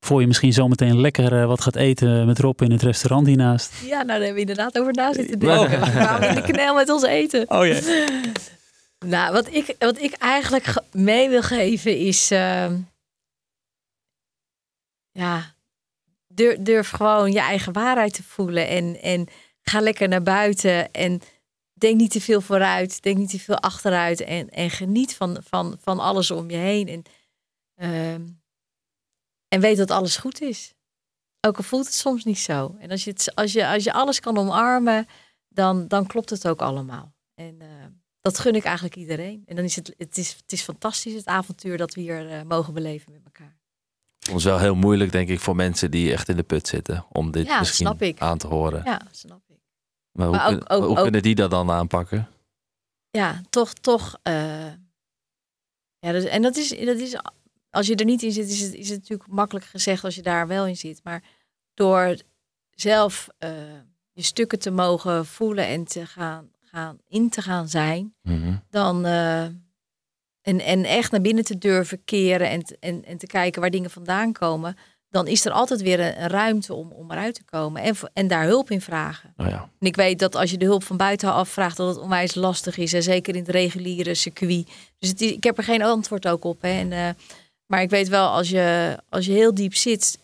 Voor 0.06 0.22
je 0.22 0.28
misschien 0.28 0.54
zometeen 0.54 1.02
lekker 1.02 1.40
eh, 1.42 1.46
wat 1.46 1.62
gaat 1.62 1.76
eten 1.76 2.26
met 2.26 2.40
Rob 2.40 2.62
in 2.62 2.72
het 2.72 2.82
restaurant 2.82 3.28
hiernaast. 3.28 3.74
ja, 3.86 3.96
nou 3.96 4.08
daar 4.08 4.16
hebben 4.18 4.34
we 4.34 4.40
inderdaad 4.40 4.80
over 4.80 4.94
na 4.94 5.14
zitten 5.14 5.50
Oh. 5.50 5.60
denken. 5.60 5.80
We 5.86 5.90
kwamen 5.92 6.30
in 6.30 6.36
de 6.36 6.42
knel 6.42 6.74
met 6.76 6.90
ons 6.90 7.04
eten. 7.04 7.46
Oh 7.50 7.66
ja. 7.66 7.80
Nou, 9.06 9.34
wat 9.34 9.48
ik, 9.54 9.76
wat 9.80 9.98
ik 10.02 10.14
eigenlijk 10.14 10.64
ge- 10.64 10.84
mee 10.92 11.30
wil 11.30 11.42
geven 11.42 11.98
is... 11.98 12.32
ehm, 12.32 12.82
ja, 15.12 15.56
durf, 16.28 16.58
durf 16.58 16.90
gewoon 16.90 17.32
je 17.32 17.40
eigen 17.40 17.74
waarheid 17.74 18.14
te 18.14 18.24
voelen. 18.24 18.68
En, 18.68 19.02
en 19.02 19.28
ga 19.62 19.80
lekker 19.80 20.08
naar 20.08 20.24
buiten. 20.24 20.92
En 20.92 21.22
denk 21.74 21.98
niet 21.98 22.12
te 22.12 22.22
veel 22.22 22.42
vooruit. 22.42 23.02
Denk 23.02 23.18
niet 23.18 23.30
te 23.30 23.40
veel 23.40 23.58
achteruit. 23.60 24.22
En, 24.22 24.50
en 24.50 24.70
geniet 24.70 25.16
van, 25.16 25.38
van, 25.44 25.78
van 25.82 26.00
alles 26.00 26.32
om 26.32 26.50
je 26.50 26.58
heen. 26.58 26.88
En, 26.88 27.04
ehm, 27.76 28.28
en 29.48 29.62
weet 29.62 29.78
dat 29.78 29.92
alles 29.92 30.18
goed 30.18 30.42
is. 30.42 30.74
Ook 31.48 31.58
al 31.58 31.64
voelt 31.64 31.86
het 31.86 31.94
soms 31.94 32.24
niet 32.24 32.40
zo. 32.40 32.76
En 32.80 32.92
als 32.92 33.04
je, 33.04 33.10
het, 33.12 33.36
als 33.36 33.54
je, 33.54 33.68
als 33.68 33.84
je 33.84 33.94
alles 33.94 34.20
kan 34.20 34.38
omarmen, 34.38 35.08
dan, 35.48 35.88
dan 35.88 36.08
klopt 36.08 36.30
het 36.30 36.48
ook 36.48 36.62
allemaal. 36.62 37.14
En 37.36 37.62
eh, 37.62 37.81
dat 38.22 38.40
gun 38.40 38.56
ik 38.56 38.64
eigenlijk 38.64 38.96
iedereen. 38.96 39.44
En 39.46 39.56
dan 39.56 39.66
is 39.66 39.76
het, 39.76 39.94
het, 39.98 40.18
is, 40.18 40.32
het 40.34 40.52
is 40.52 40.62
fantastisch, 40.62 41.14
het 41.14 41.26
avontuur 41.26 41.78
dat 41.78 41.94
we 41.94 42.02
hier 42.02 42.30
eh, 42.30 42.42
mogen 42.42 42.74
beleven 42.74 43.12
met 43.12 43.22
elkaar. 43.26 43.58
Het 44.20 44.36
is 44.36 44.44
wel 44.44 44.60
heel 44.60 44.76
moeilijk, 44.76 45.12
denk 45.12 45.30
ik, 45.30 45.40
voor 45.40 45.56
mensen 45.56 45.92
die 45.92 46.12
echt 46.12 46.30
in 46.30 46.36
de 46.36 46.44
put 46.44 46.68
zitten. 46.68 47.06
Om 47.12 47.32
dit 47.32 47.46
Ja, 47.48 47.60
misschien 47.60 48.18
aan 48.22 48.38
te 48.38 48.48
horen. 48.48 48.82
Ja, 48.86 49.02
snap 49.12 49.42
ik. 49.48 49.56
Maar 50.12 50.28
hoe, 50.28 50.36
Maar 50.36 50.48
ook- 50.52 50.60
kun- 50.60 50.70
ook- 50.70 50.84
hoe 50.86 50.98
ook- 50.98 51.04
kunnen 51.04 51.22
die 51.22 51.36
dat 51.36 51.50
dan 51.52 51.72
aanpakken? 51.72 52.28
Ja, 53.10 53.42
toch, 53.50 53.74
toch. 53.74 54.18
eh, 54.24 54.66
ja, 56.00 56.12
dus, 56.12 56.24
en 56.24 56.42
dat 56.42 56.56
is, 56.58 56.70
dat 56.70 56.98
is, 56.98 57.16
als 57.70 57.88
je 57.88 57.96
er 57.96 58.06
niet 58.06 58.24
in 58.24 58.32
zit, 58.32 58.50
is 58.50 58.60
het, 58.62 58.74
is 58.74 58.90
het 58.90 59.00
natuurlijk 59.00 59.30
makkelijk 59.30 59.66
gezegd 59.66 60.04
als 60.04 60.16
je 60.16 60.22
daar 60.22 60.48
wel 60.48 60.66
in 60.66 60.78
zit. 60.78 61.04
Maar 61.04 61.24
door 61.74 62.18
zelf 62.72 63.28
eh, 63.38 63.52
je 64.12 64.22
stukken 64.22 64.60
te 64.60 64.72
mogen 64.72 65.26
voelen 65.26 65.66
en 65.68 65.84
te 65.86 66.06
gaan, 66.06 66.51
gaan 66.72 66.98
in 67.08 67.30
te 67.30 67.42
gaan 67.42 67.70
zijn, 67.70 68.14
Mhm. 68.22 68.54
dan 68.70 69.06
eh, 69.06 69.44
en, 70.42 70.60
en 70.60 70.84
echt 70.86 71.12
naar 71.12 71.22
binnen 71.22 71.44
te 71.44 71.58
durven 71.58 72.04
keren 72.04 72.50
en, 72.50 72.64
te- 72.64 72.78
en, 72.80 73.06
en 73.06 73.18
te 73.18 73.28
kijken 73.28 73.62
waar 73.62 73.70
dingen 73.70 73.90
vandaan 73.90 74.32
komen, 74.32 74.76
dan 75.10 75.28
is 75.28 75.46
er 75.46 75.52
altijd 75.52 75.82
weer 75.82 76.00
een, 76.00 76.22
een 76.22 76.30
ruimte 76.30 76.74
om, 76.74 76.92
om 76.92 77.12
eruit 77.12 77.36
te 77.36 77.44
komen. 77.44 77.82
En, 77.82 77.96
en 78.14 78.28
daar 78.28 78.46
hulp 78.46 78.70
in 78.72 78.82
vragen. 78.82 79.34
Oh 79.38 79.48
ja. 79.48 79.70
En 79.80 79.88
ik 79.88 79.96
weet 79.96 80.20
dat 80.20 80.36
als 80.36 80.52
je 80.52 80.58
de 80.58 80.66
hulp 80.66 80.84
van 80.84 80.98
buitenaf 80.98 81.50
vraagt, 81.50 81.78
dat 81.78 81.88
het 81.96 82.04
onwijs 82.04 82.36
lastig 82.36 82.78
is. 82.78 82.94
En 82.94 83.04
zeker 83.04 83.34
in 83.36 83.40
het 83.42 83.50
reguliere 83.50 84.16
circuit. 84.16 84.68
Dus 85.00 85.10
het 85.10 85.22
is- 85.22 85.32
ik 85.32 85.44
heb 85.44 85.58
er 85.58 85.64
geen 85.64 85.82
antwoord 85.84 86.28
ook 86.28 86.44
op. 86.44 86.62
Hè. 86.62 86.70
En, 86.70 86.92
eh, 86.92 87.10
maar 87.66 87.82
ik 87.82 87.90
weet 87.90 88.08
wel, 88.08 88.28
als 88.28 88.50
je, 88.50 88.98
als 89.10 89.26
je 89.26 89.32
heel 89.32 89.54
diep 89.54 89.76
zit, 89.76 90.20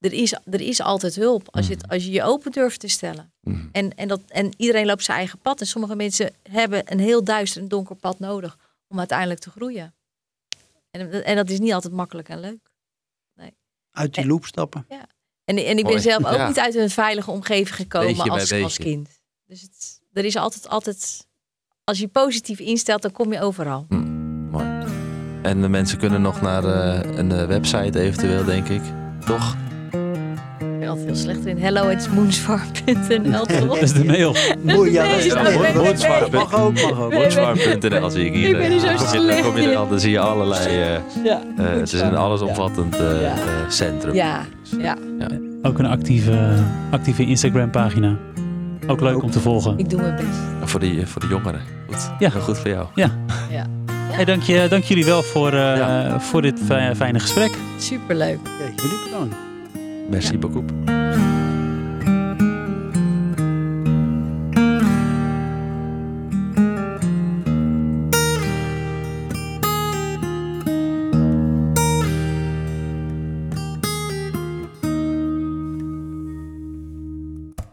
er 0.00 0.12
is, 0.12 0.32
er 0.32 0.60
is 0.60 0.80
altijd 0.80 1.14
hulp. 1.14 1.48
Als 1.50 1.66
je, 1.66 1.74
het, 1.74 1.88
als 1.88 2.04
je 2.04 2.10
je 2.10 2.22
open 2.22 2.52
durft 2.52 2.80
te 2.80 2.88
stellen. 2.88 3.32
Mhm. 3.40 3.66
En, 3.72 3.94
en, 3.96 4.08
dat, 4.08 4.20
en 4.28 4.52
iedereen 4.56 4.86
loopt 4.86 5.04
zijn 5.04 5.18
eigen 5.18 5.38
pad. 5.38 5.60
En 5.60 5.66
sommige 5.66 5.96
mensen 5.96 6.32
hebben 6.50 6.92
een 6.92 6.98
heel 7.00 7.24
duister 7.24 7.62
en 7.62 7.68
donker 7.68 7.96
pad 7.96 8.18
nodig 8.18 8.58
om 8.88 8.98
uiteindelijk 8.98 9.40
te 9.40 9.50
groeien. 9.50 9.94
En, 10.90 11.24
en 11.24 11.36
dat 11.36 11.50
is 11.50 11.58
niet 11.58 11.72
altijd 11.72 11.92
makkelijk 11.92 12.28
en 12.28 12.40
leuk. 12.40 12.74
Uit 13.90 14.14
die 14.14 14.22
En- 14.22 14.28
loop 14.28 14.44
stappen. 14.46 14.86
En, 14.88 15.56
en 15.56 15.56
ik 15.56 15.74
ben 15.74 15.84
Mooi. 15.84 16.00
zelf 16.00 16.24
ook 16.24 16.34
Ja. 16.34 16.48
niet 16.48 16.58
uit 16.58 16.74
een 16.74 16.90
veilige 16.90 17.30
omgeving 17.30 17.74
gekomen 17.76 18.06
Beetje 18.16 18.30
als, 18.30 18.52
als 18.52 18.78
kind. 18.78 19.08
Dus 19.46 19.60
het, 19.60 20.00
er 20.12 20.24
is 20.24 20.36
altijd, 20.36 20.68
altijd, 20.68 21.26
als 21.84 21.98
je 21.98 22.08
positief 22.08 22.58
instelt, 22.58 23.02
dan 23.02 23.12
kom 23.12 23.32
je 23.32 23.40
overal. 23.40 23.86
Mooi. 24.50 24.84
En 25.42 25.60
de 25.60 25.68
mensen 25.68 25.98
kunnen 25.98 26.22
nog 26.22 26.40
naar 26.40 26.64
eh, 26.64 27.16
een 27.18 27.32
eh, 27.32 27.46
website 27.46 28.00
eventueel, 28.00 28.44
denk 28.44 28.68
ik. 28.68 28.82
Toch? 29.26 29.56
Heel 31.04 31.14
slecht 31.16 31.46
in. 31.46 31.58
Hello, 31.58 31.88
it's 31.88 32.08
moonsfar.nl 32.08 33.44
toch? 33.46 33.66
Dat 33.68 33.82
is 33.82 33.92
de 33.92 34.04
mail. 34.04 34.34
Ja, 34.90 35.04
nee. 35.04 35.32
Mag 36.32 36.54
ook, 36.54 36.72
mag 36.82 37.00
ook. 37.00 37.14
Watchfarm.nl 37.14 38.10
zie 38.10 38.24
ik 38.26 38.34
hier. 38.34 38.48
Ik 38.48 38.56
ben 38.58 38.70
niet 38.70 38.80
zo 38.80 38.86
Dan 38.86 38.96
kom 38.96 39.20
je- 39.20 39.26
Dan, 39.26 39.42
kom 39.42 39.56
je 39.60 39.68
er 39.70 39.76
al, 39.76 39.88
dan 39.88 40.00
zie 40.00 40.10
je 40.10 40.18
allerlei... 40.18 40.66
eh, 40.66 41.24
Ja, 41.24 41.40
eh, 41.58 41.64
het 41.70 41.92
is 41.92 42.00
een 42.00 42.16
allesomvattend 42.16 42.96
eh, 42.96 43.20
Ja. 43.20 43.26
eh, 43.32 43.38
centrum. 43.68 44.14
ja, 44.14 44.40
ja, 44.78 44.96
Ook 45.62 45.78
een 45.78 45.86
actieve, 45.86 46.48
actieve 46.90 47.24
Instagram 47.26 47.70
pagina. 47.70 48.16
Ook 48.86 49.00
leuk 49.00 49.22
om 49.22 49.30
te 49.30 49.40
volgen. 49.40 49.78
ik 49.78 49.90
doe 49.90 50.00
mijn 50.00 50.14
best. 50.16 50.28
Voor, 50.70 50.80
die, 50.80 51.06
voor 51.06 51.20
de 51.20 51.28
jongeren. 51.28 51.60
Goed. 51.86 52.10
Ja. 52.18 52.30
Goed 52.30 52.58
voor 52.58 52.70
jou. 52.70 52.86
Hey, 54.10 54.24
dank, 54.24 54.42
je, 54.42 54.66
dank 54.68 54.84
jullie 54.84 55.04
wel 55.04 55.22
voor, 55.22 55.52
eh, 55.52 55.76
Ja. 55.76 56.20
voor 56.20 56.42
dit 56.42 56.60
fi- 56.66 56.94
fijne 56.96 57.18
gesprek. 57.18 57.54
Superleuk. 57.78 58.38
Ja, 58.44 58.64
jullie 58.82 58.98
bedankt. 59.04 59.34
Merci 60.10 60.36
beaucoup. 60.36 60.64